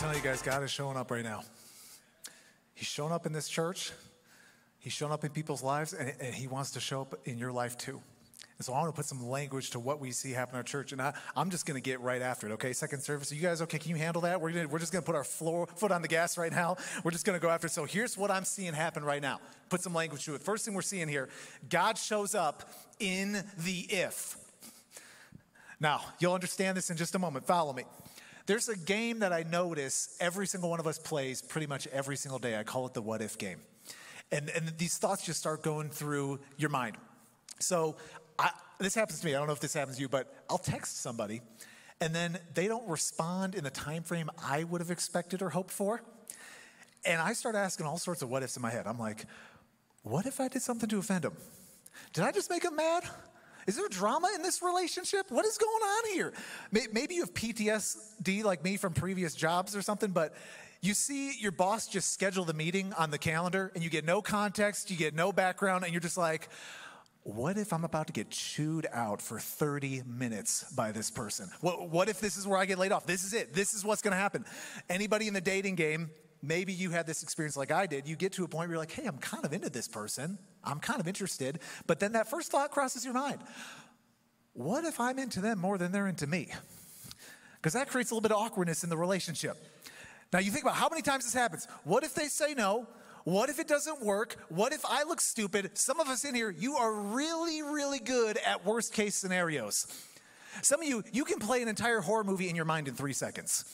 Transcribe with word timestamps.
telling 0.00 0.16
you 0.16 0.22
guys, 0.22 0.40
God 0.40 0.62
is 0.62 0.70
showing 0.70 0.96
up 0.96 1.10
right 1.10 1.22
now. 1.22 1.42
He's 2.72 2.88
showing 2.88 3.12
up 3.12 3.26
in 3.26 3.34
this 3.34 3.50
church. 3.50 3.92
He's 4.78 4.94
showing 4.94 5.12
up 5.12 5.24
in 5.24 5.30
people's 5.30 5.62
lives, 5.62 5.92
and, 5.92 6.14
and 6.18 6.34
He 6.34 6.48
wants 6.48 6.70
to 6.70 6.80
show 6.80 7.02
up 7.02 7.20
in 7.26 7.36
your 7.36 7.52
life 7.52 7.76
too. 7.76 8.00
And 8.56 8.64
so 8.64 8.72
I 8.72 8.78
want 8.80 8.88
to 8.88 8.96
put 8.96 9.04
some 9.04 9.28
language 9.28 9.70
to 9.72 9.78
what 9.78 10.00
we 10.00 10.10
see 10.10 10.30
happen 10.30 10.54
in 10.54 10.56
our 10.56 10.62
church. 10.62 10.92
And 10.92 11.02
I, 11.02 11.12
am 11.36 11.50
just 11.50 11.66
going 11.66 11.74
to 11.74 11.82
get 11.82 12.00
right 12.00 12.22
after 12.22 12.48
it, 12.48 12.52
okay? 12.52 12.72
Second 12.72 13.02
service. 13.02 13.30
Are 13.30 13.34
you 13.34 13.42
guys 13.42 13.60
okay? 13.60 13.78
Can 13.78 13.90
you 13.90 13.96
handle 13.96 14.22
that? 14.22 14.40
We're, 14.40 14.52
gonna, 14.52 14.68
we're 14.68 14.78
just 14.78 14.90
going 14.90 15.02
to 15.02 15.06
put 15.06 15.16
our 15.16 15.24
floor, 15.24 15.66
foot 15.66 15.92
on 15.92 16.00
the 16.00 16.08
gas 16.08 16.38
right 16.38 16.52
now. 16.52 16.76
We're 17.04 17.10
just 17.10 17.26
going 17.26 17.38
to 17.38 17.42
go 17.42 17.50
after 17.50 17.66
it. 17.66 17.70
So 17.70 17.84
here's 17.84 18.16
what 18.16 18.30
I'm 18.30 18.46
seeing 18.46 18.72
happen 18.72 19.04
right 19.04 19.20
now. 19.20 19.38
Put 19.68 19.82
some 19.82 19.92
language 19.92 20.24
to 20.24 20.34
it. 20.34 20.42
First 20.42 20.64
thing 20.64 20.72
we're 20.72 20.80
seeing 20.80 21.08
here 21.08 21.28
God 21.68 21.98
shows 21.98 22.34
up 22.34 22.70
in 23.00 23.32
the 23.58 23.80
if. 23.90 24.38
Now, 25.78 26.00
you'll 26.20 26.34
understand 26.34 26.78
this 26.78 26.88
in 26.88 26.96
just 26.96 27.14
a 27.14 27.18
moment. 27.18 27.46
Follow 27.46 27.74
me. 27.74 27.84
There's 28.50 28.68
a 28.68 28.76
game 28.76 29.20
that 29.20 29.32
I 29.32 29.44
notice 29.44 30.16
every 30.18 30.44
single 30.44 30.70
one 30.70 30.80
of 30.80 30.86
us 30.88 30.98
plays 30.98 31.40
pretty 31.40 31.68
much 31.68 31.86
every 31.86 32.16
single 32.16 32.40
day. 32.40 32.58
I 32.58 32.64
call 32.64 32.84
it 32.84 32.94
the 32.94 33.00
what 33.00 33.22
if 33.22 33.38
game. 33.38 33.60
And, 34.32 34.50
and 34.50 34.76
these 34.76 34.98
thoughts 34.98 35.24
just 35.24 35.38
start 35.38 35.62
going 35.62 35.88
through 35.88 36.40
your 36.56 36.68
mind. 36.68 36.96
So 37.60 37.94
I, 38.40 38.50
this 38.80 38.92
happens 38.96 39.20
to 39.20 39.26
me. 39.26 39.36
I 39.36 39.38
don't 39.38 39.46
know 39.46 39.52
if 39.52 39.60
this 39.60 39.74
happens 39.74 39.98
to 39.98 40.02
you, 40.02 40.08
but 40.08 40.34
I'll 40.50 40.58
text 40.58 41.00
somebody 41.00 41.42
and 42.00 42.12
then 42.12 42.40
they 42.54 42.66
don't 42.66 42.88
respond 42.88 43.54
in 43.54 43.62
the 43.62 43.70
time 43.70 44.02
frame 44.02 44.28
I 44.44 44.64
would 44.64 44.80
have 44.80 44.90
expected 44.90 45.42
or 45.42 45.50
hoped 45.50 45.70
for. 45.70 46.02
And 47.06 47.20
I 47.20 47.34
start 47.34 47.54
asking 47.54 47.86
all 47.86 47.98
sorts 47.98 48.20
of 48.20 48.30
what 48.30 48.42
ifs 48.42 48.56
in 48.56 48.62
my 48.62 48.70
head. 48.70 48.88
I'm 48.88 48.98
like, 48.98 49.26
what 50.02 50.26
if 50.26 50.40
I 50.40 50.48
did 50.48 50.62
something 50.62 50.88
to 50.88 50.98
offend 50.98 51.22
them? 51.22 51.36
Did 52.12 52.24
I 52.24 52.32
just 52.32 52.50
make 52.50 52.64
them 52.64 52.74
mad? 52.74 53.04
Is 53.70 53.76
there 53.76 53.88
drama 53.88 54.28
in 54.34 54.42
this 54.42 54.62
relationship? 54.62 55.30
What 55.30 55.46
is 55.46 55.56
going 55.56 55.70
on 55.70 56.12
here? 56.12 56.32
Maybe 56.72 57.14
you 57.14 57.20
have 57.20 57.32
PTSD 57.32 58.42
like 58.42 58.64
me 58.64 58.76
from 58.76 58.94
previous 58.94 59.32
jobs 59.32 59.76
or 59.76 59.80
something, 59.80 60.10
but 60.10 60.34
you 60.80 60.92
see 60.92 61.38
your 61.38 61.52
boss 61.52 61.86
just 61.86 62.12
schedule 62.12 62.44
the 62.44 62.52
meeting 62.52 62.92
on 62.98 63.12
the 63.12 63.18
calendar 63.18 63.70
and 63.76 63.84
you 63.84 63.88
get 63.88 64.04
no 64.04 64.22
context, 64.22 64.90
you 64.90 64.96
get 64.96 65.14
no 65.14 65.30
background, 65.30 65.84
and 65.84 65.92
you're 65.92 66.00
just 66.00 66.16
like, 66.16 66.48
what 67.22 67.56
if 67.56 67.72
I'm 67.72 67.84
about 67.84 68.08
to 68.08 68.12
get 68.12 68.30
chewed 68.30 68.88
out 68.92 69.22
for 69.22 69.38
30 69.38 70.02
minutes 70.04 70.64
by 70.72 70.90
this 70.90 71.08
person? 71.08 71.48
What, 71.60 71.90
what 71.90 72.08
if 72.08 72.18
this 72.18 72.36
is 72.36 72.48
where 72.48 72.58
I 72.58 72.64
get 72.64 72.76
laid 72.76 72.90
off? 72.90 73.06
This 73.06 73.22
is 73.22 73.34
it. 73.34 73.54
This 73.54 73.72
is 73.72 73.84
what's 73.84 74.02
going 74.02 74.14
to 74.14 74.18
happen. 74.18 74.46
Anybody 74.88 75.28
in 75.28 75.34
the 75.34 75.40
dating 75.40 75.76
game, 75.76 76.10
maybe 76.42 76.72
you 76.72 76.90
had 76.90 77.06
this 77.06 77.22
experience 77.22 77.56
like 77.56 77.70
I 77.70 77.86
did. 77.86 78.08
You 78.08 78.16
get 78.16 78.32
to 78.32 78.42
a 78.42 78.48
point 78.48 78.68
where 78.68 78.74
you're 78.74 78.78
like, 78.78 78.90
hey, 78.90 79.06
I'm 79.06 79.18
kind 79.18 79.44
of 79.44 79.52
into 79.52 79.70
this 79.70 79.86
person. 79.86 80.40
I'm 80.64 80.80
kind 80.80 81.00
of 81.00 81.08
interested. 81.08 81.60
But 81.86 82.00
then 82.00 82.12
that 82.12 82.28
first 82.28 82.50
thought 82.50 82.70
crosses 82.70 83.04
your 83.04 83.14
mind 83.14 83.40
what 84.52 84.84
if 84.84 85.00
I'm 85.00 85.18
into 85.18 85.40
them 85.40 85.58
more 85.58 85.78
than 85.78 85.92
they're 85.92 86.08
into 86.08 86.26
me? 86.26 86.48
Because 87.56 87.72
that 87.74 87.88
creates 87.88 88.10
a 88.10 88.14
little 88.14 88.22
bit 88.22 88.32
of 88.32 88.38
awkwardness 88.38 88.84
in 88.84 88.90
the 88.90 88.96
relationship. 88.96 89.56
Now, 90.32 90.38
you 90.38 90.50
think 90.50 90.64
about 90.64 90.76
how 90.76 90.88
many 90.88 91.02
times 91.02 91.24
this 91.24 91.34
happens. 91.34 91.66
What 91.84 92.04
if 92.04 92.14
they 92.14 92.26
say 92.26 92.54
no? 92.54 92.86
What 93.24 93.48
if 93.50 93.58
it 93.58 93.68
doesn't 93.68 94.02
work? 94.02 94.36
What 94.48 94.72
if 94.72 94.84
I 94.84 95.04
look 95.04 95.20
stupid? 95.20 95.76
Some 95.76 96.00
of 96.00 96.08
us 96.08 96.24
in 96.24 96.34
here, 96.34 96.50
you 96.50 96.76
are 96.76 96.92
really, 96.92 97.62
really 97.62 97.98
good 97.98 98.38
at 98.38 98.64
worst 98.64 98.92
case 98.92 99.14
scenarios. 99.14 99.86
Some 100.62 100.80
of 100.80 100.88
you, 100.88 101.02
you 101.12 101.24
can 101.24 101.38
play 101.38 101.62
an 101.62 101.68
entire 101.68 102.00
horror 102.00 102.24
movie 102.24 102.48
in 102.48 102.56
your 102.56 102.64
mind 102.64 102.88
in 102.88 102.94
three 102.94 103.12
seconds. 103.12 103.64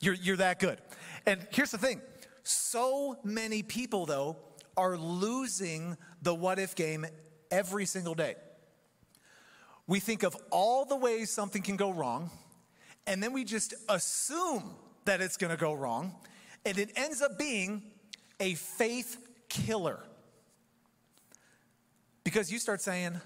You're, 0.00 0.14
you're 0.14 0.36
that 0.38 0.58
good. 0.58 0.78
And 1.26 1.46
here's 1.50 1.70
the 1.70 1.78
thing 1.78 2.00
so 2.44 3.18
many 3.24 3.62
people, 3.62 4.06
though, 4.06 4.36
are 4.76 4.96
losing 4.96 5.96
the 6.22 6.34
what 6.34 6.58
if 6.58 6.74
game 6.74 7.06
every 7.50 7.86
single 7.86 8.14
day. 8.14 8.36
We 9.86 10.00
think 10.00 10.22
of 10.22 10.36
all 10.50 10.84
the 10.84 10.96
ways 10.96 11.30
something 11.30 11.62
can 11.62 11.76
go 11.76 11.90
wrong, 11.90 12.30
and 13.06 13.22
then 13.22 13.32
we 13.32 13.44
just 13.44 13.74
assume 13.88 14.74
that 15.04 15.20
it's 15.20 15.36
gonna 15.36 15.56
go 15.56 15.72
wrong, 15.72 16.14
and 16.64 16.78
it 16.78 16.90
ends 16.96 17.20
up 17.20 17.38
being 17.38 17.82
a 18.40 18.54
faith 18.54 19.18
killer. 19.48 19.98
Because 22.24 22.50
you 22.50 22.58
start 22.58 22.80
saying, 22.80 23.20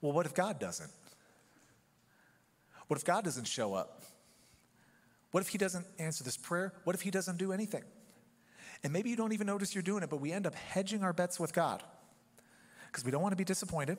well, 0.00 0.12
what 0.12 0.26
if 0.26 0.34
God 0.34 0.58
doesn't? 0.58 0.90
What 2.88 2.98
if 2.98 3.04
God 3.04 3.24
doesn't 3.24 3.46
show 3.46 3.74
up? 3.74 4.02
What 5.30 5.42
if 5.42 5.48
He 5.48 5.58
doesn't 5.58 5.86
answer 5.98 6.24
this 6.24 6.36
prayer? 6.36 6.72
What 6.84 6.96
if 6.96 7.02
He 7.02 7.10
doesn't 7.10 7.36
do 7.36 7.52
anything? 7.52 7.84
And 8.84 8.92
maybe 8.92 9.10
you 9.10 9.16
don't 9.16 9.32
even 9.32 9.46
notice 9.46 9.74
you're 9.74 9.82
doing 9.82 10.02
it, 10.02 10.10
but 10.10 10.20
we 10.20 10.32
end 10.32 10.46
up 10.46 10.54
hedging 10.54 11.02
our 11.02 11.12
bets 11.12 11.40
with 11.40 11.52
God 11.52 11.82
because 12.86 13.04
we 13.04 13.10
don't 13.10 13.22
want 13.22 13.32
to 13.32 13.36
be 13.36 13.44
disappointed. 13.44 13.98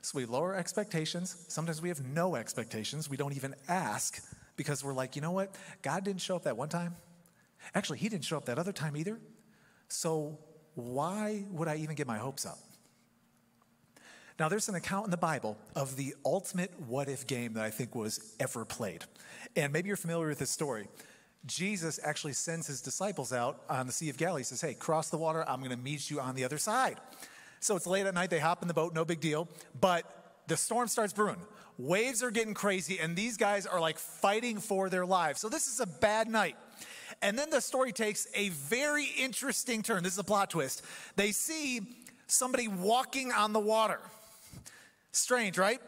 So 0.00 0.18
we 0.18 0.24
lower 0.24 0.54
expectations. 0.54 1.44
Sometimes 1.48 1.80
we 1.80 1.88
have 1.88 2.04
no 2.04 2.34
expectations. 2.34 3.08
We 3.08 3.16
don't 3.16 3.34
even 3.34 3.54
ask 3.68 4.22
because 4.56 4.84
we're 4.84 4.94
like, 4.94 5.16
you 5.16 5.22
know 5.22 5.30
what? 5.30 5.54
God 5.82 6.04
didn't 6.04 6.20
show 6.20 6.36
up 6.36 6.44
that 6.44 6.56
one 6.56 6.68
time. 6.68 6.96
Actually, 7.74 7.98
He 7.98 8.08
didn't 8.08 8.24
show 8.24 8.36
up 8.36 8.46
that 8.46 8.58
other 8.58 8.72
time 8.72 8.96
either. 8.96 9.20
So 9.88 10.38
why 10.74 11.44
would 11.50 11.68
I 11.68 11.76
even 11.76 11.94
get 11.94 12.06
my 12.06 12.18
hopes 12.18 12.46
up? 12.46 12.58
Now, 14.38 14.48
there's 14.48 14.68
an 14.68 14.74
account 14.74 15.04
in 15.04 15.10
the 15.10 15.16
Bible 15.16 15.56
of 15.76 15.96
the 15.96 16.14
ultimate 16.24 16.72
what 16.88 17.08
if 17.08 17.26
game 17.26 17.52
that 17.54 17.64
I 17.64 17.70
think 17.70 17.94
was 17.94 18.34
ever 18.40 18.64
played. 18.64 19.04
And 19.54 19.72
maybe 19.72 19.88
you're 19.88 19.96
familiar 19.96 20.26
with 20.26 20.38
this 20.38 20.50
story. 20.50 20.88
Jesus 21.44 21.98
actually 22.02 22.34
sends 22.34 22.66
his 22.66 22.80
disciples 22.80 23.32
out 23.32 23.62
on 23.68 23.86
the 23.86 23.92
Sea 23.92 24.10
of 24.10 24.16
Galilee. 24.16 24.40
He 24.40 24.44
says, 24.44 24.60
Hey, 24.60 24.74
cross 24.74 25.10
the 25.10 25.18
water. 25.18 25.44
I'm 25.48 25.58
going 25.58 25.70
to 25.70 25.76
meet 25.76 26.10
you 26.10 26.20
on 26.20 26.34
the 26.34 26.44
other 26.44 26.58
side. 26.58 26.98
So 27.60 27.76
it's 27.76 27.86
late 27.86 28.06
at 28.06 28.14
night. 28.14 28.30
They 28.30 28.38
hop 28.38 28.62
in 28.62 28.68
the 28.68 28.74
boat, 28.74 28.94
no 28.94 29.04
big 29.04 29.20
deal. 29.20 29.48
But 29.80 30.04
the 30.46 30.56
storm 30.56 30.88
starts 30.88 31.12
brewing. 31.12 31.40
Waves 31.78 32.22
are 32.22 32.30
getting 32.30 32.54
crazy, 32.54 32.98
and 33.00 33.16
these 33.16 33.36
guys 33.36 33.66
are 33.66 33.80
like 33.80 33.98
fighting 33.98 34.58
for 34.58 34.90
their 34.90 35.06
lives. 35.06 35.40
So 35.40 35.48
this 35.48 35.66
is 35.66 35.80
a 35.80 35.86
bad 35.86 36.28
night. 36.28 36.56
And 37.22 37.38
then 37.38 37.50
the 37.50 37.60
story 37.60 37.92
takes 37.92 38.26
a 38.34 38.50
very 38.50 39.06
interesting 39.18 39.82
turn. 39.82 40.02
This 40.02 40.12
is 40.12 40.18
a 40.18 40.24
plot 40.24 40.50
twist. 40.50 40.82
They 41.16 41.32
see 41.32 41.80
somebody 42.26 42.68
walking 42.68 43.32
on 43.32 43.52
the 43.52 43.60
water. 43.60 44.00
Strange, 45.12 45.58
right? 45.58 45.80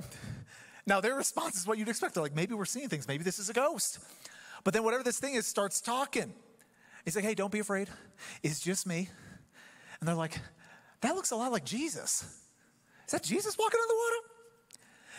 Now, 0.86 1.00
their 1.00 1.14
response 1.14 1.56
is 1.56 1.66
what 1.66 1.78
you'd 1.78 1.88
expect. 1.88 2.14
They're 2.14 2.22
like, 2.22 2.36
maybe 2.36 2.54
we're 2.54 2.66
seeing 2.66 2.88
things. 2.88 3.08
Maybe 3.08 3.24
this 3.24 3.38
is 3.38 3.48
a 3.48 3.54
ghost. 3.54 3.98
But 4.64 4.72
then 4.72 4.82
whatever 4.82 5.02
this 5.02 5.18
thing 5.18 5.34
is 5.34 5.46
starts 5.46 5.80
talking. 5.80 6.32
He's 7.04 7.14
like, 7.14 7.24
hey, 7.24 7.34
don't 7.34 7.52
be 7.52 7.58
afraid. 7.58 7.88
It's 8.42 8.60
just 8.60 8.86
me. 8.86 9.10
And 10.00 10.08
they're 10.08 10.14
like, 10.14 10.38
that 11.02 11.14
looks 11.14 11.30
a 11.30 11.36
lot 11.36 11.52
like 11.52 11.64
Jesus. 11.64 12.24
Is 13.04 13.12
that 13.12 13.22
Jesus 13.22 13.56
walking 13.58 13.78
on 13.78 13.88
the 13.88 13.94
water? 13.94 14.34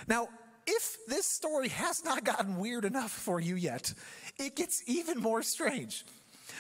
Now, 0.08 0.30
if 0.68 0.98
this 1.08 1.28
story 1.28 1.70
has 1.70 2.04
not 2.04 2.24
gotten 2.24 2.58
weird 2.58 2.86
enough 2.86 3.12
for 3.12 3.40
you 3.40 3.56
yet, 3.56 3.94
it 4.38 4.56
gets 4.56 4.82
even 4.88 5.20
more 5.20 5.44
strange. 5.44 6.04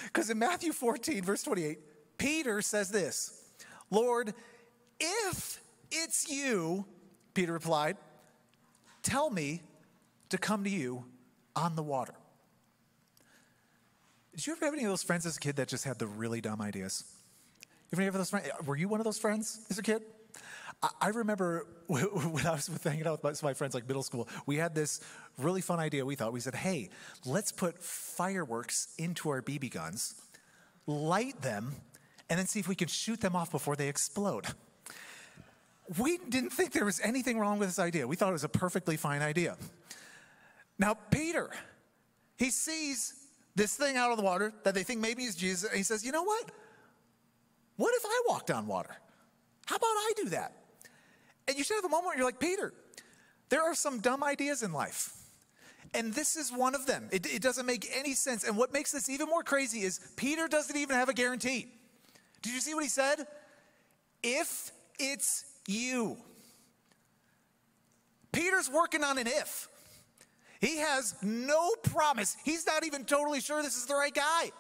Because 0.03 0.29
in 0.29 0.38
Matthew 0.38 0.72
14, 0.72 1.23
verse 1.23 1.41
28, 1.41 1.79
Peter 2.17 2.62
says 2.62 2.90
this 2.90 3.41
Lord, 3.90 4.34
if 5.00 5.59
it's 5.91 6.29
you, 6.29 6.85
Peter 7.34 7.53
replied, 7.53 7.97
tell 9.02 9.29
me 9.29 9.62
to 10.29 10.38
come 10.38 10.63
to 10.63 10.69
you 10.69 11.06
on 11.56 11.75
the 11.75 11.84
water. 11.84 12.13
Did 14.35 14.47
you 14.47 14.53
ever 14.53 14.66
have 14.66 14.73
any 14.73 14.84
of 14.84 14.90
those 14.90 15.03
friends 15.03 15.25
as 15.25 15.38
a 15.38 15.40
kid 15.40 15.56
that 15.56 15.69
just 15.69 15.85
had 15.85 15.97
the 15.97 16.07
really 16.07 16.41
dumb 16.41 16.59
ideas? 16.59 17.06
You 17.63 17.69
ever 17.94 18.01
have 18.01 18.13
those 18.16 18.29
friends? 18.29 18.50
Were 18.66 18.75
you 18.75 18.90
one 18.90 19.00
of 19.00 19.06
those 19.06 19.18
friends 19.18 19.66
as 19.69 19.79
a 19.79 19.81
kid? 19.81 20.01
I 21.00 21.07
remember 21.07 21.66
when 21.88 22.46
I 22.46 22.51
was 22.51 22.69
hanging 22.84 23.07
out 23.07 23.23
with 23.23 23.41
my 23.41 23.53
friends, 23.53 23.73
like 23.73 23.88
middle 23.88 24.03
school, 24.03 24.28
we 24.46 24.57
had 24.57 24.75
this 24.75 25.00
really 25.38 25.62
fun 25.62 25.79
idea. 25.79 26.06
We 26.06 26.16
thought, 26.16 26.34
we 26.34 26.41
said, 26.41 26.53
hey, 26.53 26.90
let's 27.25 27.53
put 27.53 27.81
fireworks 27.81 28.94
into 28.97 29.29
our 29.29 29.41
BB 29.41 29.72
guns, 29.72 30.16
light 30.85 31.41
them, 31.41 31.73
and 32.29 32.38
then 32.38 32.46
see 32.46 32.59
if 32.59 32.67
we 32.67 32.75
can 32.75 32.90
shoot 32.90 33.22
them 33.22 33.38
off 33.38 33.52
before 33.52 33.78
they 33.78 33.88
explode. 33.88 34.47
We 35.97 36.17
didn't 36.17 36.50
think 36.50 36.73
there 36.73 36.84
was 36.84 37.00
anything 37.00 37.40
wrong 37.40 37.57
with 37.57 37.69
this 37.69 37.79
idea. 37.79 38.06
We 38.06 38.17
thought 38.17 38.29
it 38.29 38.34
was 38.34 38.44
a 38.44 38.50
perfectly 38.50 38.97
fine 38.97 39.22
idea. 39.22 39.56
Now, 40.78 40.96
Peter, 41.09 41.52
he 42.38 42.50
sees 42.50 43.24
this 43.55 43.75
thing 43.75 43.95
out 43.95 44.11
of 44.11 44.17
the 44.17 44.23
water 44.23 44.53
that 44.63 44.73
they 44.73 44.84
think 44.84 44.99
maybe 44.99 45.23
is 45.23 45.35
Jesus. 45.35 45.69
And 45.69 45.78
he 45.78 45.84
says, 45.84 46.05
You 46.05 46.11
know 46.11 46.23
what? 46.23 46.52
What 47.78 47.93
if 47.96 48.05
I 48.05 48.22
walked 48.28 48.52
on 48.52 48.67
water? 48.67 48.96
How 49.66 49.75
about 49.75 49.87
I 49.87 50.11
do 50.16 50.29
that? 50.29 50.53
And 51.47 51.57
you 51.57 51.63
should 51.63 51.75
have 51.75 51.85
a 51.85 51.90
moment 51.90 52.07
where 52.07 52.17
you're 52.17 52.25
like, 52.25 52.40
Peter, 52.40 52.73
there 53.49 53.61
are 53.61 53.75
some 53.75 53.99
dumb 53.99 54.23
ideas 54.23 54.63
in 54.63 54.72
life. 54.73 55.11
And 55.93 56.13
this 56.13 56.35
is 56.35 56.52
one 56.52 56.75
of 56.75 56.85
them. 56.85 57.07
It, 57.11 57.25
it 57.25 57.41
doesn't 57.41 57.66
make 57.66 57.90
any 57.93 58.13
sense. 58.13 58.43
And 58.43 58.57
what 58.57 58.73
makes 58.73 58.91
this 58.91 59.09
even 59.09 59.28
more 59.28 59.43
crazy 59.43 59.81
is 59.81 59.99
Peter 60.17 60.47
doesn't 60.47 60.75
even 60.75 60.96
have 60.96 61.09
a 61.09 61.13
guarantee. 61.13 61.67
Did 62.41 62.53
you 62.53 62.59
see 62.59 62.73
what 62.73 62.84
he 62.84 62.90
said? 62.90 63.25
If 64.22 64.72
it's 64.99 65.46
you. 65.67 66.17
Peter's 68.31 68.69
working 68.69 69.03
on 69.03 69.17
an 69.17 69.28
if. 69.28 69.69
He 70.66 70.78
has 70.78 71.14
no 71.22 71.76
promise. 71.84 72.35
He's 72.44 72.66
not 72.66 72.84
even 72.85 73.06
totally 73.06 73.40
sure 73.40 73.62
this 73.62 73.78
is 73.78 73.85
the 73.85 73.94
right 73.94 74.14
guy. 74.14 74.52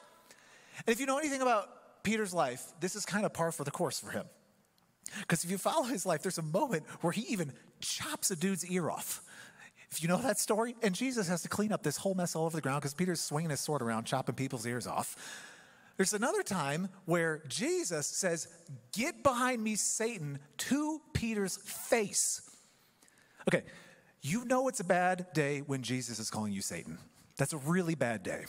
And 0.85 0.93
if 0.93 0.99
you 0.99 1.07
know 1.07 1.17
anything 1.17 1.41
about 1.41 2.03
Peter's 2.03 2.33
life, 2.33 2.63
this 2.79 2.95
is 2.95 3.05
kind 3.05 3.25
of 3.25 3.33
par 3.33 3.51
for 3.51 3.63
the 3.63 3.71
course 3.71 3.99
for 3.99 4.11
him. 4.11 4.25
Because 5.21 5.43
if 5.43 5.49
you 5.49 5.57
follow 5.57 5.83
his 5.83 6.05
life, 6.05 6.21
there's 6.21 6.37
a 6.37 6.43
moment 6.43 6.83
where 7.01 7.11
he 7.11 7.21
even 7.23 7.53
chops 7.79 8.29
a 8.29 8.35
dude's 8.35 8.69
ear 8.69 8.89
off. 8.89 9.23
If 9.89 10.03
you 10.03 10.07
know 10.07 10.17
that 10.17 10.37
story, 10.39 10.75
and 10.83 10.93
Jesus 10.93 11.27
has 11.27 11.41
to 11.41 11.49
clean 11.49 11.71
up 11.71 11.81
this 11.81 11.97
whole 11.97 12.13
mess 12.13 12.35
all 12.35 12.45
over 12.45 12.55
the 12.55 12.61
ground 12.61 12.81
because 12.81 12.93
Peter's 12.93 13.21
swinging 13.21 13.49
his 13.49 13.59
sword 13.59 13.81
around, 13.81 14.05
chopping 14.05 14.35
people's 14.35 14.67
ears 14.67 14.85
off. 14.85 15.15
There's 15.97 16.13
another 16.13 16.43
time 16.43 16.89
where 17.05 17.41
Jesus 17.47 18.05
says, 18.05 18.47
Get 18.91 19.23
behind 19.23 19.63
me, 19.63 19.75
Satan, 19.75 20.37
to 20.57 21.01
Peter's 21.13 21.57
face. 21.57 22.41
Okay, 23.47 23.63
you 24.25 24.43
know 24.45 24.67
it's 24.67 24.79
a 24.79 24.85
bad 24.85 25.27
day 25.33 25.59
when 25.59 25.83
Jesus 25.83 26.17
is 26.17 26.31
calling 26.31 26.51
you 26.51 26.61
Satan. 26.61 26.97
That's 27.37 27.53
a 27.53 27.57
really 27.57 27.93
bad 27.93 28.23
day. 28.23 28.45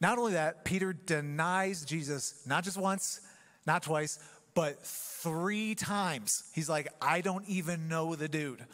Not 0.00 0.18
only 0.18 0.34
that, 0.34 0.64
Peter 0.64 0.92
denies 0.92 1.84
Jesus 1.84 2.42
not 2.46 2.62
just 2.62 2.78
once, 2.78 3.20
not 3.66 3.82
twice, 3.82 4.20
but 4.54 4.80
three 4.84 5.74
times. 5.74 6.44
He's 6.54 6.68
like, 6.68 6.88
I 7.02 7.20
don't 7.22 7.44
even 7.48 7.88
know 7.88 8.14
the 8.14 8.28
dude. 8.28 8.64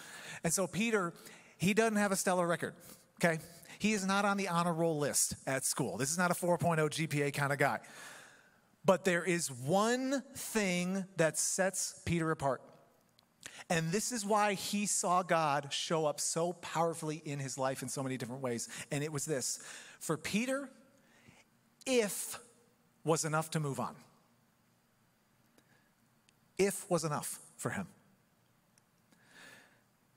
And 0.42 0.52
so 0.52 0.66
Peter, 0.66 1.14
he 1.56 1.72
doesn't 1.72 1.96
have 1.96 2.12
a 2.12 2.16
stellar 2.16 2.46
record, 2.46 2.74
okay? 3.22 3.38
He 3.78 3.94
is 3.94 4.04
not 4.06 4.26
on 4.26 4.36
the 4.36 4.48
honor 4.48 4.74
roll 4.74 4.98
list 4.98 5.36
at 5.46 5.64
school. 5.64 5.96
This 5.96 6.10
is 6.10 6.18
not 6.18 6.30
a 6.30 6.34
4.0 6.34 6.78
GPA 6.78 7.32
kind 7.32 7.50
of 7.52 7.58
guy. 7.58 7.78
But 8.84 9.04
there 9.04 9.24
is 9.24 9.50
one 9.50 10.22
thing 10.36 11.06
that 11.16 11.38
sets 11.38 12.02
Peter 12.04 12.30
apart. 12.30 12.60
And 13.70 13.92
this 13.92 14.12
is 14.12 14.24
why 14.24 14.54
he 14.54 14.86
saw 14.86 15.22
God 15.22 15.72
show 15.72 16.06
up 16.06 16.20
so 16.20 16.52
powerfully 16.54 17.22
in 17.24 17.38
his 17.38 17.56
life 17.56 17.82
in 17.82 17.88
so 17.88 18.02
many 18.02 18.16
different 18.16 18.42
ways. 18.42 18.68
And 18.90 19.02
it 19.02 19.12
was 19.12 19.24
this 19.24 19.60
for 20.00 20.16
Peter, 20.16 20.68
if 21.86 22.38
was 23.04 23.24
enough 23.24 23.50
to 23.50 23.60
move 23.60 23.80
on. 23.80 23.94
If 26.58 26.88
was 26.90 27.04
enough 27.04 27.38
for 27.56 27.70
him. 27.70 27.86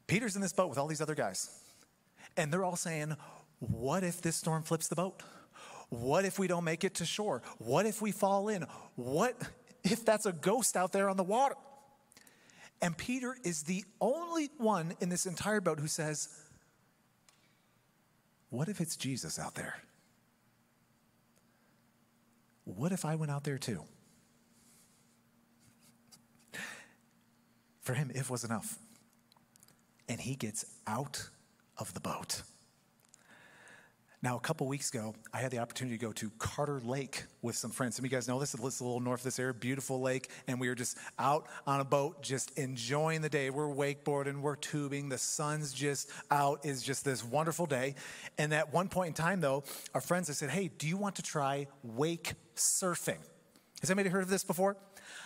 Peter's 0.07 0.36
in 0.36 0.42
this 0.42 0.54
boat 0.54 0.69
with 0.69 0.78
all 0.78 0.88
these 0.88 1.01
other 1.01 1.16
guys, 1.16 1.50
and 2.38 2.51
they're 2.51 2.63
all 2.63 2.75
saying, 2.75 3.16
What 3.60 4.04
if 4.04 4.22
this 4.22 4.38
storm 4.38 4.63
flips 4.63 4.88
the 4.88 4.95
boat? 4.95 5.22
What 5.90 6.25
if 6.25 6.38
we 6.38 6.48
don't 6.48 6.63
make 6.63 6.83
it 6.83 6.95
to 6.95 7.06
shore? 7.06 7.42
What 7.60 7.86
if 7.86 8.01
we 8.01 8.12
fall 8.12 8.50
in? 8.50 8.66
What 8.95 9.42
if 9.83 10.06
that's 10.06 10.25
a 10.25 10.33
ghost 10.33 10.75
out 10.75 10.92
there 10.92 11.10
on 11.10 11.18
the 11.18 11.24
water? 11.24 11.56
And 12.81 12.97
Peter 12.97 13.35
is 13.44 13.63
the 13.63 13.83
only 14.00 14.50
one 14.57 14.94
in 15.00 15.09
this 15.09 15.25
entire 15.25 15.62
boat 15.62 15.79
who 15.79 15.88
says, 15.88 16.29
What 18.50 18.69
if 18.69 18.79
it's 18.79 18.95
Jesus 18.95 19.39
out 19.39 19.56
there? 19.56 19.75
What 22.65 22.91
if 22.91 23.06
I 23.06 23.15
went 23.15 23.31
out 23.31 23.44
there 23.44 23.57
too? 23.57 23.83
For 27.81 27.94
him, 27.94 28.12
if 28.13 28.29
was 28.29 28.44
enough. 28.44 28.77
And 30.09 30.19
he 30.19 30.35
gets 30.35 30.65
out 30.85 31.30
of 31.77 31.94
the 31.94 32.01
boat. 32.01 32.41
Now, 34.27 34.35
a 34.35 34.41
couple 34.41 34.68
weeks 34.68 34.89
ago, 34.89 35.15
I 35.33 35.38
had 35.38 35.51
the 35.51 35.59
opportunity 35.59 35.97
to 35.97 36.06
go 36.06 36.12
to 36.12 36.29
Carter 36.38 36.81
Lake 36.83 37.24
with 37.41 37.56
some 37.56 37.71
friends. 37.71 37.95
Some 37.95 38.03
of 38.03 38.12
you 38.12 38.18
guys 38.18 38.27
know 38.27 38.38
this. 38.41 38.53
It's 38.53 38.81
a 38.81 38.83
little 38.83 39.00
north 39.00 39.21
of 39.21 39.24
this 39.24 39.39
area, 39.39 39.53
beautiful 39.53 40.01
lake. 40.01 40.29
And 40.50 40.59
we 40.59 40.68
were 40.68 40.75
just 40.75 40.97
out 41.18 41.47
on 41.65 41.79
a 41.79 41.85
boat, 41.85 42.21
just 42.21 42.51
enjoying 42.59 43.21
the 43.21 43.29
day. 43.29 43.50
We're 43.51 43.74
wakeboarding, 43.74 44.41
we're 44.41 44.57
tubing. 44.57 45.07
The 45.07 45.18
sun's 45.18 45.71
just 45.71 46.09
out. 46.29 46.65
Is 46.65 46.83
just 46.83 47.06
this 47.06 47.24
wonderful 47.24 47.68
day. 47.68 47.95
And 48.38 48.53
at 48.53 48.74
one 48.74 48.89
point 48.89 49.07
in 49.07 49.13
time, 49.13 49.39
though, 49.39 49.63
our 49.94 50.01
friends, 50.01 50.30
I 50.30 50.33
said, 50.33 50.50
Hey, 50.50 50.71
do 50.77 50.89
you 50.89 50.97
want 50.97 51.15
to 51.15 51.23
try 51.23 51.68
wake 51.81 52.33
surfing? 52.57 53.19
Has 53.80 53.89
anybody 53.89 54.09
heard 54.09 54.23
of 54.23 54.30
this 54.30 54.44
before? 54.44 54.75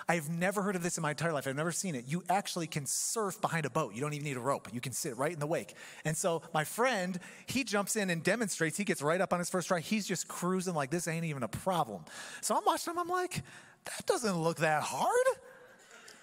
I've 0.08 0.30
never 0.30 0.62
heard 0.62 0.76
of 0.76 0.84
this 0.84 0.98
in 0.98 1.02
my 1.02 1.12
entire 1.12 1.34
life. 1.34 1.48
I've 1.48 1.56
never 1.56 1.72
seen 1.72 1.96
it. 1.96 2.06
You 2.08 2.24
actually 2.30 2.68
can 2.68 2.86
surf 2.86 3.40
behind 3.42 3.66
a 3.66 3.70
boat. 3.70 3.94
You 3.94 4.02
don't 4.02 4.14
even 4.14 4.26
need 4.26 4.38
a 4.38 4.42
rope. 4.42 4.70
You 4.74 4.82
can 4.82 4.92
sit 4.94 5.18
right 5.18 5.32
in 5.32 5.40
the 5.40 5.48
wake. 5.48 5.76
And 6.06 6.16
so 6.16 6.42
my 6.54 6.64
friend, 6.64 7.20
he 7.46 7.64
jumps 7.64 7.96
in 7.96 8.10
and 8.10 8.24
demonstrates. 8.24 8.78
He 8.78 8.84
gets 8.84 9.02
right 9.02 9.22
up 9.22 9.34
on 9.34 9.40
his 9.40 9.50
first 9.50 9.68
try. 9.68 9.80
He's 9.80 10.08
just 10.08 10.28
cruising 10.28 10.74
like 10.74 10.90
this 10.90 11.08
ain't 11.08 11.26
even 11.26 11.44
a 11.44 11.48
problem. 11.48 12.04
So 12.42 12.56
I'm 12.56 12.64
watching 12.66 12.92
him. 12.94 13.00
I'm 13.00 13.08
like, 13.08 13.44
that 13.86 14.06
doesn't 14.06 14.38
look 14.38 14.58
that 14.58 14.84
hard. 14.84 15.38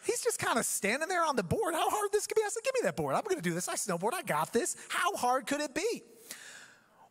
He's 0.04 0.22
just 0.22 0.38
kind 0.38 0.58
of 0.58 0.64
standing 0.64 1.08
there 1.08 1.24
on 1.24 1.36
the 1.36 1.42
board. 1.42 1.74
How 1.74 1.90
hard 1.90 2.10
this 2.12 2.26
could 2.26 2.36
be? 2.36 2.42
I 2.44 2.48
said, 2.48 2.62
give 2.64 2.72
me 2.74 2.80
that 2.84 2.96
board. 2.96 3.14
I'm 3.14 3.24
going 3.24 3.36
to 3.36 3.42
do 3.42 3.54
this. 3.54 3.68
I 3.68 3.74
snowboard. 3.74 4.14
I 4.14 4.22
got 4.22 4.52
this. 4.52 4.76
How 4.88 5.14
hard 5.16 5.46
could 5.46 5.60
it 5.60 5.74
be? 5.74 6.02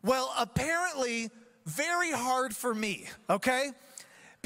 Well, 0.02 0.32
apparently, 0.36 1.30
very 1.66 2.10
hard 2.10 2.56
for 2.56 2.74
me, 2.74 3.06
okay? 3.28 3.70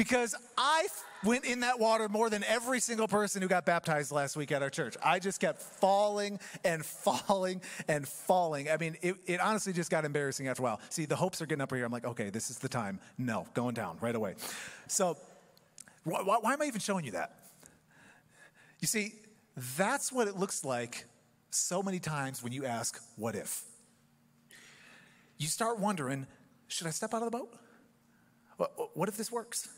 Because 0.03 0.35
I 0.59 0.89
went 1.23 1.45
in 1.45 1.61
that 1.61 1.79
water 1.79 2.09
more 2.09 2.29
than 2.29 2.43
every 2.43 2.81
single 2.81 3.07
person 3.07 3.41
who 3.41 3.47
got 3.47 3.65
baptized 3.65 4.11
last 4.11 4.37
week 4.37 4.51
at 4.51 4.61
our 4.61 4.69
church. 4.69 4.97
I 5.01 5.21
just 5.21 5.39
kept 5.39 5.63
falling 5.63 6.41
and 6.65 6.85
falling 6.85 7.63
and 7.87 8.09
falling. 8.09 8.69
I 8.69 8.79
mean, 8.79 8.97
it, 9.01 9.15
it 9.27 9.41
honestly 9.41 9.73
just 9.73 9.93
got 9.93 10.05
embarrassing 10.05 10.49
after 10.49 10.61
a 10.61 10.65
while. 10.65 10.81
See, 10.89 11.05
the 11.05 11.15
hopes 11.15 11.41
are 11.41 11.47
getting 11.47 11.63
up 11.63 11.73
here. 11.73 11.85
I'm 11.85 11.93
like, 11.93 12.05
okay, 12.05 12.31
this 12.31 12.51
is 12.51 12.59
the 12.59 12.69
time. 12.69 12.99
No, 13.17 13.47
going 13.55 13.75
down 13.75 13.97
right 14.01 14.17
away. 14.17 14.35
So, 14.89 15.17
why, 16.03 16.21
why 16.23 16.53
am 16.53 16.61
I 16.61 16.65
even 16.65 16.81
showing 16.81 17.05
you 17.05 17.13
that? 17.13 17.37
You 18.81 18.89
see, 18.89 19.13
that's 19.77 20.13
what 20.13 20.27
it 20.27 20.37
looks 20.37 20.65
like 20.65 21.05
so 21.51 21.81
many 21.81 22.01
times 22.01 22.43
when 22.43 22.53
you 22.53 22.67
ask, 22.67 23.01
what 23.15 23.37
if? 23.37 23.63
You 25.39 25.47
start 25.47 25.79
wondering, 25.79 26.27
should 26.67 26.89
I 26.89 26.91
step 26.91 27.15
out 27.15 27.23
of 27.23 27.31
the 27.31 27.39
boat? 27.39 27.55
What 28.95 29.09
if 29.09 29.17
this 29.17 29.31
works? 29.31 29.69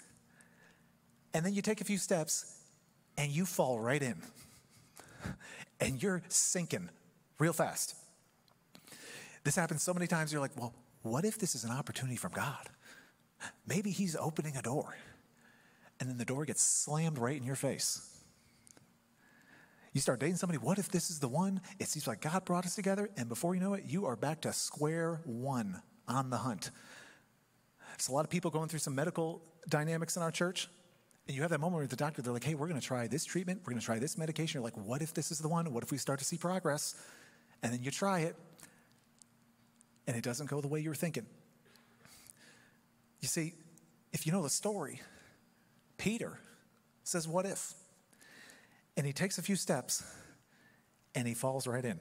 And 1.35 1.45
then 1.45 1.53
you 1.53 1.61
take 1.63 1.81
a 1.81 1.85
few 1.85 1.99
steps 1.99 2.61
and 3.19 3.31
you 3.31 3.45
fall 3.45 3.81
right 3.81 4.03
in. 4.03 4.23
and 5.81 6.03
you're 6.03 6.23
sinking 6.29 6.89
real 7.39 7.53
fast. 7.53 7.97
This 9.43 9.57
happens 9.57 9.83
so 9.83 9.93
many 9.93 10.07
times, 10.07 10.33
you're 10.33 10.41
like, 10.41 10.57
well, 10.57 10.73
what 11.03 11.25
if 11.25 11.39
this 11.39 11.55
is 11.55 11.65
an 11.65 11.71
opportunity 11.71 12.17
from 12.17 12.33
God? 12.33 12.71
Maybe 13.67 13.91
He's 13.91 14.17
opening 14.17 14.57
a 14.57 14.63
door. 14.63 14.97
And 16.01 16.09
then 16.09 16.17
the 16.17 16.25
door 16.25 16.45
gets 16.45 16.63
slammed 16.63 17.19
right 17.19 17.37
in 17.37 17.45
your 17.45 17.57
face. 17.57 18.11
You 19.93 20.01
start 20.01 20.19
dating 20.19 20.37
somebody, 20.37 20.59
what 20.59 20.79
if 20.79 20.89
this 20.89 21.11
is 21.11 21.21
the 21.21 21.29
one? 21.29 21.61
It 21.79 21.89
seems 21.89 22.07
like 22.07 22.21
God 22.21 22.45
brought 22.45 22.65
us 22.67 22.75
together, 22.75 23.11
and 23.17 23.29
before 23.29 23.55
you 23.55 23.61
know 23.61 23.75
it, 23.75 23.85
you 23.87 24.07
are 24.07 24.17
back 24.17 24.41
to 24.41 24.53
square 24.53 25.21
one 25.25 25.81
on 26.09 26.31
the 26.31 26.39
hunt. 26.39 26.71
There's 27.93 28.09
a 28.09 28.13
lot 28.13 28.25
of 28.25 28.31
people 28.31 28.51
going 28.51 28.69
through 28.69 28.81
some 28.81 28.95
medical 28.95 29.41
dynamics 29.69 30.17
in 30.17 30.23
our 30.23 30.33
church. 30.33 30.69
And 31.27 31.35
you 31.35 31.43
have 31.43 31.51
that 31.51 31.61
moment 31.61 31.77
where 31.77 31.87
the 31.87 31.97
doctor, 31.97 32.21
they're 32.21 32.33
like, 32.33 32.45
hey, 32.45 32.55
we're 32.55 32.69
going 32.69 32.81
to 32.81 32.87
try 32.87 33.07
this 33.07 33.25
treatment, 33.25 33.63
we're 33.65 33.73
going 33.73 33.81
to 33.81 33.85
try 33.85 33.99
this 33.99 34.19
medication. 34.19 34.59
You're 34.59 34.65
like, 34.65 34.77
what 34.77 35.01
if 35.01 35.15
this 35.15 35.31
is 35.31 35.39
the 35.39 35.49
one? 35.49 35.73
What 35.73 35.83
if 35.83 35.91
we 35.91 35.99
start 35.99 36.19
to 36.19 36.25
see 36.25 36.37
progress? 36.37 36.95
And 37.63 37.73
then 37.73 37.83
you 37.83 37.91
try 37.91 38.21
it, 38.21 38.37
and 40.07 40.17
it 40.17 40.23
doesn't 40.23 40.51
go 40.51 40.61
the 40.61 40.69
way 40.69 40.81
you 40.81 40.91
were 40.91 40.95
thinking. 40.95 41.27
You 43.21 43.29
see, 43.29 43.55
if 44.13 44.27
you 44.27 44.33
know 44.33 44.43
the 44.43 44.51
story, 44.51 45.01
Peter 45.97 46.39
says, 47.05 47.27
What 47.27 47.47
if? 47.47 47.73
And 48.97 49.07
he 49.07 49.13
takes 49.13 49.39
a 49.39 49.43
few 49.43 49.57
steps 49.57 50.05
and 51.15 51.27
he 51.27 51.35
falls 51.35 51.67
right 51.67 51.85
in. 51.85 51.99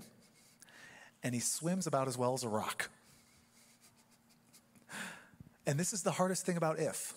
And 1.23 1.33
he 1.33 1.39
swims 1.39 1.87
about 1.87 2.07
as 2.07 2.17
well 2.17 2.33
as 2.33 2.43
a 2.43 2.49
rock. 2.49 2.89
And 5.65 5.79
this 5.79 5.93
is 5.93 6.03
the 6.03 6.11
hardest 6.11 6.45
thing 6.45 6.57
about 6.57 6.77
if. 6.77 7.13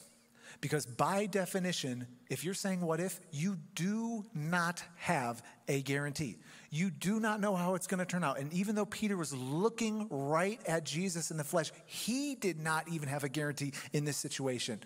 Because 0.61 0.87
by 0.87 1.27
definition, 1.27 2.07
if 2.31 2.45
you're 2.45 2.55
saying 2.55 2.81
what 2.81 3.01
if, 3.01 3.21
you 3.31 3.59
do 3.75 4.25
not 4.35 4.83
have 4.97 5.43
a 5.69 5.83
guarantee. 5.83 6.37
You 6.71 6.91
do 6.91 7.21
not 7.21 7.41
know 7.41 7.55
how 7.55 7.75
it's 7.75 7.87
going 7.87 7.99
to 7.99 8.07
turn 8.07 8.25
out. 8.25 8.39
And 8.39 8.53
even 8.53 8.75
though 8.75 8.87
Peter 8.87 9.17
was 9.17 9.35
looking 9.35 10.09
right 10.11 10.61
at 10.67 10.85
Jesus 10.85 11.31
in 11.31 11.37
the 11.37 11.45
flesh, 11.45 11.73
he 11.85 12.35
did 12.35 12.59
not 12.59 12.89
even 12.89 13.09
have 13.09 13.25
a 13.25 13.29
guarantee 13.29 13.73
in 13.93 14.05
this 14.05 14.17
situation. 14.17 14.81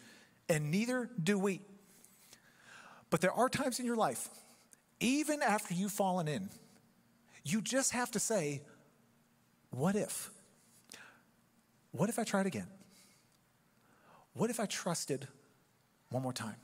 And 0.49 0.71
neither 0.71 1.09
do 1.23 1.39
we. 1.39 1.61
But 3.11 3.21
there 3.21 3.33
are 3.33 3.49
times 3.49 3.81
in 3.81 3.87
your 3.87 3.97
life, 3.97 4.29
even 5.00 5.43
after 5.43 5.75
you've 5.75 5.93
fallen 5.93 6.29
in, 6.29 6.50
you 7.45 7.61
just 7.61 7.93
have 7.93 8.11
to 8.12 8.21
say, 8.21 8.62
what 9.71 9.97
if? 9.97 10.31
What 11.93 12.09
if 12.09 12.19
I 12.19 12.25
tried 12.25 12.47
again? 12.47 12.67
What 14.35 14.50
if 14.50 14.61
I 14.61 14.67
trusted 14.67 15.27
one 16.11 16.23
more 16.23 16.33
time. 16.33 16.57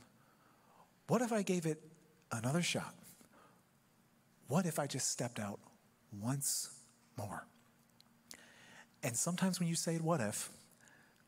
What 1.07 1.21
if 1.21 1.31
I 1.31 1.41
gave 1.41 1.65
it 1.65 1.81
another 2.31 2.61
shot? 2.61 2.93
What 4.47 4.65
if 4.65 4.79
I 4.79 4.87
just 4.87 5.11
stepped 5.11 5.39
out 5.39 5.59
once 6.21 6.69
more? 7.17 7.45
And 9.03 9.15
sometimes 9.15 9.59
when 9.59 9.69
you 9.69 9.75
say, 9.75 9.97
What 9.97 10.21
if? 10.21 10.49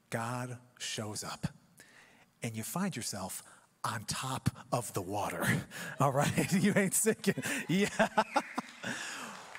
God 0.09 0.57
shows 0.79 1.23
up 1.23 1.47
and 2.41 2.55
you 2.55 2.63
find 2.63 2.95
yourself 2.95 3.43
on 3.83 4.03
top 4.05 4.49
of 4.71 4.91
the 4.93 5.01
water. 5.01 5.45
All 5.99 6.11
right? 6.11 6.51
You 6.59 6.73
ain't 6.75 6.93
sinking. 6.93 7.35
Yeah. 7.67 8.07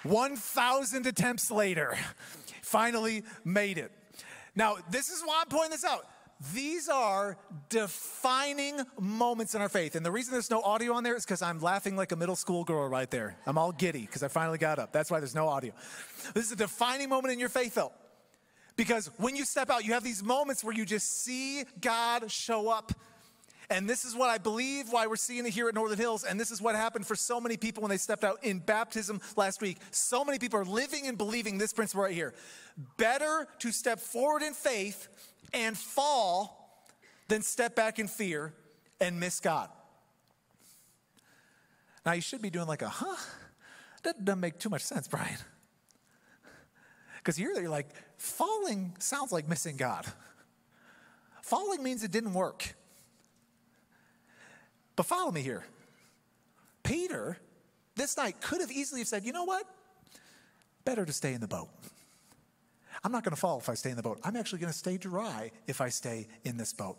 1,000 0.02 1.06
attempts 1.06 1.50
later, 1.50 1.96
finally 2.62 3.22
made 3.44 3.76
it. 3.76 3.92
Now, 4.56 4.78
this 4.90 5.10
is 5.10 5.22
why 5.22 5.40
I'm 5.42 5.48
pointing 5.48 5.72
this 5.72 5.84
out 5.84 6.06
these 6.54 6.88
are 6.88 7.36
defining 7.68 8.80
moments 8.98 9.54
in 9.54 9.60
our 9.60 9.68
faith. 9.68 9.94
And 9.94 10.04
the 10.06 10.10
reason 10.10 10.32
there's 10.32 10.50
no 10.50 10.62
audio 10.62 10.94
on 10.94 11.04
there 11.04 11.14
is 11.14 11.24
because 11.24 11.42
I'm 11.42 11.60
laughing 11.60 11.96
like 11.96 12.12
a 12.12 12.16
middle 12.16 12.36
school 12.36 12.64
girl 12.64 12.88
right 12.88 13.10
there. 13.10 13.36
I'm 13.46 13.58
all 13.58 13.72
giddy 13.72 14.02
because 14.02 14.22
I 14.22 14.28
finally 14.28 14.56
got 14.56 14.78
up. 14.78 14.90
That's 14.90 15.10
why 15.10 15.20
there's 15.20 15.34
no 15.34 15.48
audio. 15.48 15.72
This 16.32 16.46
is 16.46 16.52
a 16.52 16.56
defining 16.56 17.10
moment 17.10 17.34
in 17.34 17.38
your 17.38 17.50
faith, 17.50 17.74
though. 17.74 17.92
Because 18.74 19.10
when 19.18 19.36
you 19.36 19.44
step 19.44 19.68
out, 19.68 19.84
you 19.84 19.92
have 19.92 20.02
these 20.02 20.22
moments 20.22 20.64
where 20.64 20.74
you 20.74 20.86
just 20.86 21.22
see 21.22 21.64
God 21.78 22.30
show 22.30 22.70
up. 22.70 22.92
And 23.68 23.88
this 23.88 24.06
is 24.06 24.16
what 24.16 24.30
I 24.30 24.38
believe 24.38 24.86
why 24.90 25.06
we're 25.06 25.16
seeing 25.16 25.46
it 25.46 25.52
here 25.52 25.68
at 25.68 25.74
Northern 25.74 25.98
Hills. 25.98 26.24
And 26.24 26.40
this 26.40 26.50
is 26.50 26.62
what 26.62 26.74
happened 26.74 27.06
for 27.06 27.14
so 27.14 27.38
many 27.38 27.58
people 27.58 27.82
when 27.82 27.90
they 27.90 27.98
stepped 27.98 28.24
out 28.24 28.42
in 28.42 28.60
baptism 28.60 29.20
last 29.36 29.60
week. 29.60 29.76
So 29.90 30.24
many 30.24 30.38
people 30.38 30.58
are 30.58 30.64
living 30.64 31.06
and 31.06 31.18
believing 31.18 31.58
this 31.58 31.74
principle 31.74 32.04
right 32.04 32.14
here. 32.14 32.32
Better 32.96 33.46
to 33.58 33.70
step 33.70 34.00
forward 34.00 34.42
in 34.42 34.54
faith 34.54 35.08
and 35.52 35.76
fall 35.76 36.84
than 37.28 37.42
step 37.42 37.74
back 37.74 37.98
in 37.98 38.08
fear 38.08 38.52
and 39.00 39.18
miss 39.18 39.40
God. 39.40 39.68
Now, 42.04 42.12
you 42.12 42.20
should 42.20 42.42
be 42.42 42.50
doing 42.50 42.66
like 42.66 42.82
a, 42.82 42.88
huh? 42.88 43.16
That 44.02 44.24
doesn't 44.24 44.40
make 44.40 44.58
too 44.58 44.70
much 44.70 44.82
sense, 44.82 45.06
Brian. 45.06 45.38
Because 47.18 47.38
you're 47.38 47.52
there, 47.52 47.62
you're 47.62 47.70
like, 47.70 47.88
falling 48.16 48.96
sounds 48.98 49.32
like 49.32 49.48
missing 49.48 49.76
God. 49.76 50.06
Falling 51.42 51.82
means 51.82 52.02
it 52.02 52.10
didn't 52.10 52.32
work. 52.32 52.74
But 54.96 55.06
follow 55.06 55.30
me 55.30 55.42
here. 55.42 55.64
Peter, 56.82 57.36
this 57.94 58.16
night, 58.16 58.40
could 58.40 58.60
have 58.60 58.70
easily 58.70 59.00
have 59.00 59.08
said, 59.08 59.24
you 59.24 59.32
know 59.32 59.44
what? 59.44 59.64
Better 60.84 61.04
to 61.04 61.12
stay 61.12 61.34
in 61.34 61.40
the 61.40 61.48
boat. 61.48 61.68
I'm 63.02 63.12
not 63.12 63.24
going 63.24 63.34
to 63.34 63.40
fall 63.40 63.58
if 63.58 63.68
I 63.68 63.74
stay 63.74 63.90
in 63.90 63.96
the 63.96 64.02
boat. 64.02 64.20
I'm 64.24 64.36
actually 64.36 64.58
going 64.58 64.72
to 64.72 64.78
stay 64.78 64.98
dry 64.98 65.52
if 65.66 65.80
I 65.80 65.88
stay 65.88 66.28
in 66.44 66.56
this 66.56 66.72
boat. 66.72 66.98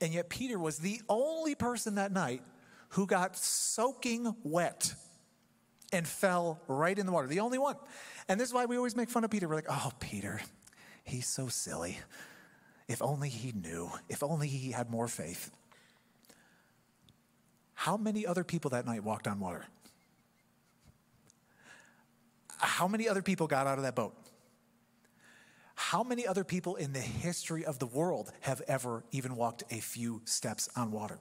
And 0.00 0.12
yet, 0.12 0.28
Peter 0.28 0.58
was 0.58 0.78
the 0.78 1.00
only 1.08 1.54
person 1.54 1.96
that 1.96 2.12
night 2.12 2.42
who 2.90 3.06
got 3.06 3.36
soaking 3.36 4.34
wet 4.42 4.94
and 5.92 6.06
fell 6.06 6.60
right 6.68 6.98
in 6.98 7.06
the 7.06 7.12
water. 7.12 7.28
The 7.28 7.40
only 7.40 7.58
one. 7.58 7.76
And 8.28 8.40
this 8.40 8.48
is 8.48 8.54
why 8.54 8.66
we 8.66 8.76
always 8.76 8.96
make 8.96 9.08
fun 9.08 9.24
of 9.24 9.30
Peter. 9.30 9.48
We're 9.48 9.56
like, 9.56 9.70
oh, 9.70 9.92
Peter, 10.00 10.40
he's 11.04 11.26
so 11.26 11.48
silly. 11.48 11.98
If 12.88 13.02
only 13.02 13.28
he 13.28 13.52
knew, 13.52 13.90
if 14.08 14.22
only 14.22 14.48
he 14.48 14.72
had 14.72 14.90
more 14.90 15.08
faith. 15.08 15.50
How 17.74 17.96
many 17.96 18.26
other 18.26 18.44
people 18.44 18.70
that 18.70 18.86
night 18.86 19.04
walked 19.04 19.28
on 19.28 19.40
water? 19.40 19.66
How 22.58 22.88
many 22.88 23.08
other 23.08 23.22
people 23.22 23.46
got 23.46 23.66
out 23.66 23.78
of 23.78 23.84
that 23.84 23.94
boat? 23.94 24.14
How 25.76 26.02
many 26.02 26.26
other 26.26 26.42
people 26.42 26.74
in 26.76 26.92
the 26.94 27.00
history 27.00 27.64
of 27.64 27.78
the 27.78 27.86
world 27.86 28.32
have 28.40 28.62
ever 28.66 29.04
even 29.12 29.36
walked 29.36 29.62
a 29.70 29.78
few 29.78 30.22
steps 30.24 30.68
on 30.74 30.90
water? 30.90 31.18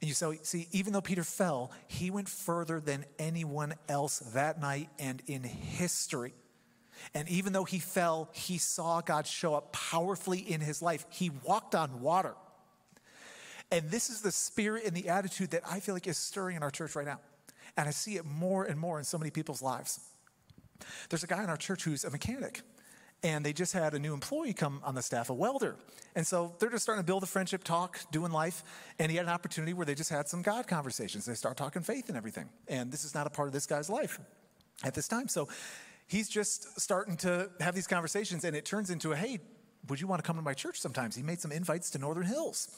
And 0.00 0.08
you 0.08 0.14
see, 0.42 0.68
even 0.72 0.92
though 0.92 1.00
Peter 1.00 1.22
fell, 1.22 1.70
he 1.86 2.10
went 2.10 2.28
further 2.28 2.80
than 2.80 3.04
anyone 3.20 3.74
else 3.88 4.18
that 4.34 4.60
night 4.60 4.88
and 4.98 5.22
in 5.28 5.44
history. 5.44 6.34
And 7.14 7.28
even 7.28 7.52
though 7.52 7.64
he 7.64 7.78
fell, 7.78 8.28
he 8.32 8.58
saw 8.58 9.00
God 9.00 9.28
show 9.28 9.54
up 9.54 9.72
powerfully 9.72 10.40
in 10.40 10.60
his 10.60 10.82
life. 10.82 11.06
He 11.08 11.30
walked 11.30 11.76
on 11.76 12.00
water. 12.00 12.34
And 13.70 13.90
this 13.92 14.10
is 14.10 14.22
the 14.22 14.32
spirit 14.32 14.84
and 14.84 14.94
the 14.94 15.08
attitude 15.08 15.52
that 15.52 15.62
I 15.70 15.78
feel 15.78 15.94
like 15.94 16.08
is 16.08 16.18
stirring 16.18 16.56
in 16.56 16.64
our 16.64 16.70
church 16.70 16.96
right 16.96 17.06
now. 17.06 17.20
And 17.76 17.86
I 17.86 17.92
see 17.92 18.16
it 18.16 18.24
more 18.24 18.64
and 18.64 18.78
more 18.78 18.98
in 18.98 19.04
so 19.04 19.18
many 19.18 19.30
people's 19.30 19.62
lives. 19.62 20.00
There's 21.08 21.22
a 21.22 21.28
guy 21.28 21.44
in 21.44 21.48
our 21.48 21.56
church 21.56 21.84
who's 21.84 22.02
a 22.02 22.10
mechanic 22.10 22.62
and 23.22 23.44
they 23.44 23.52
just 23.52 23.72
had 23.72 23.94
a 23.94 23.98
new 23.98 24.14
employee 24.14 24.52
come 24.52 24.80
on 24.84 24.94
the 24.94 25.02
staff, 25.02 25.30
a 25.30 25.34
welder. 25.34 25.76
And 26.14 26.26
so 26.26 26.54
they're 26.58 26.70
just 26.70 26.82
starting 26.82 27.02
to 27.02 27.06
build 27.06 27.22
a 27.22 27.26
friendship, 27.26 27.64
talk, 27.64 28.00
doing 28.10 28.32
life. 28.32 28.64
And 28.98 29.10
he 29.10 29.16
had 29.16 29.26
an 29.26 29.32
opportunity 29.32 29.72
where 29.72 29.86
they 29.86 29.94
just 29.94 30.10
had 30.10 30.28
some 30.28 30.42
God 30.42 30.66
conversations. 30.66 31.24
They 31.24 31.34
start 31.34 31.56
talking 31.56 31.82
faith 31.82 32.08
and 32.08 32.16
everything. 32.16 32.48
And 32.68 32.90
this 32.90 33.04
is 33.04 33.14
not 33.14 33.26
a 33.26 33.30
part 33.30 33.48
of 33.48 33.54
this 33.54 33.66
guy's 33.66 33.88
life 33.88 34.18
at 34.84 34.94
this 34.94 35.08
time. 35.08 35.28
So 35.28 35.48
he's 36.06 36.28
just 36.28 36.80
starting 36.80 37.16
to 37.18 37.50
have 37.60 37.74
these 37.74 37.86
conversations, 37.86 38.44
and 38.44 38.56
it 38.56 38.64
turns 38.64 38.90
into 38.90 39.12
a 39.12 39.16
hey, 39.16 39.38
would 39.88 40.00
you 40.00 40.06
want 40.06 40.22
to 40.22 40.26
come 40.26 40.36
to 40.36 40.42
my 40.42 40.54
church 40.54 40.80
sometimes? 40.80 41.16
He 41.16 41.22
made 41.22 41.40
some 41.40 41.52
invites 41.52 41.90
to 41.90 41.98
Northern 41.98 42.26
Hills. 42.26 42.68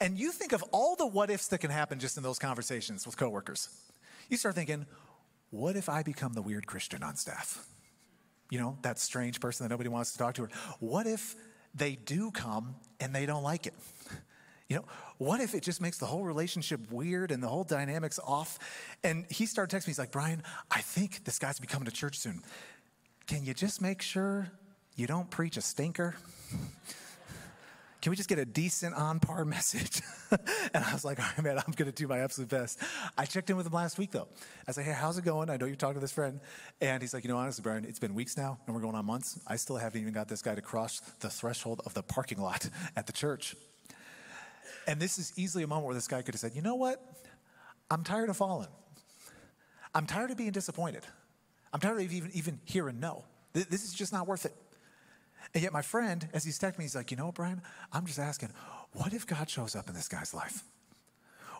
And 0.00 0.16
you 0.16 0.30
think 0.30 0.52
of 0.52 0.62
all 0.70 0.94
the 0.94 1.06
what 1.06 1.30
ifs 1.30 1.48
that 1.48 1.58
can 1.58 1.70
happen 1.70 1.98
just 1.98 2.16
in 2.16 2.22
those 2.22 2.38
conversations 2.38 3.04
with 3.06 3.16
coworkers. 3.16 3.68
You 4.28 4.36
start 4.36 4.54
thinking, 4.54 4.86
what 5.50 5.74
if 5.74 5.88
I 5.88 6.02
become 6.02 6.34
the 6.34 6.42
weird 6.42 6.66
Christian 6.66 7.02
on 7.02 7.16
staff? 7.16 7.66
You 8.50 8.58
know, 8.58 8.78
that 8.82 8.98
strange 8.98 9.40
person 9.40 9.64
that 9.64 9.70
nobody 9.70 9.88
wants 9.88 10.12
to 10.12 10.18
talk 10.18 10.34
to 10.34 10.42
her. 10.42 10.50
What 10.80 11.06
if 11.06 11.34
they 11.74 11.96
do 11.96 12.30
come 12.30 12.74
and 13.00 13.14
they 13.14 13.26
don't 13.26 13.42
like 13.42 13.66
it? 13.66 13.74
You 14.70 14.76
know, 14.76 14.84
what 15.16 15.40
if 15.40 15.54
it 15.54 15.62
just 15.62 15.80
makes 15.80 15.96
the 15.96 16.04
whole 16.04 16.24
relationship 16.24 16.92
weird 16.92 17.30
and 17.30 17.42
the 17.42 17.48
whole 17.48 17.64
dynamics 17.64 18.20
off? 18.22 18.58
And 19.02 19.24
he 19.30 19.46
started 19.46 19.74
texting 19.74 19.86
me. 19.86 19.92
He's 19.92 19.98
like, 19.98 20.12
Brian, 20.12 20.42
I 20.70 20.82
think 20.82 21.24
this 21.24 21.38
guy's 21.38 21.58
be 21.58 21.66
coming 21.66 21.86
to 21.86 21.90
church 21.90 22.18
soon. 22.18 22.42
Can 23.26 23.46
you 23.46 23.54
just 23.54 23.80
make 23.80 24.02
sure 24.02 24.50
you 24.94 25.06
don't 25.06 25.30
preach 25.30 25.56
a 25.56 25.62
stinker? 25.62 26.16
can 28.00 28.10
we 28.10 28.16
just 28.16 28.28
get 28.28 28.38
a 28.38 28.44
decent 28.44 28.94
on 28.94 29.18
par 29.18 29.44
message? 29.44 30.02
and 30.30 30.84
I 30.84 30.92
was 30.92 31.04
like, 31.04 31.18
all 31.18 31.26
right, 31.36 31.44
man, 31.44 31.58
I'm 31.58 31.72
going 31.72 31.90
to 31.90 31.94
do 31.94 32.06
my 32.06 32.20
absolute 32.20 32.48
best. 32.48 32.78
I 33.16 33.24
checked 33.24 33.50
in 33.50 33.56
with 33.56 33.66
him 33.66 33.72
last 33.72 33.98
week, 33.98 34.12
though. 34.12 34.28
I 34.66 34.72
said, 34.72 34.84
hey, 34.84 34.92
how's 34.92 35.18
it 35.18 35.24
going? 35.24 35.50
I 35.50 35.56
know 35.56 35.66
you're 35.66 35.76
talking 35.76 35.94
to 35.94 36.00
this 36.00 36.12
friend. 36.12 36.40
And 36.80 37.02
he's 37.02 37.12
like, 37.12 37.24
you 37.24 37.30
know, 37.30 37.36
honestly, 37.36 37.62
Brian, 37.62 37.84
it's 37.84 37.98
been 37.98 38.14
weeks 38.14 38.36
now, 38.36 38.58
and 38.66 38.74
we're 38.74 38.82
going 38.82 38.94
on 38.94 39.04
months. 39.04 39.40
I 39.46 39.56
still 39.56 39.76
haven't 39.76 40.00
even 40.00 40.12
got 40.12 40.28
this 40.28 40.42
guy 40.42 40.54
to 40.54 40.62
cross 40.62 41.00
the 41.20 41.28
threshold 41.28 41.80
of 41.86 41.94
the 41.94 42.02
parking 42.02 42.40
lot 42.40 42.68
at 42.96 43.06
the 43.06 43.12
church. 43.12 43.56
And 44.86 45.00
this 45.00 45.18
is 45.18 45.32
easily 45.36 45.64
a 45.64 45.66
moment 45.66 45.86
where 45.86 45.94
this 45.94 46.08
guy 46.08 46.22
could 46.22 46.34
have 46.34 46.40
said, 46.40 46.52
you 46.54 46.62
know 46.62 46.76
what? 46.76 47.02
I'm 47.90 48.04
tired 48.04 48.30
of 48.30 48.36
falling. 48.36 48.68
I'm 49.94 50.06
tired 50.06 50.30
of 50.30 50.36
being 50.36 50.52
disappointed. 50.52 51.04
I'm 51.72 51.80
tired 51.80 52.00
of 52.00 52.12
even, 52.12 52.30
even 52.32 52.60
hearing 52.64 53.00
no. 53.00 53.24
This 53.52 53.84
is 53.84 53.92
just 53.92 54.12
not 54.12 54.26
worth 54.26 54.44
it. 54.44 54.54
And 55.54 55.62
yet, 55.62 55.72
my 55.72 55.82
friend, 55.82 56.28
as 56.32 56.44
he's 56.44 56.58
texting 56.58 56.78
me, 56.78 56.84
he's 56.84 56.96
like, 56.96 57.10
You 57.10 57.16
know 57.16 57.32
Brian? 57.32 57.62
I'm 57.92 58.06
just 58.06 58.18
asking, 58.18 58.50
what 58.92 59.12
if 59.12 59.26
God 59.26 59.48
shows 59.48 59.76
up 59.76 59.88
in 59.88 59.94
this 59.94 60.08
guy's 60.08 60.32
life? 60.32 60.62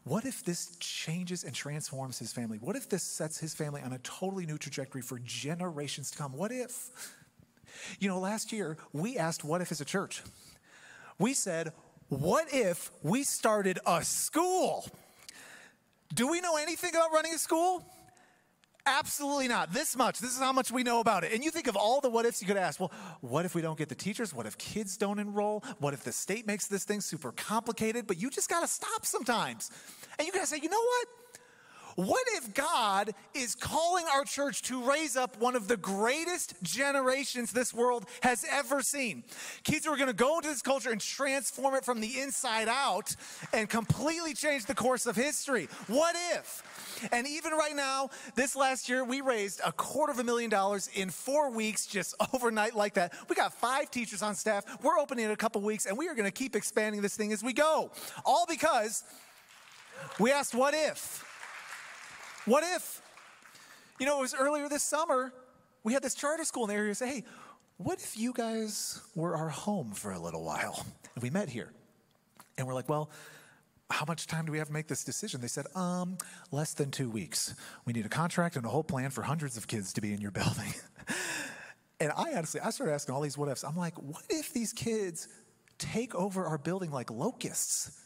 What 0.04 0.24
if 0.24 0.44
this 0.44 0.76
changes 0.80 1.44
and 1.44 1.54
transforms 1.54 2.18
his 2.18 2.32
family? 2.32 2.58
What 2.58 2.76
if 2.76 2.88
this 2.88 3.02
sets 3.02 3.38
his 3.38 3.54
family 3.54 3.82
on 3.82 3.92
a 3.92 3.98
totally 3.98 4.46
new 4.46 4.56
trajectory 4.56 5.02
for 5.02 5.18
generations 5.18 6.10
to 6.12 6.18
come? 6.18 6.32
What 6.32 6.52
if? 6.52 6.90
You 8.00 8.08
know, 8.08 8.18
last 8.18 8.52
year 8.52 8.76
we 8.92 9.18
asked, 9.18 9.44
What 9.44 9.60
if 9.60 9.70
as 9.70 9.80
a 9.80 9.84
church? 9.84 10.22
We 11.18 11.34
said, 11.34 11.72
What 12.08 12.46
if 12.52 12.90
we 13.02 13.22
started 13.24 13.78
a 13.86 14.02
school? 14.04 14.86
Do 16.14 16.28
we 16.28 16.40
know 16.40 16.56
anything 16.56 16.90
about 16.90 17.12
running 17.12 17.34
a 17.34 17.38
school? 17.38 17.84
Absolutely 18.88 19.48
not. 19.48 19.72
This 19.72 19.96
much. 19.96 20.18
This 20.18 20.32
is 20.32 20.38
how 20.38 20.52
much 20.52 20.72
we 20.72 20.82
know 20.82 21.00
about 21.00 21.22
it. 21.22 21.32
And 21.34 21.44
you 21.44 21.50
think 21.50 21.66
of 21.66 21.76
all 21.76 22.00
the 22.00 22.08
what 22.08 22.24
ifs 22.24 22.40
you 22.40 22.48
could 22.48 22.56
ask. 22.56 22.80
Well, 22.80 22.90
what 23.20 23.44
if 23.44 23.54
we 23.54 23.60
don't 23.60 23.76
get 23.76 23.90
the 23.90 23.94
teachers? 23.94 24.32
What 24.32 24.46
if 24.46 24.56
kids 24.56 24.96
don't 24.96 25.18
enroll? 25.18 25.62
What 25.78 25.92
if 25.92 26.04
the 26.04 26.12
state 26.12 26.46
makes 26.46 26.66
this 26.68 26.84
thing 26.84 27.02
super 27.02 27.30
complicated? 27.32 28.06
But 28.06 28.20
you 28.20 28.30
just 28.30 28.48
got 28.48 28.60
to 28.60 28.66
stop 28.66 29.04
sometimes. 29.04 29.70
And 30.18 30.26
you 30.26 30.32
got 30.32 30.40
to 30.40 30.46
say, 30.46 30.58
you 30.62 30.70
know 30.70 30.80
what? 30.80 31.08
What 31.98 32.22
if 32.34 32.54
God 32.54 33.12
is 33.34 33.56
calling 33.56 34.04
our 34.14 34.22
church 34.22 34.62
to 34.62 34.80
raise 34.88 35.16
up 35.16 35.36
one 35.40 35.56
of 35.56 35.66
the 35.66 35.76
greatest 35.76 36.54
generations 36.62 37.50
this 37.50 37.74
world 37.74 38.04
has 38.22 38.46
ever 38.48 38.82
seen? 38.82 39.24
Kids 39.64 39.84
who 39.84 39.90
are 39.90 39.96
going 39.96 40.06
to 40.06 40.12
go 40.12 40.36
into 40.36 40.48
this 40.48 40.62
culture 40.62 40.92
and 40.92 41.00
transform 41.00 41.74
it 41.74 41.84
from 41.84 41.98
the 41.98 42.20
inside 42.20 42.68
out 42.68 43.16
and 43.52 43.68
completely 43.68 44.32
change 44.32 44.66
the 44.66 44.76
course 44.76 45.06
of 45.06 45.16
history. 45.16 45.68
What 45.88 46.14
if? 46.36 47.08
And 47.10 47.26
even 47.26 47.50
right 47.50 47.74
now, 47.74 48.10
this 48.36 48.54
last 48.54 48.88
year, 48.88 49.02
we 49.02 49.20
raised 49.20 49.60
a 49.66 49.72
quarter 49.72 50.12
of 50.12 50.20
a 50.20 50.24
million 50.24 50.50
dollars 50.50 50.88
in 50.94 51.10
four 51.10 51.50
weeks, 51.50 51.84
just 51.84 52.14
overnight 52.32 52.76
like 52.76 52.94
that. 52.94 53.12
We 53.28 53.34
got 53.34 53.52
five 53.54 53.90
teachers 53.90 54.22
on 54.22 54.36
staff. 54.36 54.64
We're 54.84 55.00
opening 55.00 55.24
in 55.24 55.32
a 55.32 55.36
couple 55.36 55.60
weeks, 55.62 55.84
and 55.84 55.98
we 55.98 56.06
are 56.06 56.14
going 56.14 56.30
to 56.30 56.30
keep 56.30 56.54
expanding 56.54 57.02
this 57.02 57.16
thing 57.16 57.32
as 57.32 57.42
we 57.42 57.52
go. 57.52 57.90
All 58.24 58.46
because 58.48 59.02
we 60.20 60.30
asked, 60.30 60.54
what 60.54 60.74
if? 60.74 61.24
What 62.48 62.64
if? 62.64 63.02
You 64.00 64.06
know, 64.06 64.18
it 64.18 64.22
was 64.22 64.34
earlier 64.34 64.70
this 64.70 64.82
summer, 64.82 65.34
we 65.84 65.92
had 65.92 66.02
this 66.02 66.14
charter 66.14 66.44
school 66.44 66.64
in 66.64 66.70
the 66.70 66.74
area 66.74 66.94
say, 66.94 67.08
hey, 67.08 67.24
what 67.76 67.98
if 67.98 68.16
you 68.16 68.32
guys 68.32 69.02
were 69.14 69.36
our 69.36 69.50
home 69.50 69.92
for 69.92 70.12
a 70.12 70.18
little 70.18 70.42
while? 70.44 70.86
And 71.14 71.22
we 71.22 71.28
met 71.28 71.50
here. 71.50 71.72
And 72.56 72.66
we're 72.66 72.72
like, 72.72 72.88
well, 72.88 73.10
how 73.90 74.06
much 74.06 74.26
time 74.26 74.46
do 74.46 74.52
we 74.52 74.58
have 74.58 74.68
to 74.68 74.72
make 74.72 74.86
this 74.88 75.04
decision? 75.04 75.42
They 75.42 75.48
said, 75.48 75.66
um, 75.74 76.16
less 76.50 76.72
than 76.72 76.90
two 76.90 77.10
weeks. 77.10 77.54
We 77.84 77.92
need 77.92 78.06
a 78.06 78.08
contract 78.08 78.56
and 78.56 78.64
a 78.64 78.68
whole 78.68 78.82
plan 78.82 79.10
for 79.10 79.22
hundreds 79.22 79.58
of 79.58 79.66
kids 79.66 79.92
to 79.92 80.00
be 80.00 80.14
in 80.14 80.20
your 80.20 80.30
building. 80.32 80.72
and 82.00 82.12
I 82.16 82.32
honestly, 82.34 82.62
I 82.62 82.70
started 82.70 82.94
asking 82.94 83.14
all 83.14 83.20
these 83.20 83.36
what 83.36 83.50
ifs. 83.50 83.62
I'm 83.62 83.76
like, 83.76 83.94
what 83.98 84.22
if 84.30 84.54
these 84.54 84.72
kids 84.72 85.28
take 85.76 86.14
over 86.14 86.46
our 86.46 86.58
building 86.58 86.90
like 86.90 87.10
locusts? 87.10 88.00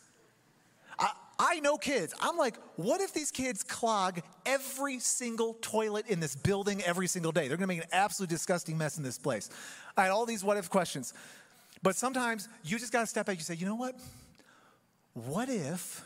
I 0.99 1.12
know 1.61 1.76
kids. 1.76 2.14
I'm 2.21 2.37
like, 2.37 2.56
what 2.76 3.00
if 3.00 3.12
these 3.12 3.30
kids 3.30 3.62
clog 3.62 4.21
every 4.47 4.99
single 4.99 5.54
toilet 5.61 6.06
in 6.09 6.21
this 6.21 6.37
building 6.37 6.82
every 6.82 7.06
single 7.06 7.32
day? 7.32 7.49
They're 7.49 7.56
gonna 7.56 7.66
make 7.66 7.82
an 7.82 7.90
absolute 7.92 8.28
disgusting 8.28 8.78
mess 8.78 8.99
in 8.99 9.04
this 9.04 9.18
place. 9.18 9.50
I 9.97 10.02
had 10.02 10.11
all 10.11 10.26
these 10.26 10.44
what 10.44 10.56
if 10.56 10.71
questions. 10.71 11.14
But 11.82 11.97
sometimes 11.97 12.49
you 12.64 12.78
just 12.78 12.92
got 12.92 13.00
to 13.00 13.06
step 13.06 13.26
back. 13.26 13.37
You 13.37 13.42
say, 13.42 13.54
you 13.54 13.66
know 13.66 13.75
what? 13.75 13.97
What 15.14 15.49
if 15.49 16.04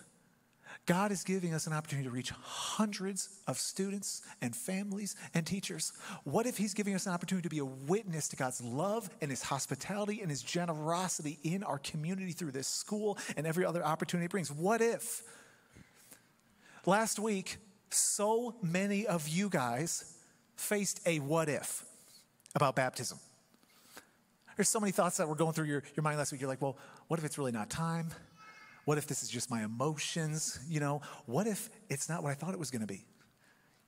God 0.86 1.10
is 1.10 1.24
giving 1.24 1.52
us 1.52 1.66
an 1.66 1.72
opportunity 1.72 2.08
to 2.08 2.14
reach 2.14 2.30
hundreds 2.30 3.28
of 3.48 3.58
students 3.58 4.22
and 4.40 4.54
families 4.54 5.16
and 5.34 5.44
teachers. 5.44 5.92
What 6.22 6.46
if 6.46 6.56
He's 6.56 6.74
giving 6.74 6.94
us 6.94 7.06
an 7.06 7.12
opportunity 7.12 7.48
to 7.48 7.54
be 7.54 7.58
a 7.58 7.64
witness 7.64 8.28
to 8.28 8.36
God's 8.36 8.62
love 8.62 9.10
and 9.20 9.30
His 9.30 9.42
hospitality 9.42 10.20
and 10.20 10.30
His 10.30 10.42
generosity 10.42 11.38
in 11.42 11.64
our 11.64 11.78
community 11.78 12.30
through 12.30 12.52
this 12.52 12.68
school 12.68 13.18
and 13.36 13.46
every 13.46 13.64
other 13.64 13.84
opportunity 13.84 14.26
it 14.26 14.30
brings? 14.30 14.50
What 14.50 14.80
if? 14.80 15.22
Last 16.86 17.18
week, 17.18 17.56
so 17.90 18.54
many 18.62 19.08
of 19.08 19.28
you 19.28 19.48
guys 19.48 20.16
faced 20.54 21.00
a 21.04 21.18
what 21.18 21.48
if 21.48 21.84
about 22.54 22.76
baptism. 22.76 23.18
There's 24.56 24.68
so 24.68 24.80
many 24.80 24.92
thoughts 24.92 25.16
that 25.16 25.28
were 25.28 25.34
going 25.34 25.52
through 25.52 25.66
your, 25.66 25.82
your 25.96 26.02
mind 26.02 26.16
last 26.16 26.30
week. 26.30 26.40
You're 26.40 26.48
like, 26.48 26.62
well, 26.62 26.78
what 27.08 27.18
if 27.18 27.26
it's 27.26 27.38
really 27.38 27.52
not 27.52 27.68
time? 27.68 28.08
What 28.86 28.98
if 28.98 29.06
this 29.06 29.22
is 29.22 29.28
just 29.28 29.50
my 29.50 29.64
emotions? 29.64 30.60
You 30.68 30.80
know, 30.80 31.02
what 31.26 31.46
if 31.46 31.68
it's 31.90 32.08
not 32.08 32.22
what 32.22 32.30
I 32.30 32.34
thought 32.34 32.54
it 32.54 32.58
was 32.58 32.70
going 32.70 32.80
to 32.80 32.86
be? 32.86 33.04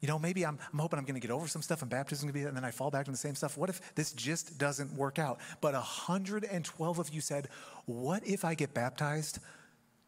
You 0.01 0.09
know, 0.09 0.19
maybe 0.19 0.45
I'm, 0.45 0.59
I'm 0.73 0.79
hoping 0.79 0.99
I'm 0.99 1.05
going 1.05 1.21
to 1.21 1.27
get 1.27 1.31
over 1.33 1.49
some 1.49 1.63
stuff 1.63 1.83
and 1.83 1.91
baptism 1.91 2.27
going 2.27 2.35
to 2.35 2.41
be, 2.41 2.47
and 2.47 2.57
then 2.57 2.65
I 2.65 2.73
fall 2.73 2.91
back 2.91 3.03
into 3.03 3.13
the 3.13 3.17
same 3.17 3.37
stuff. 3.37 3.57
What 3.57 3.71
if 3.71 3.95
this 3.95 4.13
just 4.13 4.59
doesn't 4.59 4.93
work 4.93 5.19
out? 5.19 5.39
But 5.61 5.75
112 5.75 6.99
of 6.99 7.09
you 7.15 7.21
said, 7.21 7.49
What 7.87 8.27
if 8.27 8.45
I 8.45 8.55
get 8.55 8.75
baptized 8.75 9.39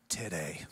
today? 0.09 0.66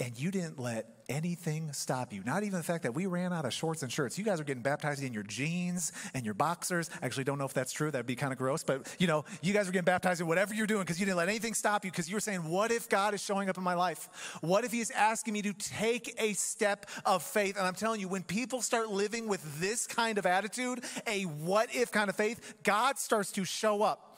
And 0.00 0.18
you 0.18 0.30
didn't 0.30 0.58
let 0.58 0.86
anything 1.08 1.72
stop 1.72 2.12
you. 2.12 2.22
Not 2.24 2.42
even 2.44 2.58
the 2.58 2.64
fact 2.64 2.84
that 2.84 2.94
we 2.94 3.06
ran 3.06 3.32
out 3.32 3.44
of 3.44 3.52
shorts 3.52 3.82
and 3.82 3.92
shirts. 3.92 4.18
You 4.18 4.24
guys 4.24 4.40
are 4.40 4.44
getting 4.44 4.62
baptized 4.62 5.02
in 5.02 5.12
your 5.12 5.22
jeans 5.22 5.92
and 6.14 6.24
your 6.24 6.34
boxers. 6.34 6.90
Actually, 7.02 7.24
don't 7.24 7.38
know 7.38 7.44
if 7.44 7.52
that's 7.52 7.72
true. 7.72 7.90
That'd 7.90 8.06
be 8.06 8.16
kind 8.16 8.32
of 8.32 8.38
gross. 8.38 8.64
But 8.64 8.94
you 8.98 9.06
know, 9.06 9.24
you 9.42 9.52
guys 9.52 9.68
are 9.68 9.72
getting 9.72 9.84
baptized 9.84 10.20
in 10.20 10.26
whatever 10.26 10.54
you're 10.54 10.66
doing 10.66 10.82
because 10.82 10.98
you 10.98 11.06
didn't 11.06 11.18
let 11.18 11.28
anything 11.28 11.54
stop 11.54 11.84
you. 11.84 11.90
Because 11.90 12.08
you 12.08 12.16
were 12.16 12.20
saying, 12.20 12.48
"What 12.48 12.70
if 12.70 12.88
God 12.88 13.14
is 13.14 13.22
showing 13.22 13.48
up 13.48 13.58
in 13.58 13.62
my 13.62 13.74
life? 13.74 14.08
What 14.40 14.64
if 14.64 14.72
He 14.72 14.80
is 14.80 14.90
asking 14.90 15.34
me 15.34 15.42
to 15.42 15.52
take 15.52 16.14
a 16.18 16.32
step 16.34 16.86
of 17.04 17.22
faith?" 17.22 17.56
And 17.56 17.66
I'm 17.66 17.74
telling 17.74 18.00
you, 18.00 18.08
when 18.08 18.22
people 18.22 18.62
start 18.62 18.90
living 18.90 19.28
with 19.28 19.60
this 19.60 19.86
kind 19.86 20.18
of 20.18 20.26
attitude, 20.26 20.84
a 21.06 21.24
"what 21.24 21.74
if" 21.74 21.92
kind 21.92 22.08
of 22.08 22.16
faith, 22.16 22.54
God 22.62 22.98
starts 22.98 23.30
to 23.32 23.44
show 23.44 23.82
up. 23.82 24.13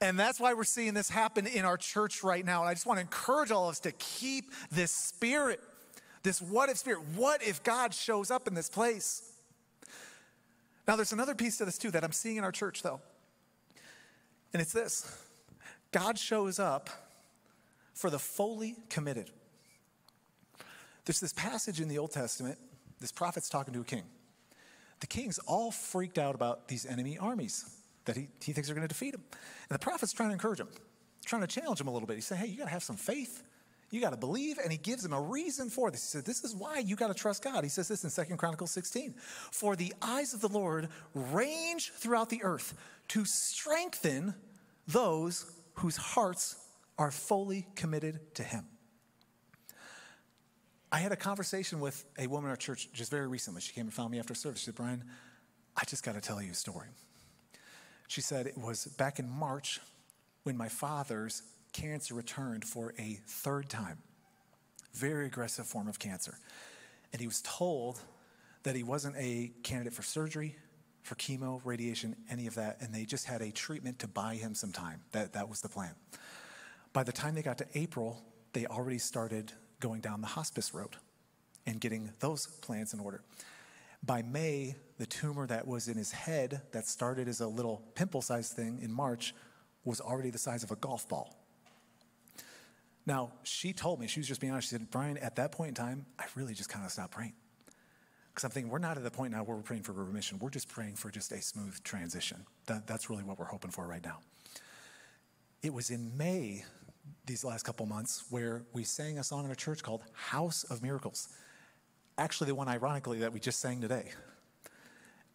And 0.00 0.18
that's 0.18 0.40
why 0.40 0.54
we're 0.54 0.64
seeing 0.64 0.94
this 0.94 1.10
happen 1.10 1.46
in 1.46 1.64
our 1.64 1.76
church 1.76 2.22
right 2.22 2.44
now. 2.44 2.60
And 2.62 2.70
I 2.70 2.74
just 2.74 2.86
want 2.86 2.96
to 2.96 3.02
encourage 3.02 3.50
all 3.50 3.64
of 3.64 3.72
us 3.72 3.80
to 3.80 3.92
keep 3.92 4.46
this 4.70 4.90
spirit, 4.90 5.60
this 6.22 6.40
what 6.40 6.70
if 6.70 6.78
spirit. 6.78 7.02
What 7.14 7.42
if 7.42 7.62
God 7.62 7.92
shows 7.92 8.30
up 8.30 8.48
in 8.48 8.54
this 8.54 8.70
place? 8.70 9.30
Now, 10.88 10.96
there's 10.96 11.12
another 11.12 11.34
piece 11.34 11.58
to 11.58 11.64
this 11.64 11.76
too 11.76 11.90
that 11.90 12.02
I'm 12.02 12.12
seeing 12.12 12.36
in 12.36 12.44
our 12.44 12.52
church, 12.52 12.82
though. 12.82 13.00
And 14.52 14.62
it's 14.62 14.72
this 14.72 15.18
God 15.92 16.18
shows 16.18 16.58
up 16.58 16.88
for 17.92 18.08
the 18.08 18.18
fully 18.18 18.76
committed. 18.88 19.30
There's 21.04 21.20
this 21.20 21.32
passage 21.32 21.80
in 21.80 21.88
the 21.88 21.98
Old 21.98 22.12
Testament, 22.12 22.58
this 23.00 23.12
prophet's 23.12 23.48
talking 23.48 23.74
to 23.74 23.80
a 23.80 23.84
king. 23.84 24.04
The 25.00 25.06
king's 25.06 25.38
all 25.40 25.70
freaked 25.70 26.18
out 26.18 26.34
about 26.34 26.68
these 26.68 26.86
enemy 26.86 27.18
armies 27.18 27.79
that 28.04 28.16
he, 28.16 28.28
he 28.42 28.52
thinks 28.52 28.70
are 28.70 28.74
going 28.74 28.86
to 28.86 28.88
defeat 28.88 29.14
him. 29.14 29.22
And 29.32 29.74
the 29.74 29.78
prophet's 29.78 30.12
trying 30.12 30.30
to 30.30 30.32
encourage 30.34 30.60
him, 30.60 30.68
trying 31.24 31.42
to 31.42 31.46
challenge 31.46 31.80
him 31.80 31.88
a 31.88 31.92
little 31.92 32.06
bit. 32.06 32.14
He's 32.14 32.26
saying, 32.26 32.40
hey, 32.40 32.48
you 32.48 32.58
got 32.58 32.64
to 32.64 32.70
have 32.70 32.82
some 32.82 32.96
faith. 32.96 33.42
You 33.90 34.00
got 34.00 34.10
to 34.10 34.16
believe. 34.16 34.58
And 34.62 34.70
he 34.70 34.78
gives 34.78 35.04
him 35.04 35.12
a 35.12 35.20
reason 35.20 35.68
for 35.68 35.90
this. 35.90 36.02
He 36.02 36.18
said, 36.18 36.24
this 36.24 36.44
is 36.44 36.54
why 36.54 36.78
you 36.78 36.96
got 36.96 37.08
to 37.08 37.14
trust 37.14 37.42
God. 37.42 37.64
He 37.64 37.70
says 37.70 37.88
this 37.88 38.04
in 38.04 38.10
Second 38.10 38.36
Chronicles 38.36 38.70
16. 38.70 39.14
For 39.50 39.76
the 39.76 39.92
eyes 40.00 40.32
of 40.32 40.40
the 40.40 40.48
Lord 40.48 40.88
range 41.14 41.92
throughout 41.96 42.30
the 42.30 42.42
earth 42.42 42.74
to 43.08 43.24
strengthen 43.24 44.34
those 44.86 45.50
whose 45.74 45.96
hearts 45.96 46.56
are 46.98 47.10
fully 47.10 47.66
committed 47.74 48.34
to 48.34 48.42
him. 48.42 48.66
I 50.92 50.98
had 50.98 51.12
a 51.12 51.16
conversation 51.16 51.80
with 51.80 52.04
a 52.18 52.26
woman 52.26 52.46
in 52.46 52.50
our 52.50 52.56
church 52.56 52.88
just 52.92 53.10
very 53.10 53.28
recently. 53.28 53.60
She 53.60 53.72
came 53.72 53.86
and 53.86 53.94
found 53.94 54.10
me 54.10 54.18
after 54.18 54.34
service. 54.34 54.60
She 54.60 54.66
said, 54.66 54.74
Brian, 54.74 55.04
I 55.76 55.84
just 55.84 56.04
got 56.04 56.14
to 56.14 56.20
tell 56.20 56.42
you 56.42 56.50
a 56.50 56.54
story. 56.54 56.88
She 58.10 58.22
said 58.22 58.48
it 58.48 58.58
was 58.58 58.86
back 58.86 59.20
in 59.20 59.30
March 59.30 59.78
when 60.42 60.56
my 60.56 60.68
father's 60.68 61.44
cancer 61.72 62.12
returned 62.12 62.64
for 62.64 62.92
a 62.98 63.20
third 63.24 63.68
time. 63.68 63.98
Very 64.92 65.26
aggressive 65.26 65.64
form 65.64 65.86
of 65.86 66.00
cancer. 66.00 66.36
And 67.12 67.20
he 67.20 67.28
was 67.28 67.40
told 67.42 68.00
that 68.64 68.74
he 68.74 68.82
wasn't 68.82 69.14
a 69.16 69.52
candidate 69.62 69.92
for 69.92 70.02
surgery, 70.02 70.56
for 71.04 71.14
chemo, 71.14 71.60
radiation, 71.62 72.16
any 72.28 72.48
of 72.48 72.56
that, 72.56 72.78
and 72.80 72.92
they 72.92 73.04
just 73.04 73.26
had 73.26 73.42
a 73.42 73.52
treatment 73.52 74.00
to 74.00 74.08
buy 74.08 74.34
him 74.34 74.56
some 74.56 74.72
time. 74.72 75.02
That, 75.12 75.34
that 75.34 75.48
was 75.48 75.60
the 75.60 75.68
plan. 75.68 75.94
By 76.92 77.04
the 77.04 77.12
time 77.12 77.36
they 77.36 77.42
got 77.42 77.58
to 77.58 77.66
April, 77.76 78.24
they 78.54 78.66
already 78.66 78.98
started 78.98 79.52
going 79.78 80.00
down 80.00 80.20
the 80.20 80.26
hospice 80.26 80.74
road 80.74 80.96
and 81.64 81.80
getting 81.80 82.10
those 82.18 82.48
plans 82.48 82.92
in 82.92 82.98
order. 82.98 83.22
By 84.02 84.22
May, 84.22 84.76
the 84.98 85.06
tumor 85.06 85.46
that 85.46 85.66
was 85.66 85.88
in 85.88 85.96
his 85.96 86.12
head, 86.12 86.62
that 86.72 86.86
started 86.86 87.28
as 87.28 87.40
a 87.40 87.46
little 87.46 87.82
pimple 87.94 88.22
sized 88.22 88.52
thing 88.52 88.78
in 88.82 88.92
March, 88.92 89.34
was 89.84 90.00
already 90.00 90.30
the 90.30 90.38
size 90.38 90.62
of 90.62 90.70
a 90.70 90.76
golf 90.76 91.08
ball. 91.08 91.36
Now, 93.06 93.32
she 93.42 93.72
told 93.72 93.98
me, 93.98 94.06
she 94.06 94.20
was 94.20 94.28
just 94.28 94.40
being 94.40 94.52
honest. 94.52 94.68
She 94.68 94.76
said, 94.76 94.90
Brian, 94.90 95.16
at 95.18 95.36
that 95.36 95.52
point 95.52 95.68
in 95.68 95.74
time, 95.74 96.06
I 96.18 96.24
really 96.34 96.54
just 96.54 96.68
kind 96.68 96.84
of 96.84 96.92
stopped 96.92 97.12
praying. 97.12 97.32
Because 98.28 98.44
I'm 98.44 98.50
thinking, 98.50 98.70
we're 98.70 98.78
not 98.78 98.96
at 98.96 99.02
the 99.02 99.10
point 99.10 99.32
now 99.32 99.42
where 99.42 99.56
we're 99.56 99.62
praying 99.62 99.82
for 99.82 99.92
remission. 99.92 100.38
We're 100.38 100.50
just 100.50 100.68
praying 100.68 100.96
for 100.96 101.10
just 101.10 101.32
a 101.32 101.42
smooth 101.42 101.82
transition. 101.82 102.44
That, 102.66 102.86
that's 102.86 103.10
really 103.10 103.24
what 103.24 103.38
we're 103.38 103.46
hoping 103.46 103.70
for 103.70 103.86
right 103.86 104.04
now. 104.04 104.18
It 105.62 105.74
was 105.74 105.90
in 105.90 106.16
May, 106.16 106.64
these 107.26 107.44
last 107.44 107.64
couple 107.64 107.86
months, 107.86 108.24
where 108.30 108.64
we 108.72 108.84
sang 108.84 109.18
a 109.18 109.24
song 109.24 109.44
in 109.44 109.50
a 109.50 109.56
church 109.56 109.82
called 109.82 110.04
House 110.12 110.64
of 110.64 110.82
Miracles 110.82 111.28
actually 112.20 112.48
the 112.48 112.54
one, 112.54 112.68
ironically, 112.68 113.20
that 113.20 113.32
we 113.32 113.40
just 113.40 113.60
sang 113.60 113.80
today. 113.80 114.12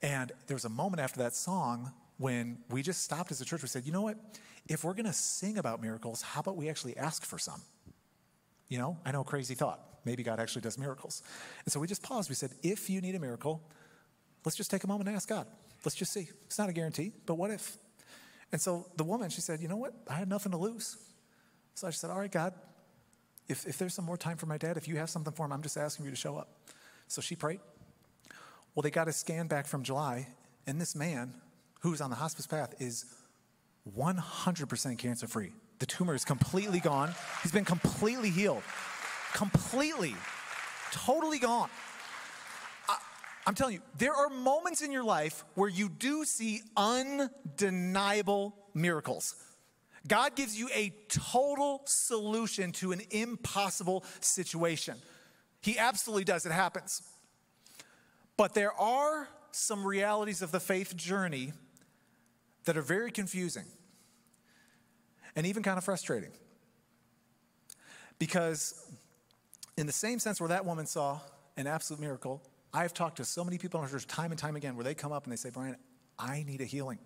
And 0.02 0.32
there 0.48 0.56
was 0.56 0.66
a 0.66 0.70
moment 0.70 1.02
after 1.02 1.20
that 1.20 1.36
song 1.36 1.92
when 2.18 2.60
we 2.70 2.82
just 2.82 3.02
stopped 3.04 3.32
as 3.32 3.42
a 3.42 3.46
church. 3.46 3.62
We 3.62 3.68
said, 3.68 3.86
you 3.86 3.92
know 3.92 4.04
what? 4.04 4.18
If 4.68 4.84
we're 4.84 4.94
going 4.94 5.06
to 5.06 5.14
sing 5.14 5.58
about 5.58 5.82
miracles, 5.82 6.22
how 6.22 6.42
about 6.42 6.56
we 6.56 6.70
actually 6.70 6.96
ask 6.96 7.26
for 7.26 7.40
some? 7.40 7.62
You 8.70 8.78
know, 8.78 8.98
I 9.04 9.12
know, 9.12 9.24
crazy 9.24 9.56
thought. 9.56 9.80
Maybe 10.06 10.22
God 10.22 10.40
actually 10.40 10.62
does 10.62 10.78
miracles. 10.78 11.24
And 11.66 11.74
so 11.74 11.80
we 11.80 11.88
just 11.88 12.04
paused. 12.04 12.30
We 12.30 12.36
said, 12.36 12.52
if 12.62 12.90
you 12.90 13.02
need 13.02 13.16
a 13.16 13.20
miracle, 13.20 13.62
let's 14.44 14.56
just 14.56 14.70
take 14.70 14.84
a 14.84 14.88
moment 14.88 15.08
and 15.08 15.16
ask 15.16 15.28
God. 15.28 15.48
Let's 15.84 15.96
just 15.96 16.14
see. 16.14 16.30
It's 16.46 16.60
not 16.60 16.70
a 16.70 16.74
guarantee, 16.74 17.12
but 17.26 17.36
what 17.36 17.50
if? 17.52 17.78
And 18.52 18.62
so 18.62 18.88
the 18.96 19.04
woman, 19.04 19.30
she 19.30 19.42
said, 19.42 19.60
you 19.60 19.68
know 19.68 19.78
what? 19.78 19.94
I 20.08 20.14
had 20.14 20.30
nothing 20.30 20.52
to 20.52 20.58
lose. 20.58 20.98
So 21.74 21.88
I 21.88 21.90
said, 21.90 22.12
all 22.12 22.20
right, 22.20 22.32
God, 22.32 22.54
if, 23.48 23.66
if 23.68 23.78
there's 23.78 23.94
some 23.94 24.06
more 24.06 24.18
time 24.18 24.38
for 24.38 24.46
my 24.46 24.58
dad, 24.58 24.78
if 24.78 24.88
you 24.88 24.98
have 24.98 25.10
something 25.10 25.34
for 25.34 25.46
him, 25.46 25.54
I'm 25.54 25.62
just 25.62 25.78
asking 25.78 26.06
you 26.06 26.12
to 26.12 26.18
show 26.18 26.38
up. 26.38 26.50
So 27.08 27.22
she 27.22 27.36
prayed. 27.36 27.60
Well, 28.74 28.82
they 28.82 28.92
got 28.92 29.08
a 29.08 29.14
scan 29.14 29.48
back 29.48 29.68
from 29.68 29.84
July, 29.84 30.28
and 30.68 30.82
this 30.82 30.96
man 30.96 31.34
who's 31.82 32.02
on 32.02 32.10
the 32.10 32.16
hospice 32.16 32.48
path 32.48 32.74
is 32.80 33.06
100% 33.98 34.98
cancer 34.98 35.28
free. 35.28 35.52
The 35.80 35.86
tumor 35.86 36.16
is 36.16 36.26
completely 36.26 36.80
gone. 36.80 37.14
He's 37.44 37.52
been 37.52 37.66
completely 37.66 38.30
healed. 38.30 38.64
Completely, 39.34 40.16
totally 40.92 41.40
gone. 41.40 41.70
I, 42.88 42.98
I'm 43.46 43.54
telling 43.54 43.76
you, 43.76 43.82
there 43.98 44.14
are 44.14 44.30
moments 44.30 44.82
in 44.82 44.92
your 44.92 45.04
life 45.04 45.44
where 45.56 45.70
you 45.70 45.90
do 45.90 46.26
see 46.26 46.62
undeniable 46.76 48.56
miracles. 48.74 49.36
God 50.08 50.36
gives 50.36 50.58
you 50.58 50.70
a 50.74 50.94
total 51.08 51.82
solution 51.86 52.72
to 52.74 52.92
an 52.92 53.02
impossible 53.12 54.04
situation. 54.20 54.98
He 55.62 55.80
absolutely 55.80 56.26
does. 56.26 56.46
It 56.46 56.52
happens. 56.52 57.02
But 58.38 58.54
there 58.54 58.74
are 58.74 59.28
some 59.52 59.86
realities 59.86 60.42
of 60.42 60.52
the 60.52 60.60
faith 60.60 60.96
journey 60.96 61.54
that 62.66 62.78
are 62.78 62.82
very 62.82 63.12
confusing 63.12 63.66
and 65.36 65.46
even 65.46 65.64
kind 65.64 65.78
of 65.78 65.84
frustrating. 65.84 66.32
Because, 68.20 68.86
in 69.78 69.88
the 69.88 69.94
same 69.94 70.20
sense 70.20 70.40
where 70.40 70.50
that 70.50 70.66
woman 70.66 70.86
saw 70.86 71.20
an 71.58 71.68
absolute 71.68 72.00
miracle, 72.00 72.42
I've 72.74 72.94
talked 72.94 73.18
to 73.18 73.26
so 73.26 73.44
many 73.44 73.58
people 73.58 73.80
in 73.80 73.86
our 73.86 73.92
church 73.92 74.08
time 74.08 74.32
and 74.32 74.40
time 74.40 74.56
again 74.56 74.76
where 74.76 74.84
they 74.84 74.94
come 74.94 75.12
up 75.12 75.24
and 75.24 75.32
they 75.32 75.38
say, 75.38 75.50
Brian, 75.50 75.78
I 76.20 76.44
need 76.44 76.62
a 76.62 76.66
healing. 76.66 77.00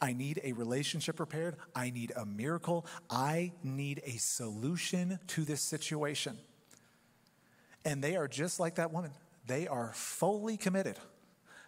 I 0.00 0.12
need 0.12 0.40
a 0.44 0.52
relationship 0.52 1.18
repaired. 1.18 1.56
I 1.74 1.90
need 1.90 2.12
a 2.16 2.24
miracle. 2.24 2.86
I 3.10 3.52
need 3.62 4.00
a 4.04 4.12
solution 4.18 5.18
to 5.28 5.44
this 5.44 5.60
situation. 5.60 6.38
And 7.84 8.02
they 8.02 8.16
are 8.16 8.28
just 8.28 8.60
like 8.60 8.76
that 8.76 8.92
woman. 8.92 9.10
They 9.46 9.66
are 9.66 9.92
fully 9.94 10.56
committed. 10.56 10.98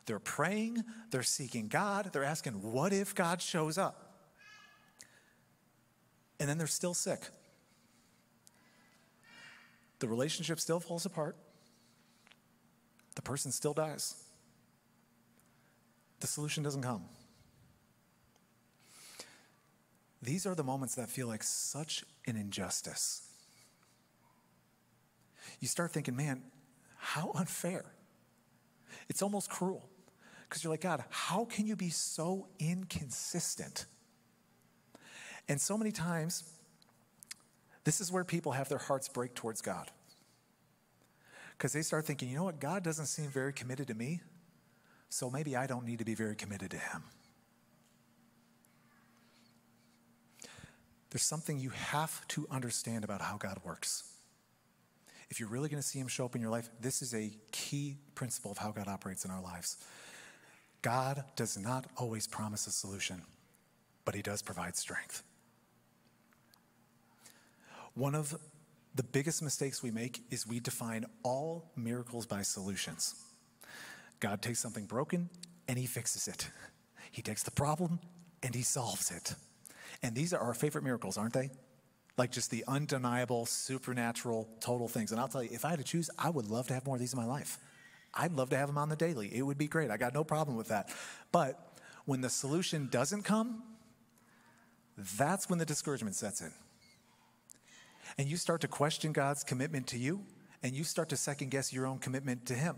They're 0.06 0.18
praying, 0.18 0.82
they're 1.10 1.22
seeking 1.22 1.68
God, 1.68 2.10
they're 2.12 2.24
asking, 2.24 2.54
What 2.54 2.92
if 2.92 3.14
God 3.14 3.40
shows 3.40 3.78
up? 3.78 4.14
And 6.38 6.48
then 6.48 6.58
they're 6.58 6.66
still 6.66 6.94
sick. 6.94 7.20
The 9.98 10.08
relationship 10.08 10.58
still 10.58 10.80
falls 10.80 11.06
apart, 11.06 11.36
the 13.14 13.22
person 13.22 13.52
still 13.52 13.74
dies. 13.74 14.16
The 16.20 16.26
solution 16.26 16.62
doesn't 16.62 16.82
come. 16.82 17.04
These 20.22 20.46
are 20.46 20.54
the 20.54 20.64
moments 20.64 20.94
that 20.96 21.08
feel 21.08 21.26
like 21.26 21.42
such 21.42 22.04
an 22.26 22.36
injustice. 22.36 23.22
You 25.60 25.68
start 25.68 25.92
thinking, 25.92 26.16
man, 26.16 26.42
how 26.98 27.32
unfair. 27.34 27.84
It's 29.08 29.22
almost 29.22 29.50
cruel. 29.50 29.88
Because 30.48 30.64
you're 30.64 30.72
like, 30.72 30.80
God, 30.80 31.04
how 31.10 31.44
can 31.44 31.66
you 31.66 31.76
be 31.76 31.90
so 31.90 32.48
inconsistent? 32.58 33.86
And 35.48 35.60
so 35.60 35.78
many 35.78 35.92
times, 35.92 36.44
this 37.84 38.00
is 38.00 38.12
where 38.12 38.24
people 38.24 38.52
have 38.52 38.68
their 38.68 38.78
hearts 38.78 39.08
break 39.08 39.34
towards 39.34 39.62
God. 39.62 39.90
Because 41.56 41.72
they 41.72 41.82
start 41.82 42.06
thinking, 42.06 42.28
you 42.28 42.36
know 42.36 42.44
what, 42.44 42.60
God 42.60 42.82
doesn't 42.82 43.06
seem 43.06 43.28
very 43.28 43.52
committed 43.52 43.86
to 43.88 43.94
me, 43.94 44.20
so 45.08 45.30
maybe 45.30 45.56
I 45.56 45.66
don't 45.66 45.84
need 45.84 45.98
to 45.98 46.04
be 46.04 46.14
very 46.14 46.34
committed 46.34 46.70
to 46.72 46.78
Him. 46.78 47.04
There's 51.10 51.22
something 51.22 51.58
you 51.58 51.70
have 51.70 52.26
to 52.28 52.46
understand 52.50 53.04
about 53.04 53.20
how 53.20 53.36
God 53.36 53.58
works. 53.64 54.04
If 55.28 55.38
you're 55.38 55.48
really 55.48 55.68
going 55.68 55.82
to 55.82 55.86
see 55.86 55.98
Him 55.98 56.08
show 56.08 56.24
up 56.24 56.34
in 56.34 56.40
your 56.40 56.50
life, 56.50 56.68
this 56.80 57.02
is 57.02 57.14
a 57.14 57.30
key 57.52 57.96
principle 58.14 58.50
of 58.50 58.58
how 58.58 58.70
God 58.70 58.88
operates 58.88 59.24
in 59.24 59.30
our 59.30 59.42
lives. 59.42 59.76
God 60.82 61.24
does 61.36 61.58
not 61.58 61.86
always 61.96 62.26
promise 62.26 62.66
a 62.66 62.70
solution, 62.70 63.22
but 64.04 64.14
He 64.14 64.22
does 64.22 64.42
provide 64.42 64.76
strength. 64.76 65.22
One 67.94 68.14
of 68.14 68.38
the 68.94 69.02
biggest 69.02 69.42
mistakes 69.42 69.82
we 69.82 69.90
make 69.90 70.22
is 70.30 70.46
we 70.46 70.60
define 70.60 71.04
all 71.22 71.70
miracles 71.76 72.26
by 72.26 72.42
solutions. 72.42 73.14
God 74.20 74.42
takes 74.42 74.58
something 74.58 74.86
broken 74.86 75.28
and 75.68 75.78
He 75.78 75.86
fixes 75.86 76.28
it, 76.28 76.48
He 77.10 77.22
takes 77.22 77.42
the 77.42 77.50
problem 77.50 78.00
and 78.42 78.54
He 78.54 78.62
solves 78.62 79.10
it. 79.10 79.34
And 80.02 80.14
these 80.14 80.32
are 80.32 80.40
our 80.40 80.54
favorite 80.54 80.84
miracles, 80.84 81.18
aren't 81.18 81.34
they? 81.34 81.50
Like 82.16 82.32
just 82.32 82.50
the 82.50 82.64
undeniable, 82.66 83.46
supernatural, 83.46 84.48
total 84.60 84.88
things. 84.88 85.12
And 85.12 85.20
I'll 85.20 85.28
tell 85.28 85.42
you, 85.42 85.50
if 85.52 85.64
I 85.64 85.70
had 85.70 85.78
to 85.78 85.84
choose, 85.84 86.10
I 86.18 86.30
would 86.30 86.46
love 86.46 86.66
to 86.68 86.74
have 86.74 86.86
more 86.86 86.96
of 86.96 87.00
these 87.00 87.12
in 87.12 87.18
my 87.18 87.26
life. 87.26 87.58
I'd 88.12 88.32
love 88.32 88.50
to 88.50 88.56
have 88.56 88.68
them 88.68 88.78
on 88.78 88.88
the 88.88 88.96
daily. 88.96 89.34
It 89.34 89.42
would 89.42 89.58
be 89.58 89.68
great. 89.68 89.90
I 89.90 89.96
got 89.96 90.14
no 90.14 90.24
problem 90.24 90.56
with 90.56 90.68
that. 90.68 90.90
But 91.32 91.78
when 92.06 92.20
the 92.20 92.30
solution 92.30 92.88
doesn't 92.90 93.22
come, 93.22 93.62
that's 94.96 95.48
when 95.48 95.58
the 95.58 95.64
discouragement 95.64 96.16
sets 96.16 96.40
in. 96.40 96.52
And 98.18 98.28
you 98.28 98.36
start 98.36 98.60
to 98.62 98.68
question 98.68 99.12
God's 99.12 99.44
commitment 99.44 99.86
to 99.88 99.98
you, 99.98 100.20
and 100.62 100.74
you 100.74 100.84
start 100.84 101.08
to 101.10 101.16
second 101.16 101.50
guess 101.50 101.72
your 101.72 101.86
own 101.86 101.98
commitment 101.98 102.46
to 102.46 102.54
Him. 102.54 102.76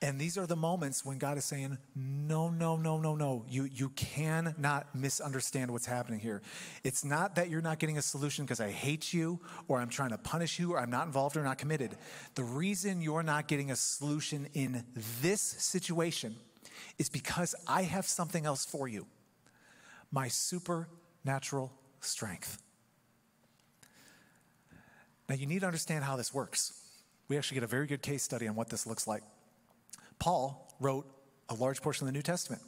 And 0.00 0.20
these 0.20 0.38
are 0.38 0.46
the 0.46 0.54
moments 0.54 1.04
when 1.04 1.18
God 1.18 1.38
is 1.38 1.44
saying, 1.44 1.76
No, 1.96 2.50
no, 2.50 2.76
no, 2.76 2.98
no, 2.98 3.16
no. 3.16 3.44
You, 3.48 3.64
you 3.64 3.88
cannot 3.90 4.94
misunderstand 4.94 5.72
what's 5.72 5.86
happening 5.86 6.20
here. 6.20 6.40
It's 6.84 7.04
not 7.04 7.34
that 7.34 7.50
you're 7.50 7.62
not 7.62 7.80
getting 7.80 7.98
a 7.98 8.02
solution 8.02 8.44
because 8.44 8.60
I 8.60 8.70
hate 8.70 9.12
you, 9.12 9.40
or 9.66 9.80
I'm 9.80 9.88
trying 9.88 10.10
to 10.10 10.18
punish 10.18 10.60
you, 10.60 10.74
or 10.74 10.80
I'm 10.80 10.90
not 10.90 11.06
involved 11.06 11.36
or 11.36 11.42
not 11.42 11.58
committed. 11.58 11.96
The 12.36 12.44
reason 12.44 13.02
you're 13.02 13.24
not 13.24 13.48
getting 13.48 13.72
a 13.72 13.76
solution 13.76 14.48
in 14.54 14.84
this 15.20 15.40
situation 15.40 16.36
is 16.98 17.08
because 17.08 17.56
I 17.66 17.82
have 17.82 18.06
something 18.06 18.46
else 18.46 18.64
for 18.64 18.86
you 18.86 19.06
my 20.10 20.28
supernatural 20.28 21.72
strength. 22.00 22.62
Now, 25.28 25.34
you 25.34 25.46
need 25.46 25.60
to 25.60 25.66
understand 25.66 26.04
how 26.04 26.16
this 26.16 26.32
works. 26.32 26.72
We 27.28 27.36
actually 27.36 27.56
get 27.56 27.64
a 27.64 27.68
very 27.68 27.86
good 27.86 28.00
case 28.00 28.22
study 28.22 28.48
on 28.48 28.54
what 28.54 28.70
this 28.70 28.86
looks 28.86 29.06
like. 29.06 29.22
Paul 30.18 30.74
wrote 30.80 31.06
a 31.48 31.54
large 31.54 31.82
portion 31.82 32.06
of 32.06 32.12
the 32.12 32.16
New 32.16 32.22
Testament. 32.22 32.62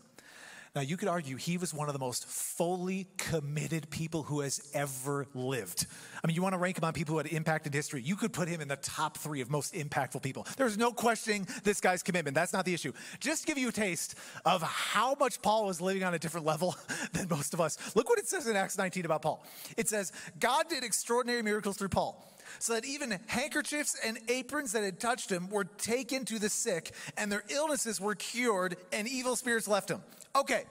Now, 0.73 0.83
you 0.83 0.97
could 0.97 1.09
argue 1.09 1.35
he 1.35 1.59
was 1.59 1.75
one 1.75 1.89
of 1.89 1.95
the 1.95 1.99
most 1.99 2.27
fully 2.27 3.09
committed 3.17 3.91
people 3.91 4.23
who 4.23 4.39
has 4.41 4.71
ever 4.73 5.27
lived. 5.35 5.87
I 6.23 6.29
mean, 6.29 6.37
you 6.37 6.43
want 6.43 6.53
to 6.53 6.59
rank 6.59 6.79
him 6.79 6.85
on 6.85 6.93
people 6.93 7.15
who 7.15 7.19
had 7.19 7.27
impacted 7.27 7.75
history. 7.75 8.03
You 8.03 8.15
could 8.15 8.33
put 8.33 8.47
him 8.47 8.61
in 8.61 8.69
the 8.69 8.77
top 8.77 9.19
three 9.19 9.41
of 9.41 9.51
most 9.51 9.75
impactful 9.75 10.23
people. 10.23 10.47
There's 10.57 10.79
no 10.79 10.93
questioning 10.93 11.49
this 11.65 11.81
guy's 11.81 12.05
commitment. 12.05 12.37
That's 12.37 12.53
not 12.53 12.65
the 12.65 12.73
issue. 12.73 12.93
Just 13.19 13.47
give 13.47 13.59
you 13.59 13.71
a 13.71 13.73
taste 13.73 14.15
of 14.45 14.63
how 14.63 15.17
much 15.19 15.43
Paul 15.43 15.67
was 15.67 15.81
living 15.81 16.05
on 16.05 16.15
a 16.15 16.21
different 16.21 16.47
level 16.47 16.77
than 17.15 17.29
most 17.29 17.53
of 17.53 17.61
us. 17.61 17.97
Look 17.97 18.09
what 18.09 18.21
it 18.21 18.29
says 18.29 18.47
in 18.47 18.55
Acts 18.55 18.79
19 18.79 19.05
about 19.05 19.23
Paul. 19.23 19.45
It 19.77 19.89
says, 19.89 20.13
God 20.39 20.69
did 20.69 20.85
extraordinary 20.85 21.43
miracles 21.43 21.79
through 21.79 21.89
Paul 21.89 22.25
so 22.59 22.75
that 22.75 22.85
even 22.85 23.19
handkerchiefs 23.27 23.97
and 24.05 24.19
aprons 24.29 24.73
that 24.73 24.83
had 24.83 25.01
touched 25.01 25.31
him 25.31 25.49
were 25.49 25.65
taken 25.65 26.25
to 26.27 26.39
the 26.39 26.49
sick, 26.49 26.93
and 27.17 27.31
their 27.31 27.45
illnesses 27.49 28.01
were 28.01 28.15
cured, 28.15 28.77
and 28.93 29.09
evil 29.09 29.37
spirits 29.37 29.69
left 29.69 29.91
him. 29.91 30.03
Okay, 30.37 30.65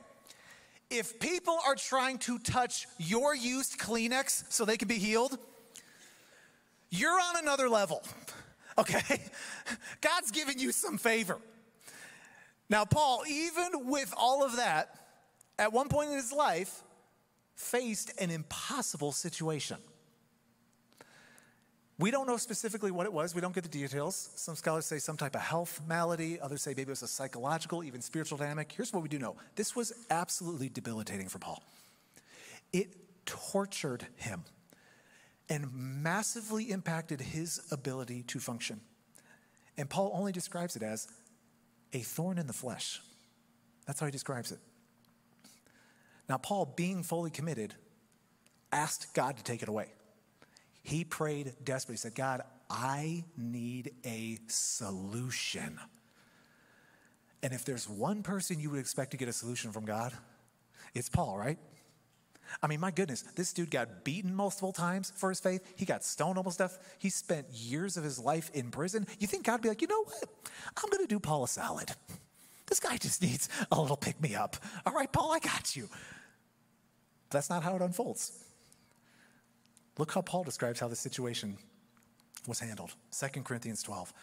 if 0.90 1.20
people 1.20 1.58
are 1.66 1.76
trying 1.76 2.18
to 2.20 2.40
touch 2.40 2.88
your 2.98 3.36
used 3.36 3.78
Kleenex 3.78 4.44
so 4.50 4.66
they 4.66 4.78
can 4.78 4.88
be 4.88 4.98
healed, 4.98 5.38
you're 6.90 7.20
on 7.20 7.38
another 7.38 7.70
level, 7.70 8.04
okay? 8.78 9.22
God's 10.02 10.32
given 10.32 10.58
you 10.58 10.72
some 10.72 10.98
favor. 10.98 11.38
Now, 12.70 12.86
Paul, 12.86 13.24
even 13.28 13.88
with 13.90 14.14
all 14.16 14.46
of 14.46 14.58
that, 14.58 14.96
at 15.58 15.74
one 15.74 15.90
point 15.90 16.10
in 16.12 16.16
his 16.16 16.32
life, 16.32 16.84
faced 17.56 18.12
an 18.20 18.32
impossible 18.32 19.12
situation. 19.12 19.78
We 22.00 22.12
don't 22.12 22.28
know 22.28 22.38
specifically 22.38 22.92
what 22.92 23.06
it 23.06 23.12
was. 23.12 23.36
We 23.36 23.42
don't 23.42 23.54
get 23.54 23.64
the 23.64 23.70
details. 23.70 24.30
Some 24.36 24.56
scholars 24.56 24.86
say 24.86 25.00
some 25.00 25.18
type 25.18 25.36
of 25.36 25.42
health 25.42 25.82
malady. 25.86 26.40
Others 26.40 26.62
say 26.62 26.72
maybe 26.72 26.84
it 26.84 26.90
was 26.90 27.04
a 27.04 27.08
psychological, 27.10 27.84
even 27.84 28.02
spiritual 28.02 28.38
dynamic. 28.38 28.72
Here's 28.72 28.94
what 28.94 29.04
we 29.04 29.10
do 29.10 29.20
know 29.20 29.36
this 29.56 29.76
was 29.76 29.92
absolutely 30.10 30.70
debilitating 30.70 31.28
for 31.28 31.40
Paul. 31.40 31.62
It 32.72 32.96
tortured 33.26 34.08
him 34.16 34.46
and 35.50 35.68
massively 35.74 36.72
impacted 36.72 37.20
his 37.20 37.62
ability 37.70 38.24
to 38.24 38.40
function. 38.40 38.80
And 39.78 39.90
Paul 39.90 40.12
only 40.14 40.32
describes 40.32 40.78
it 40.78 40.84
as 40.84 41.08
a 41.92 42.00
thorn 42.00 42.38
in 42.38 42.48
the 42.48 42.54
flesh. 42.54 43.02
That's 43.86 44.00
how 44.00 44.06
he 44.06 44.12
describes 44.12 44.54
it. 44.54 44.60
Now, 46.30 46.38
Paul, 46.38 46.74
being 46.78 47.04
fully 47.04 47.32
committed, 47.32 47.74
asked 48.72 49.14
God 49.14 49.36
to 49.36 49.44
take 49.44 49.64
it 49.64 49.68
away. 49.68 49.88
He 50.84 51.04
prayed 51.04 51.54
desperately. 51.64 51.94
He 51.94 51.98
said, 51.98 52.16
God, 52.16 52.42
I 52.70 53.24
need 53.38 53.92
a 54.06 54.40
solution. 54.48 55.80
And 57.42 57.54
if 57.54 57.66
there's 57.66 57.88
one 57.88 58.24
person 58.24 58.60
you 58.60 58.70
would 58.70 58.80
expect 58.80 59.12
to 59.12 59.18
get 59.18 59.28
a 59.28 59.34
solution 59.34 59.72
from 59.72 59.86
God, 59.86 60.14
it's 60.94 61.10
Paul, 61.10 61.38
right? 61.38 61.58
I 62.62 62.68
mean, 62.68 62.80
my 62.80 62.92
goodness, 62.92 63.22
this 63.22 63.54
dude 63.54 63.70
got 63.70 64.04
beaten 64.04 64.34
multiple 64.34 64.74
times 64.74 65.14
for 65.16 65.30
his 65.30 65.40
faith. 65.40 65.62
He 65.76 65.86
got 65.86 66.04
stoned 66.04 66.38
almost 66.38 66.56
stuff. 66.56 66.80
He 66.98 67.10
spent 67.10 67.48
years 67.52 67.96
of 67.96 68.04
his 68.04 68.20
life 68.20 68.50
in 68.54 68.72
prison. 68.72 69.08
You 69.20 69.28
think 69.28 69.46
God 69.46 69.54
would 69.54 69.62
be 69.62 69.70
like, 69.70 69.82
you 69.82 69.88
know 69.88 70.04
what? 70.04 70.24
I'm 70.76 70.90
going 70.90 71.04
to 71.04 71.08
do 71.08 71.20
Paul 71.20 71.44
a 71.44 71.48
salad. 71.48 71.92
This 72.66 72.80
guy 72.80 72.98
just 72.98 73.22
needs 73.22 73.50
a 73.72 73.80
little 73.80 73.98
pick 73.98 74.20
me 74.22 74.36
up. 74.36 74.58
All 74.86 74.94
right, 74.94 75.12
Paul, 75.12 75.32
I 75.32 75.40
got 75.40 75.76
you. 75.76 75.90
That's 77.30 77.50
not 77.50 77.64
how 77.64 77.76
it 77.76 77.82
unfolds. 77.82 78.32
Look 80.00 80.14
how 80.14 80.22
Paul 80.22 80.46
describes 80.46 80.80
how 80.80 80.88
the 80.88 80.96
situation 80.96 81.58
was 82.48 82.62
handled. 82.62 82.92
2 83.12 83.42
Corinthians 83.42 83.84
12. 83.84 84.14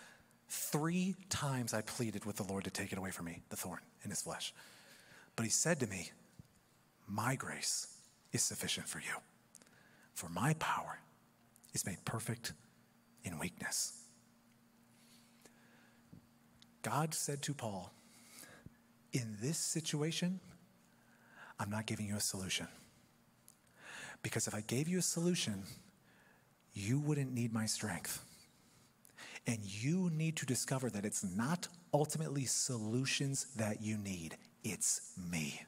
Three 0.48 1.14
times 1.28 1.74
I 1.74 1.82
pleaded 1.82 2.24
with 2.24 2.36
the 2.36 2.44
Lord 2.44 2.64
to 2.64 2.70
take 2.70 2.92
it 2.92 2.98
away 2.98 3.10
from 3.10 3.26
me, 3.26 3.42
the 3.50 3.56
thorn 3.56 3.80
in 4.02 4.08
his 4.08 4.22
flesh. 4.22 4.54
But 5.36 5.42
he 5.42 5.50
said 5.50 5.78
to 5.80 5.86
me, 5.86 6.12
My 7.06 7.34
grace 7.34 7.88
is 8.32 8.42
sufficient 8.42 8.88
for 8.88 9.00
you, 9.00 9.20
for 10.14 10.30
my 10.30 10.54
power 10.54 10.98
is 11.74 11.84
made 11.84 12.02
perfect 12.06 12.54
in 13.22 13.38
weakness. 13.38 14.00
God 16.80 17.12
said 17.12 17.42
to 17.42 17.52
Paul, 17.52 17.92
In 19.12 19.36
this 19.42 19.58
situation, 19.58 20.40
I'm 21.60 21.68
not 21.68 21.84
giving 21.84 22.06
you 22.06 22.16
a 22.16 22.20
solution. 22.20 22.66
Because 24.26 24.48
if 24.48 24.56
I 24.56 24.60
gave 24.60 24.88
you 24.88 24.98
a 24.98 25.02
solution, 25.02 25.62
you 26.74 26.98
wouldn't 26.98 27.32
need 27.32 27.52
my 27.52 27.64
strength. 27.64 28.24
And 29.46 29.60
you 29.62 30.10
need 30.10 30.34
to 30.38 30.46
discover 30.46 30.90
that 30.90 31.04
it's 31.04 31.22
not 31.22 31.68
ultimately 31.94 32.44
solutions 32.44 33.46
that 33.54 33.80
you 33.82 33.96
need, 33.96 34.36
it's 34.64 35.12
me. 35.30 35.62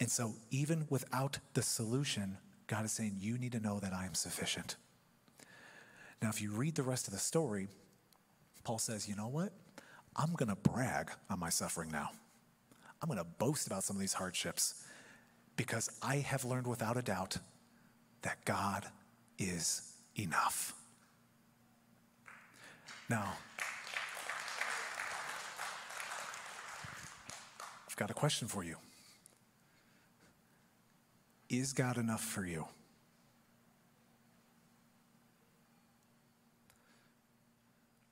And 0.00 0.10
so, 0.10 0.36
even 0.50 0.86
without 0.88 1.38
the 1.52 1.60
solution, 1.60 2.38
God 2.66 2.86
is 2.86 2.92
saying, 2.92 3.16
You 3.18 3.36
need 3.36 3.52
to 3.52 3.60
know 3.60 3.78
that 3.78 3.92
I 3.92 4.06
am 4.06 4.14
sufficient. 4.14 4.76
Now, 6.22 6.30
if 6.30 6.40
you 6.40 6.50
read 6.50 6.76
the 6.76 6.82
rest 6.82 7.08
of 7.08 7.12
the 7.12 7.20
story, 7.20 7.68
Paul 8.64 8.78
says, 8.78 9.06
You 9.06 9.16
know 9.16 9.28
what? 9.28 9.52
I'm 10.16 10.32
going 10.32 10.48
to 10.48 10.70
brag 10.70 11.10
on 11.28 11.40
my 11.40 11.50
suffering 11.50 11.90
now. 11.90 12.08
I'm 13.02 13.08
going 13.10 13.18
to 13.18 13.30
boast 13.38 13.66
about 13.66 13.84
some 13.84 13.96
of 13.96 14.00
these 14.00 14.14
hardships 14.14 14.82
because 15.56 15.90
I 16.02 16.16
have 16.16 16.44
learned 16.44 16.66
without 16.66 16.96
a 16.96 17.02
doubt 17.02 17.38
that 18.22 18.44
God 18.44 18.86
is 19.38 19.82
enough. 20.16 20.74
Now, 23.08 23.32
I've 27.88 27.96
got 27.96 28.10
a 28.10 28.14
question 28.14 28.48
for 28.48 28.64
you. 28.64 28.76
Is 31.48 31.72
God 31.72 31.96
enough 31.96 32.22
for 32.22 32.44
you? 32.44 32.66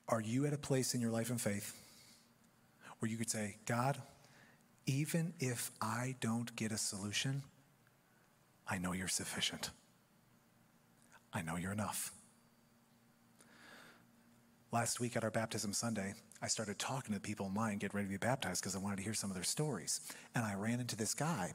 Are 0.09 0.20
you 0.20 0.46
at 0.46 0.52
a 0.52 0.59
place 0.59 0.94
in 0.94 1.00
your 1.00 1.11
life 1.11 1.30
and 1.30 1.40
faith 1.40 1.74
where 2.98 3.11
you 3.11 3.16
could 3.16 3.30
say, 3.30 3.57
God, 3.66 4.00
even 4.86 5.34
if 5.40 5.70
I 5.80 6.16
don't 6.20 6.54
get 6.56 6.72
a 6.72 6.78
solution, 6.78 7.42
I 8.68 8.78
know 8.78 8.92
you're 8.92 9.08
sufficient. 9.08 9.70
I 11.32 11.42
know 11.42 11.56
you're 11.56 11.72
enough. 11.72 12.12
Last 14.72 15.00
week 15.00 15.16
at 15.16 15.24
our 15.24 15.30
baptism 15.30 15.72
Sunday, 15.72 16.14
I 16.42 16.48
started 16.48 16.78
talking 16.78 17.14
to 17.14 17.20
people 17.20 17.46
in 17.46 17.54
line, 17.54 17.78
getting 17.78 17.96
ready 17.96 18.08
to 18.08 18.12
be 18.12 18.18
baptized 18.18 18.60
because 18.60 18.74
I 18.74 18.78
wanted 18.78 18.96
to 18.96 19.02
hear 19.02 19.14
some 19.14 19.30
of 19.30 19.34
their 19.34 19.44
stories. 19.44 20.00
And 20.34 20.44
I 20.44 20.54
ran 20.54 20.80
into 20.80 20.96
this 20.96 21.14
guy 21.14 21.54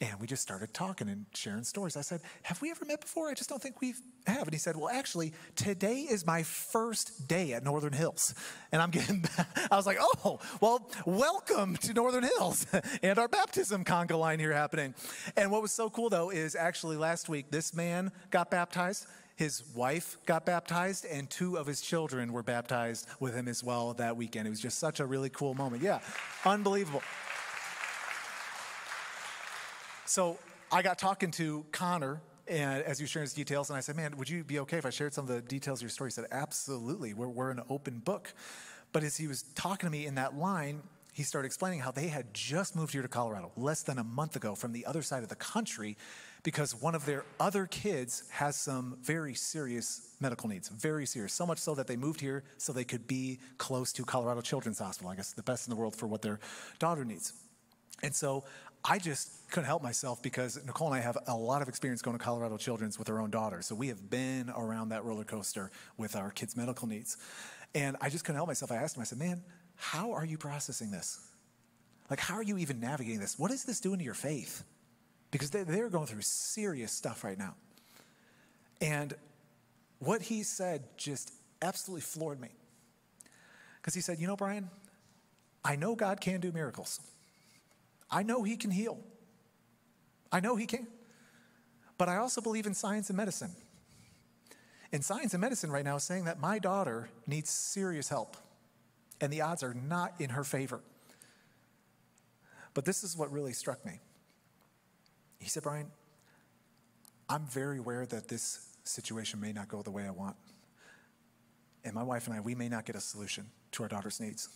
and 0.00 0.20
we 0.20 0.26
just 0.26 0.42
started 0.42 0.74
talking 0.74 1.08
and 1.08 1.26
sharing 1.34 1.62
stories. 1.62 1.96
I 1.96 2.00
said, 2.00 2.20
Have 2.42 2.60
we 2.60 2.70
ever 2.70 2.84
met 2.84 3.00
before? 3.00 3.28
I 3.28 3.34
just 3.34 3.48
don't 3.48 3.62
think 3.62 3.80
we 3.80 3.94
have. 4.26 4.42
And 4.42 4.52
he 4.52 4.58
said, 4.58 4.76
Well, 4.76 4.88
actually, 4.88 5.32
today 5.54 6.00
is 6.00 6.26
my 6.26 6.42
first 6.42 7.28
day 7.28 7.52
at 7.52 7.62
Northern 7.62 7.92
Hills. 7.92 8.34
And 8.72 8.82
I'm 8.82 8.90
getting, 8.90 9.20
back. 9.36 9.48
I 9.70 9.76
was 9.76 9.86
like, 9.86 9.98
Oh, 10.00 10.40
well, 10.60 10.90
welcome 11.06 11.76
to 11.76 11.94
Northern 11.94 12.24
Hills 12.24 12.66
and 13.02 13.18
our 13.18 13.28
baptism 13.28 13.84
conga 13.84 14.18
line 14.18 14.40
here 14.40 14.52
happening. 14.52 14.94
And 15.36 15.50
what 15.50 15.62
was 15.62 15.72
so 15.72 15.88
cool 15.88 16.10
though 16.10 16.30
is 16.30 16.56
actually 16.56 16.96
last 16.96 17.28
week, 17.28 17.50
this 17.50 17.74
man 17.74 18.10
got 18.30 18.50
baptized. 18.50 19.06
His 19.36 19.64
wife 19.74 20.16
got 20.26 20.46
baptized, 20.46 21.04
and 21.06 21.28
two 21.28 21.56
of 21.58 21.66
his 21.66 21.80
children 21.80 22.32
were 22.32 22.44
baptized 22.44 23.08
with 23.18 23.34
him 23.34 23.48
as 23.48 23.64
well 23.64 23.92
that 23.94 24.16
weekend. 24.16 24.46
It 24.46 24.50
was 24.50 24.60
just 24.60 24.78
such 24.78 25.00
a 25.00 25.06
really 25.06 25.28
cool 25.28 25.54
moment. 25.54 25.82
Yeah, 25.82 25.98
unbelievable. 26.44 27.02
So 30.14 30.38
I 30.70 30.82
got 30.82 30.96
talking 30.96 31.32
to 31.32 31.66
Connor 31.72 32.20
and 32.46 32.84
as 32.84 33.00
you 33.00 33.06
sharing 33.08 33.24
his 33.24 33.34
details, 33.34 33.68
and 33.68 33.76
I 33.76 33.80
said, 33.80 33.96
Man, 33.96 34.16
would 34.16 34.30
you 34.30 34.44
be 34.44 34.60
okay 34.60 34.78
if 34.78 34.86
I 34.86 34.90
shared 34.90 35.12
some 35.12 35.28
of 35.28 35.28
the 35.28 35.40
details 35.40 35.80
of 35.80 35.82
your 35.82 35.90
story? 35.90 36.10
He 36.10 36.12
said, 36.12 36.26
Absolutely. 36.30 37.14
We're, 37.14 37.26
we're 37.26 37.50
an 37.50 37.62
open 37.68 37.98
book. 37.98 38.32
But 38.92 39.02
as 39.02 39.16
he 39.16 39.26
was 39.26 39.42
talking 39.56 39.88
to 39.88 39.90
me 39.90 40.06
in 40.06 40.14
that 40.14 40.36
line, 40.36 40.82
he 41.12 41.24
started 41.24 41.46
explaining 41.46 41.80
how 41.80 41.90
they 41.90 42.06
had 42.06 42.32
just 42.32 42.76
moved 42.76 42.92
here 42.92 43.02
to 43.02 43.08
Colorado 43.08 43.50
less 43.56 43.82
than 43.82 43.98
a 43.98 44.04
month 44.04 44.36
ago 44.36 44.54
from 44.54 44.72
the 44.72 44.86
other 44.86 45.02
side 45.02 45.24
of 45.24 45.30
the 45.30 45.34
country 45.34 45.96
because 46.44 46.80
one 46.80 46.94
of 46.94 47.04
their 47.06 47.24
other 47.40 47.66
kids 47.66 48.22
has 48.30 48.54
some 48.54 48.96
very 49.02 49.34
serious 49.34 50.14
medical 50.20 50.48
needs, 50.48 50.68
very 50.68 51.06
serious. 51.06 51.32
So 51.32 51.44
much 51.44 51.58
so 51.58 51.74
that 51.74 51.88
they 51.88 51.96
moved 51.96 52.20
here 52.20 52.44
so 52.56 52.72
they 52.72 52.84
could 52.84 53.08
be 53.08 53.40
close 53.58 53.92
to 53.94 54.04
Colorado 54.04 54.42
Children's 54.42 54.78
Hospital, 54.78 55.10
I 55.10 55.16
guess 55.16 55.32
the 55.32 55.42
best 55.42 55.66
in 55.66 55.70
the 55.70 55.76
world 55.76 55.96
for 55.96 56.06
what 56.06 56.22
their 56.22 56.38
daughter 56.78 57.04
needs. 57.04 57.32
And 58.04 58.14
so 58.14 58.44
I 58.84 58.98
just 58.98 59.50
couldn't 59.50 59.66
help 59.66 59.82
myself 59.82 60.22
because 60.22 60.62
Nicole 60.66 60.88
and 60.88 60.96
I 60.96 61.00
have 61.00 61.16
a 61.26 61.34
lot 61.34 61.62
of 61.62 61.68
experience 61.68 62.02
going 62.02 62.18
to 62.18 62.22
Colorado 62.22 62.58
Children's 62.58 62.98
with 62.98 63.08
our 63.08 63.18
own 63.18 63.30
daughter. 63.30 63.62
So 63.62 63.74
we 63.74 63.88
have 63.88 64.10
been 64.10 64.50
around 64.54 64.90
that 64.90 65.04
roller 65.04 65.24
coaster 65.24 65.70
with 65.96 66.14
our 66.16 66.30
kids' 66.30 66.54
medical 66.54 66.86
needs. 66.86 67.16
And 67.74 67.96
I 68.02 68.10
just 68.10 68.24
couldn't 68.24 68.36
help 68.36 68.48
myself. 68.48 68.70
I 68.70 68.76
asked 68.76 68.96
him, 68.96 69.00
I 69.00 69.04
said, 69.04 69.18
man, 69.18 69.42
how 69.76 70.12
are 70.12 70.24
you 70.24 70.36
processing 70.36 70.90
this? 70.90 71.18
Like, 72.10 72.20
how 72.20 72.34
are 72.34 72.42
you 72.42 72.58
even 72.58 72.78
navigating 72.78 73.20
this? 73.20 73.38
What 73.38 73.50
is 73.50 73.64
this 73.64 73.80
doing 73.80 73.98
to 73.98 74.04
your 74.04 74.14
faith? 74.14 74.64
Because 75.30 75.50
they're 75.50 75.88
going 75.88 76.06
through 76.06 76.20
serious 76.20 76.92
stuff 76.92 77.24
right 77.24 77.38
now. 77.38 77.54
And 78.82 79.14
what 79.98 80.20
he 80.20 80.42
said 80.42 80.84
just 80.98 81.32
absolutely 81.62 82.02
floored 82.02 82.40
me. 82.40 82.50
Because 83.80 83.94
he 83.94 84.00
said, 84.00 84.20
You 84.20 84.26
know, 84.26 84.36
Brian, 84.36 84.68
I 85.64 85.76
know 85.76 85.94
God 85.94 86.20
can 86.20 86.40
do 86.40 86.52
miracles. 86.52 87.00
I 88.10 88.22
know 88.22 88.42
He 88.42 88.56
can 88.56 88.70
heal. 88.70 88.98
I 90.30 90.40
know 90.40 90.56
He 90.56 90.66
can. 90.66 90.86
But 91.96 92.08
I 92.08 92.16
also 92.16 92.40
believe 92.40 92.66
in 92.66 92.74
science 92.74 93.08
and 93.08 93.16
medicine. 93.16 93.52
And 94.92 95.04
science 95.04 95.34
and 95.34 95.40
medicine 95.40 95.70
right 95.70 95.84
now 95.84 95.96
is 95.96 96.04
saying 96.04 96.24
that 96.24 96.40
my 96.40 96.58
daughter 96.58 97.08
needs 97.26 97.50
serious 97.50 98.08
help, 98.08 98.36
and 99.20 99.32
the 99.32 99.40
odds 99.40 99.62
are 99.62 99.74
not 99.74 100.12
in 100.20 100.30
her 100.30 100.44
favor. 100.44 100.80
But 102.74 102.84
this 102.84 103.04
is 103.04 103.16
what 103.16 103.32
really 103.32 103.52
struck 103.52 103.84
me. 103.84 104.00
He 105.38 105.48
said, 105.48 105.62
Brian, 105.62 105.86
I'm 107.28 107.46
very 107.46 107.78
aware 107.78 108.06
that 108.06 108.28
this 108.28 108.68
situation 108.84 109.40
may 109.40 109.52
not 109.52 109.68
go 109.68 109.82
the 109.82 109.90
way 109.90 110.06
I 110.06 110.10
want. 110.10 110.36
And 111.84 111.94
my 111.94 112.02
wife 112.02 112.26
and 112.26 112.36
I, 112.36 112.40
we 112.40 112.54
may 112.54 112.68
not 112.68 112.86
get 112.86 112.96
a 112.96 113.00
solution 113.00 113.46
to 113.72 113.82
our 113.82 113.88
daughter's 113.88 114.20
needs. 114.20 114.48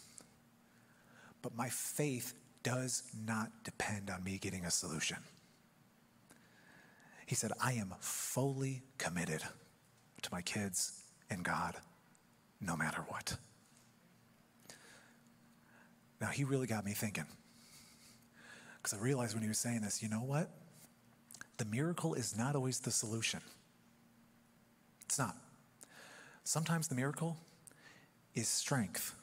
But 1.42 1.54
my 1.56 1.68
faith 1.68 2.34
does 2.62 3.02
not 3.26 3.50
depend 3.64 4.10
on 4.10 4.24
me 4.24 4.38
getting 4.38 4.64
a 4.64 4.70
solution. 4.70 5.18
He 7.26 7.34
said, 7.34 7.52
I 7.62 7.72
am 7.74 7.94
fully 8.00 8.82
committed 8.96 9.42
to 10.22 10.28
my 10.32 10.42
kids 10.42 11.02
and 11.30 11.44
God 11.44 11.74
no 12.60 12.76
matter 12.76 13.04
what. 13.08 13.36
Now, 16.20 16.28
he 16.28 16.44
really 16.44 16.66
got 16.66 16.84
me 16.84 16.92
thinking. 16.92 17.26
Because 18.76 18.98
I 18.98 19.02
realized 19.02 19.34
when 19.34 19.42
he 19.42 19.48
was 19.48 19.58
saying 19.58 19.82
this, 19.82 20.02
you 20.02 20.08
know 20.08 20.16
what? 20.16 20.50
The 21.58 21.64
miracle 21.64 22.14
is 22.14 22.36
not 22.36 22.56
always 22.56 22.80
the 22.80 22.90
solution. 22.90 23.40
It's 25.04 25.18
not. 25.18 25.36
Sometimes 26.44 26.88
the 26.88 26.94
miracle 26.94 27.36
is 28.34 28.48
strength. 28.48 29.14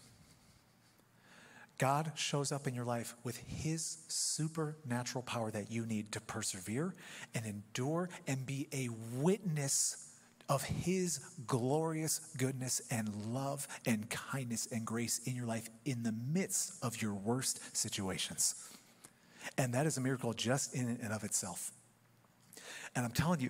God 1.78 2.14
shows 2.16 2.52
up 2.52 2.68
in 2.68 2.74
your 2.74 2.86
life 2.86 3.16
with 3.24 3.38
his 3.38 3.98
supernatural 4.08 5.24
power 5.24 5.52
that 5.52 5.72
you 5.72 5.86
need 5.86 6.12
to 6.14 6.22
persevere 6.22 6.96
and 7.34 7.46
endure 7.46 8.10
and 8.28 8.46
be 8.46 8.68
a 8.72 8.90
witness 9.16 10.14
of 10.48 10.64
his 10.64 11.20
glorious 11.48 12.20
goodness 12.38 12.82
and 12.92 13.10
love 13.34 13.68
and 13.86 14.10
kindness 14.10 14.68
and 14.72 14.86
grace 14.86 15.20
in 15.26 15.36
your 15.36 15.46
life 15.46 15.70
in 15.86 16.04
the 16.04 16.14
midst 16.32 16.84
of 16.84 17.02
your 17.02 17.14
worst 17.14 17.76
situations. 17.76 18.56
And 19.58 19.74
that 19.74 19.86
is 19.86 19.98
a 19.98 20.02
miracle 20.02 20.34
just 20.34 20.76
in 20.76 21.00
and 21.02 21.12
of 21.12 21.24
itself. 21.24 21.72
And 22.96 23.06
I'm 23.06 23.12
telling 23.12 23.42
you, 23.42 23.50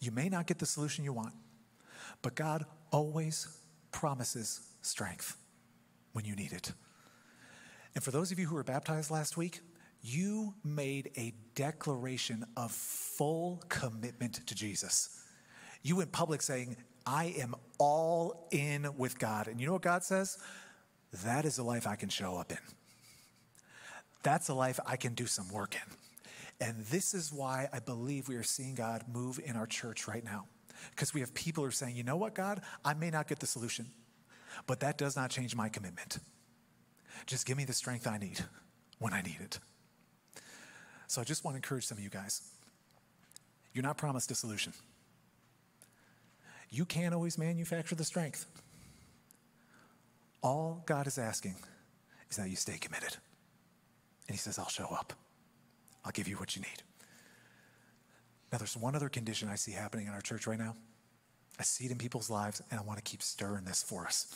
you 0.00 0.12
may 0.12 0.28
not 0.28 0.46
get 0.46 0.58
the 0.58 0.66
solution 0.66 1.04
you 1.04 1.12
want, 1.12 1.34
but 2.22 2.34
God 2.34 2.64
always 2.90 3.48
promises 3.92 4.60
strength 4.82 5.36
when 6.12 6.24
you 6.24 6.34
need 6.34 6.52
it. 6.52 6.72
And 7.94 8.04
for 8.04 8.10
those 8.10 8.30
of 8.32 8.38
you 8.38 8.46
who 8.46 8.54
were 8.54 8.64
baptized 8.64 9.10
last 9.10 9.36
week, 9.36 9.60
you 10.02 10.54
made 10.64 11.10
a 11.16 11.34
declaration 11.54 12.44
of 12.56 12.70
full 12.70 13.62
commitment 13.68 14.46
to 14.46 14.54
Jesus. 14.54 15.24
You 15.82 15.96
went 15.96 16.12
public 16.12 16.42
saying, 16.42 16.76
I 17.06 17.34
am 17.38 17.54
all 17.78 18.48
in 18.50 18.88
with 18.96 19.18
God. 19.18 19.48
And 19.48 19.60
you 19.60 19.66
know 19.66 19.72
what 19.72 19.82
God 19.82 20.04
says? 20.04 20.38
That 21.24 21.44
is 21.44 21.58
a 21.58 21.62
life 21.62 21.86
I 21.86 21.96
can 21.96 22.08
show 22.08 22.36
up 22.36 22.52
in. 22.52 22.58
That's 24.22 24.48
a 24.48 24.54
life 24.54 24.78
I 24.86 24.96
can 24.96 25.14
do 25.14 25.26
some 25.26 25.48
work 25.48 25.74
in. 25.74 26.66
And 26.66 26.84
this 26.86 27.14
is 27.14 27.32
why 27.32 27.68
I 27.72 27.78
believe 27.78 28.28
we 28.28 28.36
are 28.36 28.42
seeing 28.42 28.74
God 28.74 29.04
move 29.12 29.40
in 29.42 29.56
our 29.56 29.66
church 29.66 30.06
right 30.06 30.24
now. 30.24 30.46
Because 30.90 31.14
we 31.14 31.20
have 31.20 31.32
people 31.34 31.64
who 31.64 31.68
are 31.68 31.72
saying, 31.72 31.96
you 31.96 32.02
know 32.02 32.16
what, 32.16 32.34
God, 32.34 32.60
I 32.84 32.94
may 32.94 33.10
not 33.10 33.26
get 33.26 33.38
the 33.40 33.46
solution, 33.46 33.86
but 34.66 34.80
that 34.80 34.98
does 34.98 35.16
not 35.16 35.30
change 35.30 35.56
my 35.56 35.68
commitment. 35.68 36.18
Just 37.26 37.46
give 37.46 37.56
me 37.56 37.64
the 37.64 37.72
strength 37.72 38.06
I 38.06 38.18
need 38.18 38.40
when 38.98 39.12
I 39.12 39.22
need 39.22 39.38
it. 39.40 39.58
So 41.06 41.20
I 41.20 41.24
just 41.24 41.44
want 41.44 41.54
to 41.54 41.58
encourage 41.58 41.86
some 41.86 41.98
of 41.98 42.04
you 42.04 42.10
guys. 42.10 42.42
You're 43.72 43.84
not 43.84 43.96
promised 43.96 44.30
a 44.30 44.34
solution. 44.34 44.72
You 46.70 46.84
can't 46.84 47.14
always 47.14 47.38
manufacture 47.38 47.94
the 47.94 48.04
strength. 48.04 48.46
All 50.42 50.82
God 50.86 51.06
is 51.06 51.18
asking 51.18 51.56
is 52.30 52.36
that 52.36 52.50
you 52.50 52.56
stay 52.56 52.78
committed. 52.78 53.16
And 54.26 54.34
He 54.34 54.38
says, 54.38 54.58
I'll 54.58 54.68
show 54.68 54.88
up. 54.92 55.12
I'll 56.04 56.12
give 56.12 56.28
you 56.28 56.36
what 56.36 56.56
you 56.56 56.62
need. 56.62 56.82
Now, 58.52 58.58
there's 58.58 58.76
one 58.76 58.94
other 58.94 59.08
condition 59.08 59.48
I 59.48 59.56
see 59.56 59.72
happening 59.72 60.06
in 60.06 60.12
our 60.12 60.20
church 60.20 60.46
right 60.46 60.58
now. 60.58 60.74
I 61.58 61.62
see 61.64 61.86
it 61.86 61.90
in 61.90 61.98
people's 61.98 62.30
lives, 62.30 62.62
and 62.70 62.78
I 62.78 62.82
want 62.82 62.98
to 62.98 63.02
keep 63.02 63.22
stirring 63.22 63.64
this 63.64 63.82
for 63.82 64.06
us. 64.06 64.32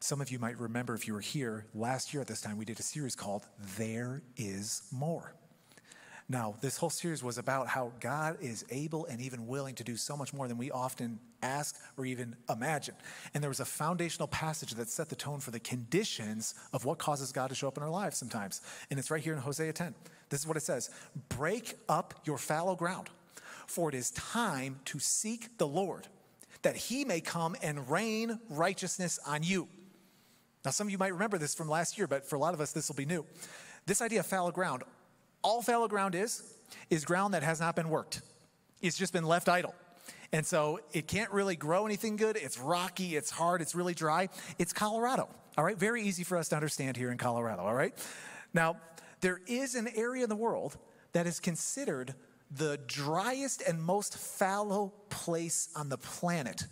Some 0.00 0.20
of 0.20 0.30
you 0.30 0.38
might 0.38 0.58
remember 0.60 0.94
if 0.94 1.06
you 1.06 1.14
were 1.14 1.20
here 1.20 1.66
last 1.74 2.12
year 2.12 2.20
at 2.20 2.26
this 2.26 2.40
time, 2.40 2.58
we 2.58 2.64
did 2.64 2.78
a 2.78 2.82
series 2.82 3.16
called 3.16 3.46
There 3.76 4.22
Is 4.36 4.82
More. 4.92 5.34
Now, 6.28 6.56
this 6.60 6.76
whole 6.76 6.90
series 6.90 7.22
was 7.22 7.38
about 7.38 7.68
how 7.68 7.92
God 8.00 8.38
is 8.40 8.64
able 8.70 9.06
and 9.06 9.20
even 9.20 9.46
willing 9.46 9.76
to 9.76 9.84
do 9.84 9.96
so 9.96 10.16
much 10.16 10.34
more 10.34 10.48
than 10.48 10.58
we 10.58 10.72
often 10.72 11.20
ask 11.40 11.76
or 11.96 12.04
even 12.04 12.34
imagine. 12.50 12.96
And 13.32 13.42
there 13.42 13.50
was 13.50 13.60
a 13.60 13.64
foundational 13.64 14.26
passage 14.26 14.74
that 14.74 14.88
set 14.88 15.08
the 15.08 15.14
tone 15.14 15.38
for 15.38 15.52
the 15.52 15.60
conditions 15.60 16.54
of 16.72 16.84
what 16.84 16.98
causes 16.98 17.30
God 17.30 17.48
to 17.50 17.54
show 17.54 17.68
up 17.68 17.76
in 17.76 17.84
our 17.84 17.90
lives 17.90 18.16
sometimes. 18.16 18.60
And 18.90 18.98
it's 18.98 19.10
right 19.10 19.22
here 19.22 19.34
in 19.34 19.38
Hosea 19.38 19.72
10. 19.72 19.94
This 20.28 20.40
is 20.40 20.48
what 20.48 20.56
it 20.56 20.64
says 20.64 20.90
Break 21.28 21.76
up 21.88 22.14
your 22.24 22.38
fallow 22.38 22.74
ground, 22.74 23.08
for 23.68 23.88
it 23.88 23.94
is 23.94 24.10
time 24.10 24.80
to 24.86 24.98
seek 24.98 25.56
the 25.58 25.68
Lord, 25.68 26.08
that 26.62 26.76
he 26.76 27.04
may 27.04 27.20
come 27.20 27.54
and 27.62 27.88
rain 27.88 28.40
righteousness 28.48 29.20
on 29.24 29.44
you. 29.44 29.68
Now, 30.66 30.72
some 30.72 30.88
of 30.88 30.90
you 30.90 30.98
might 30.98 31.12
remember 31.12 31.38
this 31.38 31.54
from 31.54 31.68
last 31.68 31.96
year, 31.96 32.08
but 32.08 32.28
for 32.28 32.34
a 32.34 32.40
lot 32.40 32.52
of 32.52 32.60
us, 32.60 32.72
this 32.72 32.88
will 32.88 32.96
be 32.96 33.06
new. 33.06 33.24
This 33.86 34.02
idea 34.02 34.18
of 34.18 34.26
fallow 34.26 34.50
ground, 34.50 34.82
all 35.42 35.62
fallow 35.62 35.86
ground 35.86 36.16
is, 36.16 36.42
is 36.90 37.04
ground 37.04 37.34
that 37.34 37.44
has 37.44 37.60
not 37.60 37.76
been 37.76 37.88
worked. 37.88 38.20
It's 38.82 38.98
just 38.98 39.12
been 39.12 39.22
left 39.22 39.48
idle. 39.48 39.76
And 40.32 40.44
so 40.44 40.80
it 40.92 41.06
can't 41.06 41.30
really 41.30 41.54
grow 41.54 41.86
anything 41.86 42.16
good. 42.16 42.36
It's 42.36 42.58
rocky, 42.58 43.14
it's 43.14 43.30
hard, 43.30 43.62
it's 43.62 43.76
really 43.76 43.94
dry. 43.94 44.28
It's 44.58 44.72
Colorado, 44.72 45.28
all 45.56 45.62
right? 45.62 45.78
Very 45.78 46.02
easy 46.02 46.24
for 46.24 46.36
us 46.36 46.48
to 46.48 46.56
understand 46.56 46.96
here 46.96 47.12
in 47.12 47.16
Colorado, 47.16 47.62
all 47.62 47.74
right? 47.74 47.94
Now, 48.52 48.76
there 49.20 49.40
is 49.46 49.76
an 49.76 49.86
area 49.94 50.24
in 50.24 50.28
the 50.28 50.34
world 50.34 50.76
that 51.12 51.28
is 51.28 51.38
considered 51.38 52.12
the 52.50 52.80
driest 52.88 53.62
and 53.62 53.80
most 53.80 54.18
fallow 54.18 54.92
place 55.10 55.68
on 55.76 55.90
the 55.90 55.98
planet. 55.98 56.66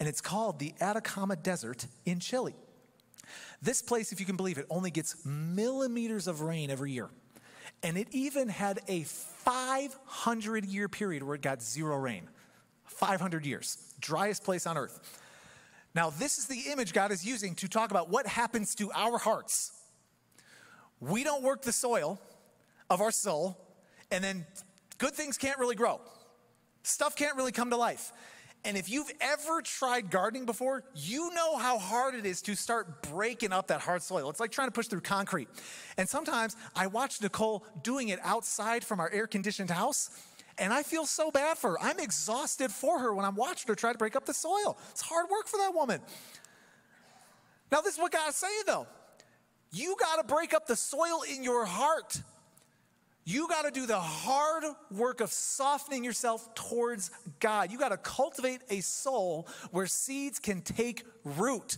And 0.00 0.08
it's 0.08 0.20
called 0.20 0.58
the 0.58 0.74
Atacama 0.80 1.36
Desert 1.36 1.86
in 2.04 2.18
Chile. 2.18 2.56
This 3.62 3.82
place, 3.82 4.12
if 4.12 4.20
you 4.20 4.26
can 4.26 4.36
believe 4.36 4.58
it, 4.58 4.66
only 4.70 4.90
gets 4.90 5.16
millimeters 5.24 6.26
of 6.26 6.40
rain 6.40 6.70
every 6.70 6.92
year. 6.92 7.08
And 7.82 7.96
it 7.96 8.08
even 8.10 8.48
had 8.48 8.80
a 8.88 9.02
500 9.04 10.64
year 10.64 10.88
period 10.88 11.22
where 11.22 11.34
it 11.34 11.42
got 11.42 11.62
zero 11.62 11.96
rain. 11.96 12.28
500 12.84 13.46
years, 13.46 13.78
driest 14.00 14.42
place 14.42 14.66
on 14.66 14.76
earth. 14.76 15.22
Now, 15.94 16.10
this 16.10 16.38
is 16.38 16.46
the 16.46 16.70
image 16.70 16.92
God 16.92 17.12
is 17.12 17.24
using 17.24 17.54
to 17.56 17.68
talk 17.68 17.90
about 17.90 18.10
what 18.10 18.26
happens 18.26 18.74
to 18.76 18.90
our 18.92 19.18
hearts. 19.18 19.72
We 21.00 21.24
don't 21.24 21.42
work 21.42 21.62
the 21.62 21.72
soil 21.72 22.20
of 22.90 23.00
our 23.00 23.10
soul, 23.10 23.56
and 24.10 24.22
then 24.22 24.46
good 24.98 25.14
things 25.14 25.38
can't 25.38 25.58
really 25.58 25.76
grow. 25.76 26.00
Stuff 26.82 27.14
can't 27.16 27.36
really 27.36 27.52
come 27.52 27.70
to 27.70 27.76
life. 27.76 28.12
And 28.68 28.76
if 28.76 28.90
you've 28.90 29.10
ever 29.22 29.62
tried 29.62 30.10
gardening 30.10 30.44
before, 30.44 30.84
you 30.94 31.32
know 31.32 31.56
how 31.56 31.78
hard 31.78 32.14
it 32.14 32.26
is 32.26 32.42
to 32.42 32.54
start 32.54 33.00
breaking 33.00 33.50
up 33.50 33.68
that 33.68 33.80
hard 33.80 34.02
soil. 34.02 34.28
It's 34.28 34.40
like 34.40 34.50
trying 34.50 34.68
to 34.68 34.72
push 34.72 34.88
through 34.88 35.00
concrete. 35.00 35.48
And 35.96 36.06
sometimes 36.06 36.54
I 36.76 36.86
watch 36.86 37.22
Nicole 37.22 37.64
doing 37.82 38.10
it 38.10 38.18
outside 38.22 38.84
from 38.84 39.00
our 39.00 39.10
air 39.10 39.26
conditioned 39.26 39.70
house, 39.70 40.10
and 40.58 40.70
I 40.70 40.82
feel 40.82 41.06
so 41.06 41.30
bad 41.30 41.56
for 41.56 41.70
her. 41.70 41.80
I'm 41.80 41.98
exhausted 41.98 42.70
for 42.70 42.98
her 42.98 43.14
when 43.14 43.24
I'm 43.24 43.36
watching 43.36 43.68
her 43.68 43.74
try 43.74 43.92
to 43.92 43.98
break 43.98 44.14
up 44.14 44.26
the 44.26 44.34
soil. 44.34 44.76
It's 44.90 45.00
hard 45.00 45.30
work 45.30 45.46
for 45.46 45.56
that 45.56 45.74
woman. 45.74 46.02
Now, 47.72 47.80
this 47.80 47.94
is 47.94 47.98
what 47.98 48.12
God's 48.12 48.36
saying 48.36 48.64
though. 48.66 48.86
You 49.72 49.96
got 49.98 50.16
to 50.16 50.24
break 50.24 50.52
up 50.52 50.66
the 50.66 50.76
soil 50.76 51.22
in 51.26 51.42
your 51.42 51.64
heart. 51.64 52.20
You 53.28 53.46
got 53.46 53.66
to 53.66 53.70
do 53.70 53.84
the 53.84 54.00
hard 54.00 54.64
work 54.90 55.20
of 55.20 55.30
softening 55.30 56.02
yourself 56.02 56.54
towards 56.54 57.10
God. 57.40 57.70
You 57.70 57.78
got 57.78 57.90
to 57.90 57.98
cultivate 57.98 58.62
a 58.70 58.80
soul 58.80 59.46
where 59.70 59.86
seeds 59.86 60.38
can 60.38 60.62
take 60.62 61.04
root. 61.24 61.76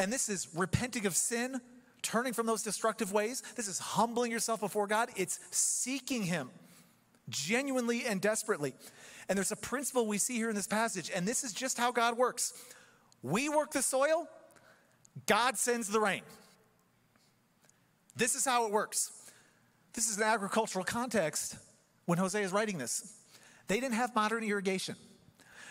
And 0.00 0.12
this 0.12 0.28
is 0.28 0.48
repenting 0.56 1.06
of 1.06 1.14
sin, 1.14 1.60
turning 2.02 2.32
from 2.32 2.46
those 2.46 2.64
destructive 2.64 3.12
ways. 3.12 3.44
This 3.54 3.68
is 3.68 3.78
humbling 3.78 4.32
yourself 4.32 4.58
before 4.58 4.88
God. 4.88 5.08
It's 5.14 5.38
seeking 5.52 6.24
Him 6.24 6.50
genuinely 7.28 8.04
and 8.04 8.20
desperately. 8.20 8.74
And 9.28 9.36
there's 9.36 9.52
a 9.52 9.56
principle 9.56 10.08
we 10.08 10.18
see 10.18 10.34
here 10.34 10.50
in 10.50 10.56
this 10.56 10.66
passage, 10.66 11.12
and 11.14 11.28
this 11.28 11.44
is 11.44 11.52
just 11.52 11.78
how 11.78 11.92
God 11.92 12.18
works. 12.18 12.52
We 13.22 13.48
work 13.48 13.70
the 13.70 13.82
soil, 13.82 14.26
God 15.26 15.58
sends 15.58 15.86
the 15.86 16.00
rain. 16.00 16.22
This 18.16 18.34
is 18.34 18.44
how 18.44 18.66
it 18.66 18.72
works. 18.72 19.12
This 19.96 20.10
is 20.10 20.18
an 20.18 20.24
agricultural 20.24 20.84
context 20.84 21.56
when 22.04 22.18
Hosea 22.18 22.42
is 22.42 22.52
writing 22.52 22.76
this. 22.78 23.14
They 23.66 23.80
didn't 23.80 23.94
have 23.94 24.14
modern 24.14 24.44
irrigation. 24.44 24.94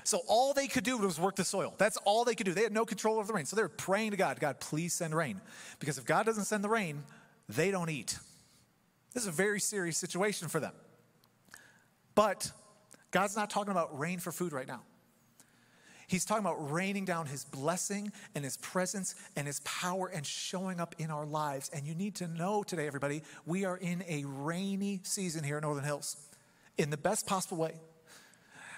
So 0.03 0.21
all 0.27 0.53
they 0.53 0.67
could 0.67 0.83
do 0.83 0.97
was 0.97 1.19
work 1.19 1.35
the 1.35 1.43
soil. 1.43 1.73
That's 1.77 1.97
all 1.97 2.25
they 2.25 2.35
could 2.35 2.45
do. 2.45 2.53
They 2.53 2.63
had 2.63 2.73
no 2.73 2.85
control 2.85 3.17
over 3.17 3.27
the 3.27 3.33
rain. 3.33 3.45
So 3.45 3.55
they 3.55 3.61
were 3.61 3.69
praying 3.69 4.11
to 4.11 4.17
God, 4.17 4.39
God, 4.39 4.59
please 4.59 4.93
send 4.93 5.15
rain. 5.15 5.39
Because 5.79 5.97
if 5.97 6.05
God 6.05 6.25
doesn't 6.25 6.45
send 6.45 6.63
the 6.63 6.69
rain, 6.69 7.03
they 7.47 7.71
don't 7.71 7.89
eat. 7.89 8.17
This 9.13 9.23
is 9.23 9.29
a 9.29 9.31
very 9.31 9.59
serious 9.59 9.97
situation 9.97 10.47
for 10.47 10.59
them. 10.59 10.73
But 12.15 12.51
God's 13.11 13.35
not 13.35 13.49
talking 13.49 13.71
about 13.71 13.97
rain 13.97 14.19
for 14.19 14.31
food 14.31 14.53
right 14.53 14.67
now. 14.67 14.81
He's 16.07 16.25
talking 16.25 16.43
about 16.43 16.71
raining 16.71 17.05
down 17.05 17.25
his 17.25 17.43
blessing 17.43 18.11
and 18.35 18.43
his 18.43 18.57
presence 18.57 19.15
and 19.35 19.47
his 19.47 19.59
power 19.61 20.07
and 20.07 20.25
showing 20.25 20.79
up 20.79 20.95
in 20.99 21.09
our 21.09 21.25
lives. 21.25 21.69
And 21.73 21.85
you 21.85 21.95
need 21.95 22.15
to 22.15 22.27
know 22.27 22.63
today, 22.63 22.85
everybody, 22.85 23.23
we 23.45 23.65
are 23.65 23.77
in 23.77 24.03
a 24.07 24.23
rainy 24.25 25.01
season 25.03 25.43
here 25.43 25.57
in 25.57 25.63
Northern 25.63 25.83
Hills 25.83 26.17
in 26.77 26.89
the 26.89 26.97
best 26.97 27.25
possible 27.25 27.57
way. 27.57 27.73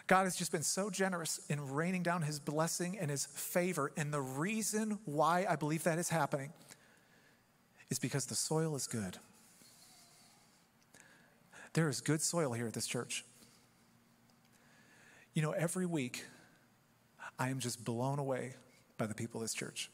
God 0.08 0.24
has 0.24 0.38
just 0.38 0.54
been 0.54 0.64
so 0.64 0.90
generous 0.90 1.42
in 1.50 1.74
raining 1.74 2.02
down 2.02 2.22
his 2.22 2.40
blessing 2.40 2.98
and 2.98 3.12
his 3.12 3.26
favor. 3.26 3.92
And 3.98 4.14
the 4.14 4.22
reason 4.22 5.00
why 5.04 5.46
I 5.50 5.58
believe 5.58 5.84
that 5.84 6.00
is 6.00 6.08
happening 6.08 6.54
is 7.90 8.00
because 8.00 8.26
the 8.26 8.36
soil 8.36 8.76
is 8.76 8.88
good. 8.88 9.18
There 11.74 11.90
is 11.90 12.00
good 12.00 12.22
soil 12.22 12.54
here 12.54 12.68
at 12.68 12.74
this 12.74 12.88
church. 12.88 13.26
You 15.34 15.42
know, 15.42 15.52
every 15.52 15.86
week 15.86 16.24
I 17.40 17.50
am 17.50 17.60
just 17.60 17.84
blown 17.84 18.20
away 18.20 18.56
by 18.98 19.06
the 19.06 19.14
people 19.14 19.42
of 19.42 19.46
this 19.46 19.54
church. 19.54 19.90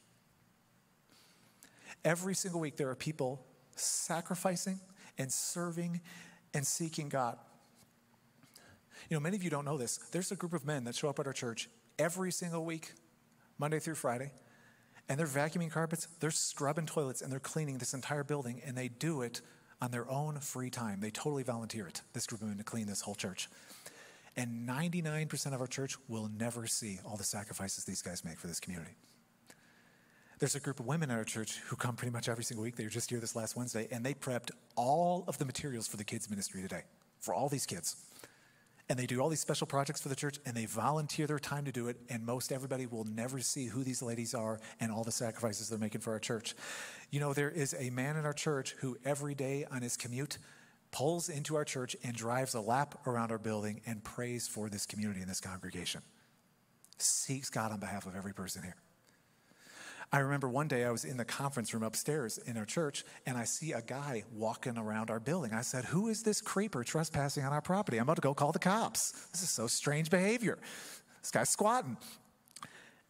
Every 2.05 2.35
single 2.35 2.59
week, 2.59 2.77
there 2.77 2.89
are 2.89 2.95
people 2.95 3.45
sacrificing 3.75 4.79
and 5.17 5.31
serving 5.31 6.01
and 6.53 6.65
seeking 6.65 7.09
God. 7.09 7.37
You 9.09 9.15
know, 9.15 9.21
many 9.21 9.35
of 9.35 9.43
you 9.43 9.49
don't 9.49 9.65
know 9.65 9.77
this. 9.77 9.97
There's 10.11 10.31
a 10.31 10.35
group 10.35 10.53
of 10.53 10.65
men 10.65 10.85
that 10.85 10.95
show 10.95 11.09
up 11.09 11.19
at 11.19 11.27
our 11.27 11.33
church 11.33 11.69
every 11.99 12.31
single 12.31 12.65
week, 12.65 12.93
Monday 13.57 13.79
through 13.79 13.95
Friday, 13.95 14.31
and 15.09 15.19
they're 15.19 15.27
vacuuming 15.27 15.71
carpets, 15.71 16.07
they're 16.19 16.31
scrubbing 16.31 16.85
toilets, 16.85 17.21
and 17.21 17.31
they're 17.31 17.39
cleaning 17.39 17.77
this 17.77 17.93
entire 17.93 18.23
building, 18.23 18.61
and 18.65 18.77
they 18.77 18.87
do 18.87 19.21
it 19.21 19.41
on 19.81 19.91
their 19.91 20.09
own 20.09 20.39
free 20.39 20.69
time. 20.69 21.01
They 21.01 21.11
totally 21.11 21.43
volunteer 21.43 21.87
it, 21.87 22.01
this 22.13 22.25
group 22.25 22.41
of 22.41 22.47
men, 22.47 22.57
to 22.57 22.63
clean 22.63 22.87
this 22.87 23.01
whole 23.01 23.15
church. 23.15 23.49
And 24.35 24.67
99% 24.67 25.53
of 25.53 25.61
our 25.61 25.67
church 25.67 25.95
will 26.07 26.29
never 26.37 26.65
see 26.65 26.99
all 27.05 27.17
the 27.17 27.23
sacrifices 27.23 27.85
these 27.85 28.01
guys 28.01 28.25
make 28.25 28.39
for 28.39 28.47
this 28.47 28.59
community. 28.59 28.95
There's 30.39 30.55
a 30.55 30.59
group 30.59 30.79
of 30.79 30.87
women 30.87 31.11
in 31.11 31.15
our 31.15 31.23
church 31.23 31.59
who 31.67 31.75
come 31.75 31.95
pretty 31.95 32.11
much 32.11 32.27
every 32.27 32.43
single 32.43 32.63
week. 32.63 32.75
They 32.75 32.83
were 32.83 32.89
just 32.89 33.09
here 33.09 33.19
this 33.19 33.35
last 33.35 33.55
Wednesday, 33.55 33.87
and 33.91 34.03
they 34.03 34.13
prepped 34.13 34.51
all 34.75 35.23
of 35.27 35.37
the 35.37 35.45
materials 35.45 35.87
for 35.87 35.97
the 35.97 36.03
kids' 36.03 36.29
ministry 36.29 36.61
today, 36.61 36.83
for 37.19 37.33
all 37.33 37.47
these 37.47 37.65
kids. 37.65 37.95
And 38.89 38.99
they 38.99 39.05
do 39.05 39.21
all 39.21 39.29
these 39.29 39.39
special 39.39 39.65
projects 39.65 40.01
for 40.01 40.09
the 40.09 40.15
church, 40.15 40.39
and 40.45 40.57
they 40.57 40.65
volunteer 40.65 41.27
their 41.27 41.39
time 41.39 41.63
to 41.65 41.71
do 41.71 41.87
it. 41.87 41.97
And 42.09 42.25
most 42.25 42.51
everybody 42.51 42.85
will 42.85 43.05
never 43.05 43.39
see 43.39 43.67
who 43.67 43.83
these 43.83 44.01
ladies 44.01 44.33
are 44.33 44.59
and 44.79 44.91
all 44.91 45.05
the 45.05 45.11
sacrifices 45.11 45.69
they're 45.69 45.79
making 45.79 46.01
for 46.01 46.11
our 46.11 46.19
church. 46.19 46.55
You 47.09 47.21
know, 47.21 47.33
there 47.33 47.49
is 47.49 47.73
a 47.79 47.91
man 47.91 48.17
in 48.17 48.25
our 48.25 48.33
church 48.33 48.75
who 48.79 48.97
every 49.05 49.35
day 49.35 49.65
on 49.71 49.81
his 49.81 49.95
commute 49.95 50.39
pulls 50.93 51.27
into 51.27 51.55
our 51.55 51.65
church 51.65 51.97
and 52.03 52.15
drives 52.15 52.53
a 52.53 52.61
lap 52.61 52.99
around 53.07 53.31
our 53.31 53.39
building 53.39 53.81
and 53.85 54.01
prays 54.03 54.47
for 54.47 54.69
this 54.69 54.85
community 54.85 55.19
and 55.19 55.29
this 55.29 55.41
congregation. 55.41 56.01
Seeks 56.99 57.49
God 57.49 57.71
on 57.71 57.79
behalf 57.79 58.05
of 58.05 58.15
every 58.15 58.33
person 58.33 58.61
here. 58.63 58.75
I 60.11 60.19
remember 60.19 60.47
one 60.47 60.67
day 60.67 60.85
I 60.85 60.91
was 60.91 61.05
in 61.05 61.17
the 61.17 61.25
conference 61.25 61.73
room 61.73 61.81
upstairs 61.81 62.37
in 62.37 62.55
our 62.55 62.65
church 62.65 63.03
and 63.25 63.35
I 63.35 63.45
see 63.45 63.71
a 63.71 63.81
guy 63.81 64.23
walking 64.31 64.77
around 64.77 65.09
our 65.09 65.19
building. 65.19 65.51
I 65.51 65.61
said, 65.61 65.85
Who 65.85 66.09
is 66.09 66.21
this 66.21 66.39
creeper 66.39 66.83
trespassing 66.83 67.43
on 67.43 67.51
our 67.51 67.61
property? 67.61 67.97
I'm 67.97 68.03
about 68.03 68.17
to 68.17 68.21
go 68.21 68.35
call 68.35 68.51
the 68.51 68.59
cops. 68.59 69.11
This 69.31 69.41
is 69.41 69.49
so 69.49 69.65
strange 69.65 70.11
behavior. 70.11 70.59
This 71.21 71.31
guy's 71.31 71.49
squatting. 71.49 71.97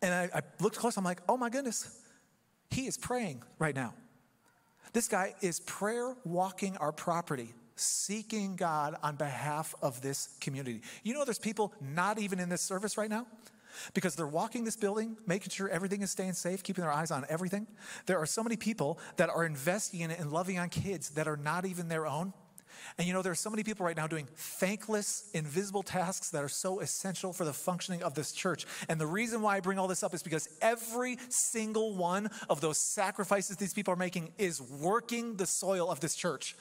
And 0.01 0.13
I, 0.13 0.29
I 0.37 0.41
looked 0.61 0.77
close, 0.77 0.95
I'm 0.95 1.03
like, 1.03 1.19
Oh 1.27 1.35
my 1.35 1.49
goodness, 1.49 1.99
he 2.71 2.87
is 2.87 2.97
praying 2.97 3.43
right 3.59 3.75
now. 3.75 3.93
This 4.93 5.09
guy 5.09 5.35
is 5.41 5.59
prayer 5.59 6.15
walking 6.23 6.77
our 6.77 6.93
property 6.93 7.53
seeking 7.75 8.55
God 8.55 8.95
on 9.03 9.15
behalf 9.15 9.75
of 9.81 10.01
this 10.01 10.29
community. 10.39 10.81
You 11.03 11.13
know, 11.13 11.25
there's 11.25 11.39
people 11.39 11.73
not 11.81 12.19
even 12.19 12.39
in 12.39 12.49
this 12.49 12.61
service 12.61 12.97
right 12.97 13.09
now 13.09 13.25
because 13.93 14.15
they're 14.15 14.27
walking 14.27 14.63
this 14.63 14.75
building, 14.75 15.17
making 15.25 15.49
sure 15.49 15.69
everything 15.69 16.01
is 16.01 16.11
staying 16.11 16.33
safe, 16.33 16.63
keeping 16.63 16.83
their 16.83 16.91
eyes 16.91 17.11
on 17.11 17.25
everything. 17.29 17.67
There 18.05 18.19
are 18.19 18.25
so 18.25 18.43
many 18.43 18.55
people 18.55 18.99
that 19.17 19.29
are 19.29 19.45
investing 19.45 20.01
in 20.01 20.11
it 20.11 20.19
and 20.19 20.31
loving 20.31 20.59
on 20.59 20.69
kids 20.69 21.11
that 21.11 21.27
are 21.27 21.37
not 21.37 21.65
even 21.65 21.87
their 21.87 22.05
own. 22.05 22.33
And 22.97 23.07
you 23.07 23.13
know, 23.13 23.21
there 23.21 23.31
are 23.31 23.35
so 23.35 23.49
many 23.49 23.63
people 23.63 23.85
right 23.85 23.95
now 23.95 24.07
doing 24.07 24.27
thankless, 24.35 25.29
invisible 25.33 25.83
tasks 25.83 26.29
that 26.31 26.43
are 26.43 26.49
so 26.49 26.79
essential 26.79 27.33
for 27.33 27.45
the 27.45 27.53
functioning 27.53 28.03
of 28.03 28.13
this 28.13 28.31
church. 28.31 28.65
And 28.89 28.99
the 28.99 29.07
reason 29.07 29.41
why 29.41 29.57
I 29.57 29.59
bring 29.61 29.79
all 29.79 29.87
this 29.87 30.03
up 30.03 30.13
is 30.13 30.21
because 30.21 30.49
every 30.61 31.17
single 31.29 31.95
one 31.95 32.29
of 32.49 32.61
those 32.61 32.77
sacrifices 32.77 33.57
these 33.57 33.73
people 33.73 33.93
are 33.93 33.97
making 33.97 34.33
is 34.37 34.61
working 34.61 35.37
the 35.37 35.45
soil 35.45 35.89
of 35.89 35.99
this 36.01 36.15
church. 36.15 36.55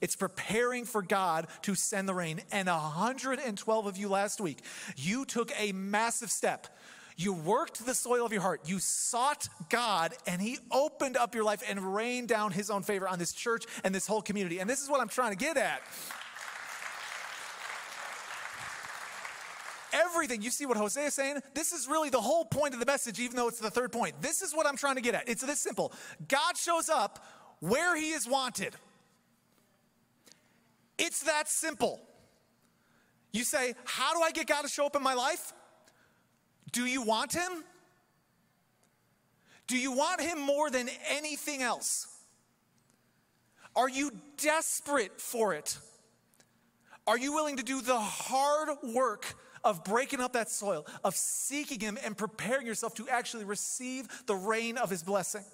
It's 0.00 0.16
preparing 0.16 0.84
for 0.84 1.02
God 1.02 1.46
to 1.62 1.74
send 1.74 2.08
the 2.08 2.14
rain. 2.14 2.40
And 2.50 2.68
112 2.68 3.86
of 3.86 3.96
you 3.96 4.08
last 4.08 4.40
week, 4.40 4.58
you 4.96 5.24
took 5.24 5.52
a 5.58 5.72
massive 5.72 6.30
step. 6.30 6.66
You 7.16 7.32
worked 7.34 7.84
the 7.84 7.94
soil 7.94 8.24
of 8.24 8.32
your 8.32 8.40
heart. 8.40 8.62
You 8.66 8.78
sought 8.78 9.48
God, 9.68 10.14
and 10.26 10.40
He 10.40 10.58
opened 10.70 11.16
up 11.16 11.34
your 11.34 11.44
life 11.44 11.62
and 11.68 11.94
rained 11.94 12.28
down 12.28 12.52
His 12.52 12.70
own 12.70 12.82
favor 12.82 13.06
on 13.08 13.18
this 13.18 13.32
church 13.32 13.64
and 13.84 13.94
this 13.94 14.06
whole 14.06 14.22
community. 14.22 14.58
And 14.58 14.68
this 14.68 14.82
is 14.82 14.88
what 14.88 15.00
I'm 15.00 15.08
trying 15.08 15.32
to 15.32 15.36
get 15.36 15.56
at. 15.56 15.82
Everything, 19.92 20.40
you 20.40 20.50
see 20.50 20.64
what 20.64 20.78
Hosea 20.78 21.06
is 21.06 21.14
saying? 21.14 21.40
This 21.54 21.72
is 21.72 21.86
really 21.86 22.08
the 22.08 22.20
whole 22.20 22.46
point 22.46 22.72
of 22.72 22.80
the 22.80 22.86
message, 22.86 23.20
even 23.20 23.36
though 23.36 23.48
it's 23.48 23.60
the 23.60 23.70
third 23.70 23.92
point. 23.92 24.22
This 24.22 24.40
is 24.40 24.54
what 24.54 24.66
I'm 24.66 24.76
trying 24.76 24.94
to 24.94 25.02
get 25.02 25.14
at. 25.14 25.28
It's 25.28 25.42
this 25.42 25.60
simple 25.60 25.92
God 26.28 26.56
shows 26.56 26.88
up 26.88 27.24
where 27.60 27.94
He 27.94 28.12
is 28.12 28.26
wanted. 28.26 28.74
It's 31.02 31.24
that 31.24 31.48
simple. 31.48 32.00
You 33.32 33.42
say, 33.42 33.74
How 33.84 34.14
do 34.14 34.22
I 34.22 34.30
get 34.30 34.46
God 34.46 34.62
to 34.62 34.68
show 34.68 34.86
up 34.86 34.94
in 34.94 35.02
my 35.02 35.14
life? 35.14 35.52
Do 36.70 36.86
you 36.86 37.02
want 37.02 37.32
Him? 37.32 37.64
Do 39.66 39.76
you 39.76 39.90
want 39.90 40.20
Him 40.20 40.40
more 40.40 40.70
than 40.70 40.88
anything 41.10 41.60
else? 41.60 42.06
Are 43.74 43.88
you 43.88 44.12
desperate 44.36 45.20
for 45.20 45.54
it? 45.54 45.76
Are 47.04 47.18
you 47.18 47.32
willing 47.32 47.56
to 47.56 47.64
do 47.64 47.80
the 47.80 47.98
hard 47.98 48.68
work 48.94 49.34
of 49.64 49.82
breaking 49.82 50.20
up 50.20 50.34
that 50.34 50.50
soil, 50.50 50.86
of 51.02 51.16
seeking 51.16 51.80
Him 51.80 51.98
and 52.04 52.16
preparing 52.16 52.64
yourself 52.64 52.94
to 52.94 53.08
actually 53.08 53.44
receive 53.44 54.06
the 54.26 54.36
rain 54.36 54.78
of 54.78 54.88
His 54.88 55.02
blessing? 55.02 55.44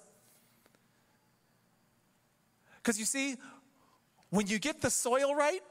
Because 2.77 2.99
you 2.99 3.05
see, 3.05 3.35
when 4.29 4.47
you 4.47 4.59
get 4.59 4.81
the 4.81 4.89
soil 4.89 5.35
right, 5.35 5.61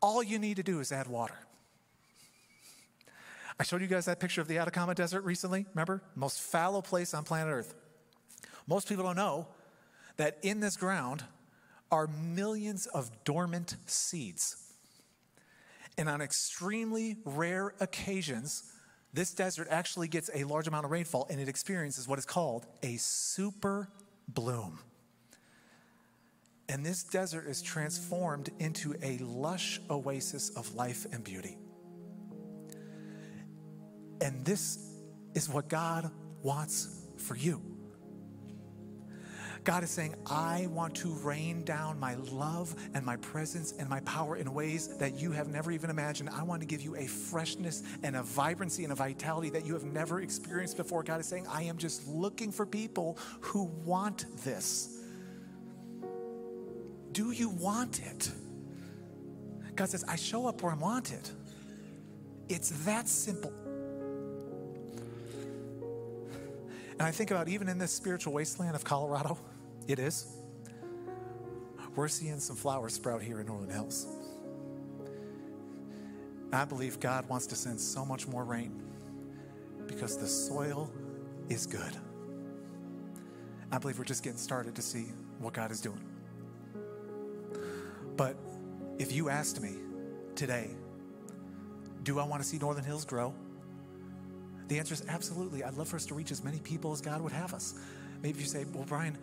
all 0.00 0.22
you 0.22 0.38
need 0.38 0.56
to 0.56 0.62
do 0.62 0.80
is 0.80 0.92
add 0.92 1.06
water. 1.06 1.38
I 3.60 3.64
showed 3.64 3.80
you 3.80 3.88
guys 3.88 4.04
that 4.04 4.20
picture 4.20 4.40
of 4.40 4.46
the 4.46 4.58
Atacama 4.58 4.94
Desert 4.94 5.22
recently. 5.22 5.66
Remember? 5.74 6.02
Most 6.14 6.40
fallow 6.40 6.80
place 6.80 7.12
on 7.12 7.24
planet 7.24 7.52
Earth. 7.52 7.74
Most 8.68 8.88
people 8.88 9.04
don't 9.04 9.16
know 9.16 9.48
that 10.16 10.38
in 10.42 10.60
this 10.60 10.76
ground 10.76 11.24
are 11.90 12.06
millions 12.06 12.86
of 12.86 13.10
dormant 13.24 13.76
seeds. 13.86 14.56
And 15.96 16.08
on 16.08 16.20
extremely 16.20 17.16
rare 17.24 17.74
occasions, 17.80 18.62
this 19.12 19.32
desert 19.32 19.66
actually 19.70 20.06
gets 20.06 20.30
a 20.32 20.44
large 20.44 20.68
amount 20.68 20.84
of 20.84 20.92
rainfall 20.92 21.26
and 21.30 21.40
it 21.40 21.48
experiences 21.48 22.06
what 22.06 22.18
is 22.18 22.26
called 22.26 22.66
a 22.82 22.96
super 22.98 23.88
bloom. 24.28 24.78
And 26.68 26.84
this 26.84 27.02
desert 27.02 27.46
is 27.46 27.62
transformed 27.62 28.50
into 28.58 28.94
a 29.02 29.18
lush 29.18 29.80
oasis 29.90 30.50
of 30.50 30.74
life 30.74 31.06
and 31.12 31.24
beauty. 31.24 31.56
And 34.20 34.44
this 34.44 34.78
is 35.34 35.48
what 35.48 35.68
God 35.68 36.10
wants 36.42 37.06
for 37.16 37.36
you. 37.36 37.62
God 39.64 39.82
is 39.84 39.90
saying, 39.90 40.14
I 40.26 40.66
want 40.70 40.94
to 40.96 41.12
rain 41.12 41.62
down 41.64 42.00
my 42.00 42.14
love 42.14 42.74
and 42.94 43.04
my 43.04 43.16
presence 43.16 43.72
and 43.78 43.88
my 43.88 44.00
power 44.00 44.36
in 44.36 44.54
ways 44.54 44.96
that 44.96 45.20
you 45.20 45.30
have 45.32 45.48
never 45.48 45.70
even 45.70 45.90
imagined. 45.90 46.30
I 46.30 46.42
want 46.42 46.62
to 46.62 46.66
give 46.66 46.80
you 46.80 46.96
a 46.96 47.06
freshness 47.06 47.82
and 48.02 48.16
a 48.16 48.22
vibrancy 48.22 48.84
and 48.84 48.92
a 48.92 48.96
vitality 48.96 49.50
that 49.50 49.66
you 49.66 49.74
have 49.74 49.84
never 49.84 50.22
experienced 50.22 50.78
before. 50.78 51.02
God 51.02 51.20
is 51.20 51.26
saying, 51.26 51.46
I 51.48 51.64
am 51.64 51.76
just 51.76 52.08
looking 52.08 52.50
for 52.50 52.64
people 52.64 53.18
who 53.40 53.64
want 53.84 54.24
this. 54.42 55.00
Do 57.12 57.30
you 57.30 57.48
want 57.48 58.00
it? 58.00 58.30
God 59.74 59.88
says, 59.88 60.04
I 60.08 60.16
show 60.16 60.46
up 60.46 60.62
where 60.62 60.72
I'm 60.72 60.80
wanted. 60.80 61.28
It's 62.48 62.70
that 62.84 63.08
simple. 63.08 63.52
And 66.92 67.02
I 67.02 67.10
think 67.12 67.30
about 67.30 67.48
even 67.48 67.68
in 67.68 67.78
this 67.78 67.92
spiritual 67.92 68.32
wasteland 68.32 68.74
of 68.74 68.82
Colorado, 68.82 69.38
it 69.86 69.98
is. 69.98 70.26
We're 71.94 72.08
seeing 72.08 72.38
some 72.38 72.56
flowers 72.56 72.94
sprout 72.94 73.22
here 73.22 73.40
in 73.40 73.46
Northern 73.46 73.70
Hills. 73.70 74.06
I 76.52 76.64
believe 76.64 77.00
God 77.00 77.28
wants 77.28 77.46
to 77.48 77.56
send 77.56 77.80
so 77.80 78.04
much 78.04 78.26
more 78.26 78.44
rain 78.44 78.82
because 79.86 80.16
the 80.16 80.26
soil 80.26 80.90
is 81.48 81.66
good. 81.66 81.96
I 83.70 83.78
believe 83.78 83.98
we're 83.98 84.04
just 84.04 84.22
getting 84.22 84.38
started 84.38 84.74
to 84.76 84.82
see 84.82 85.06
what 85.38 85.52
God 85.52 85.70
is 85.70 85.80
doing. 85.80 86.02
But 88.18 88.36
if 88.98 89.12
you 89.12 89.30
asked 89.30 89.62
me 89.62 89.76
today, 90.34 90.68
do 92.02 92.18
I 92.18 92.24
want 92.24 92.42
to 92.42 92.48
see 92.48 92.58
Northern 92.58 92.84
Hills 92.84 93.04
grow? 93.04 93.32
The 94.66 94.78
answer 94.78 94.92
is 94.92 95.04
absolutely. 95.08 95.62
I'd 95.62 95.74
love 95.74 95.88
for 95.88 95.96
us 95.96 96.04
to 96.06 96.14
reach 96.14 96.32
as 96.32 96.44
many 96.44 96.58
people 96.58 96.92
as 96.92 97.00
God 97.00 97.22
would 97.22 97.32
have 97.32 97.54
us. 97.54 97.74
Maybe 98.22 98.40
you 98.40 98.46
say, 98.46 98.66
well, 98.74 98.84
Brian, 98.86 99.16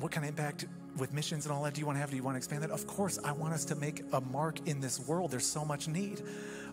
what 0.00 0.10
kind 0.10 0.26
of 0.26 0.30
impact 0.30 0.66
with 0.96 1.12
missions 1.12 1.46
and 1.46 1.54
all 1.54 1.62
that 1.62 1.74
do 1.74 1.80
you 1.80 1.86
want 1.86 1.96
to 1.96 2.00
have? 2.00 2.10
Do 2.10 2.16
you 2.16 2.24
want 2.24 2.34
to 2.34 2.38
expand 2.38 2.64
that? 2.64 2.70
Of 2.72 2.88
course, 2.88 3.20
I 3.24 3.30
want 3.30 3.54
us 3.54 3.64
to 3.66 3.76
make 3.76 4.02
a 4.12 4.20
mark 4.20 4.66
in 4.66 4.80
this 4.80 4.98
world. 4.98 5.30
There's 5.30 5.46
so 5.46 5.64
much 5.64 5.86
need. 5.86 6.20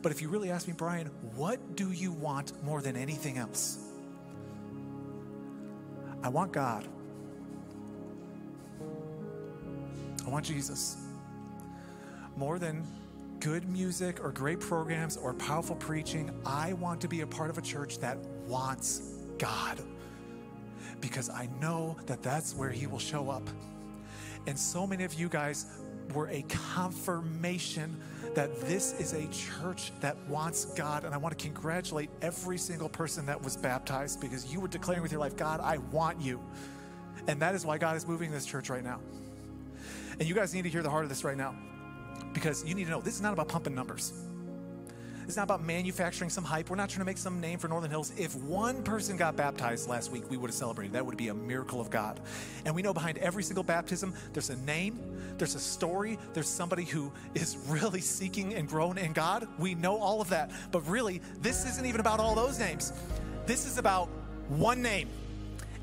But 0.02 0.12
if 0.12 0.20
you 0.20 0.30
really 0.30 0.50
ask 0.50 0.68
me, 0.68 0.74
Brian, 0.76 1.08
what 1.36 1.76
do 1.76 1.92
you 1.92 2.12
want 2.12 2.62
more 2.64 2.82
than 2.82 2.98
anything 2.98 3.38
else? 3.38 3.78
I 6.24 6.30
want 6.30 6.52
God. 6.52 6.88
I 10.26 10.30
want 10.30 10.44
Jesus. 10.44 10.98
More 12.42 12.58
than 12.58 12.84
good 13.40 13.70
music 13.70 14.20
or 14.24 14.32
great 14.32 14.60
programs 14.60 15.16
or 15.16 15.32
powerful 15.36 15.76
preaching, 15.76 16.32
I 16.44 16.74
want 16.74 17.00
to 17.02 17.08
be 17.08 17.22
a 17.22 17.28
part 17.28 17.52
of 17.52 17.60
a 17.60 17.62
church 17.62 18.00
that 18.00 18.18
wants 18.48 19.20
God 19.38 19.80
because 21.02 21.30
I 21.30 21.50
know 21.62 21.96
that 22.08 22.24
that's 22.24 22.56
where 22.56 22.72
He 22.72 22.88
will 22.88 22.98
show 22.98 23.30
up. 23.30 23.48
And 24.48 24.58
so 24.58 24.88
many 24.88 25.04
of 25.04 25.14
you 25.14 25.30
guys 25.30 25.68
were 26.16 26.30
a 26.30 26.42
confirmation 26.74 27.96
that 28.34 28.60
this 28.62 29.00
is 29.00 29.14
a 29.14 29.28
church 29.28 29.92
that 30.00 30.18
wants 30.28 30.66
God. 30.74 31.04
And 31.04 31.14
I 31.14 31.18
want 31.18 31.38
to 31.38 31.46
congratulate 31.46 32.10
every 32.24 32.58
single 32.58 32.90
person 32.90 33.24
that 33.28 33.40
was 33.40 33.56
baptized 33.56 34.20
because 34.20 34.52
you 34.52 34.60
were 34.60 34.68
declaring 34.68 35.04
with 35.04 35.12
your 35.12 35.22
life, 35.22 35.36
God, 35.36 35.60
I 35.60 35.78
want 35.92 36.20
you. 36.20 36.42
And 37.28 37.40
that 37.40 37.54
is 37.54 37.68
why 37.68 37.78
God 37.78 37.98
is 37.98 38.08
moving 38.08 38.32
this 38.32 38.48
church 38.48 38.72
right 38.72 38.84
now. 38.84 39.00
And 40.20 40.28
you 40.28 40.34
guys 40.34 40.56
need 40.56 40.64
to 40.64 40.70
hear 40.70 40.82
the 40.82 40.90
heart 40.90 41.04
of 41.04 41.10
this 41.10 41.24
right 41.24 41.38
now 41.38 41.54
because 42.34 42.64
you 42.66 42.76
need 42.76 42.86
to 42.86 42.92
know 42.92 43.02
this 43.02 43.16
is 43.16 43.22
not 43.22 43.34
about 43.34 43.48
pumping 43.48 43.76
numbers. 43.76 44.14
It's 45.26 45.38
not 45.38 45.44
about 45.44 45.64
manufacturing 45.64 46.30
some 46.30 46.44
hype. 46.44 46.70
We're 46.70 46.76
not 46.76 46.90
trying 46.90 47.02
to 47.02 47.06
make 47.06 47.18
some 47.18 47.40
name 47.40 47.58
for 47.58 47.68
Northern 47.70 47.90
Hills. 47.90 48.12
If 48.18 48.36
one 48.36 48.84
person 48.84 49.16
got 49.16 49.38
baptized 49.38 49.88
last 49.88 50.12
week, 50.12 50.30
we 50.30 50.36
would 50.36 50.50
have 50.50 50.56
celebrated. 50.56 50.94
That 50.94 51.06
would 51.06 51.16
be 51.16 51.30
a 51.30 51.34
miracle 51.34 51.80
of 51.80 51.90
God. 51.90 52.20
And 52.66 52.76
we 52.76 52.82
know 52.82 52.94
behind 52.94 53.18
every 53.20 53.44
single 53.44 53.64
baptism, 53.64 54.14
there's 54.34 54.50
a 54.50 54.58
name, 54.58 55.00
there's 55.38 55.56
a 55.56 55.60
story, 55.60 56.20
there's 56.34 56.50
somebody 56.50 56.84
who 56.84 57.14
is 57.34 57.56
really 57.68 58.02
seeking 58.02 58.56
and 58.56 58.68
growing 58.68 58.98
in 58.98 59.14
God. 59.14 59.48
We 59.58 59.74
know 59.74 59.98
all 59.98 60.20
of 60.20 60.30
that. 60.30 60.52
But 60.72 60.82
really, 60.82 61.22
this 61.40 61.66
isn't 61.66 61.86
even 61.86 62.02
about 62.02 62.20
all 62.20 62.36
those 62.36 62.60
names. 62.60 62.92
This 63.46 63.66
is 63.66 63.78
about 63.78 64.10
one 64.50 64.82
name 64.82 65.08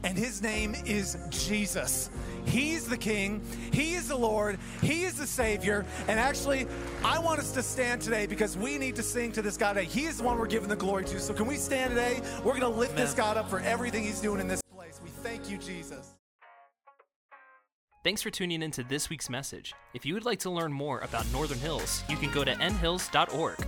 and 0.05 0.17
his 0.17 0.43
name 0.43 0.75
is 0.87 1.19
Jesus. 1.31 2.11
He's 2.49 2.87
the 2.87 2.97
King, 2.97 3.43
He 3.73 3.95
is 3.95 4.09
the 4.09 4.17
Lord, 4.17 4.59
He 4.83 5.05
is 5.05 5.15
the 5.15 5.27
Savior. 5.27 5.85
And 6.09 6.19
actually, 6.19 6.67
I 7.05 7.19
want 7.19 7.41
us 7.41 7.53
to 7.53 7.63
stand 7.63 8.03
today 8.03 8.27
because 8.27 8.57
we 8.57 8.79
need 8.79 8.97
to 8.97 9.03
sing 9.03 9.33
to 9.33 9.43
this 9.43 9.57
God 9.57 9.75
today. 9.75 9.87
He 9.87 10.05
is 10.05 10.19
the 10.19 10.25
one 10.25 10.39
we're 10.39 10.47
giving 10.47 10.69
the 10.69 10.77
glory 10.77 11.05
to. 11.07 11.21
So, 11.21 11.35
can 11.35 11.47
we 11.47 11.57
stand 11.57 11.91
today? 11.91 12.21
We're 12.39 12.59
going 12.59 12.61
to 12.61 12.69
lift 12.69 12.93
Amen. 12.93 13.05
this 13.05 13.15
God 13.15 13.37
up 13.37 13.49
for 13.49 13.61
everything 13.61 14.05
He's 14.05 14.21
doing 14.21 14.41
in 14.41 14.49
this 14.49 14.63
place. 14.75 15.01
We 15.03 15.11
thank 15.11 15.51
you, 15.51 15.59
Jesus. 15.59 16.15
Thanks 18.05 18.23
for 18.23 18.31
tuning 18.31 18.63
in 18.63 18.71
to 18.71 18.85
this 18.85 19.11
week's 19.11 19.29
message. 19.29 19.75
If 19.93 20.07
you 20.07 20.15
would 20.15 20.25
like 20.25 20.39
to 20.41 20.51
learn 20.51 20.73
more 20.73 21.01
about 21.01 21.31
Northern 21.33 21.59
Hills, 21.59 22.05
you 22.09 22.17
can 22.17 22.31
go 22.31 22.45
to 22.45 22.55
nhills.org. 22.55 23.59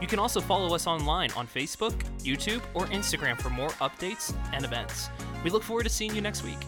You 0.00 0.06
can 0.06 0.18
also 0.18 0.40
follow 0.40 0.74
us 0.74 0.86
online 0.86 1.32
on 1.32 1.46
Facebook, 1.46 1.94
YouTube, 2.20 2.60
or 2.74 2.84
Instagram 2.86 3.40
for 3.40 3.50
more 3.50 3.70
updates 3.80 4.32
and 4.52 4.64
events. 4.64 5.08
We 5.42 5.50
look 5.50 5.62
forward 5.62 5.84
to 5.84 5.88
seeing 5.88 6.14
you 6.14 6.20
next 6.20 6.44
week. 6.44 6.58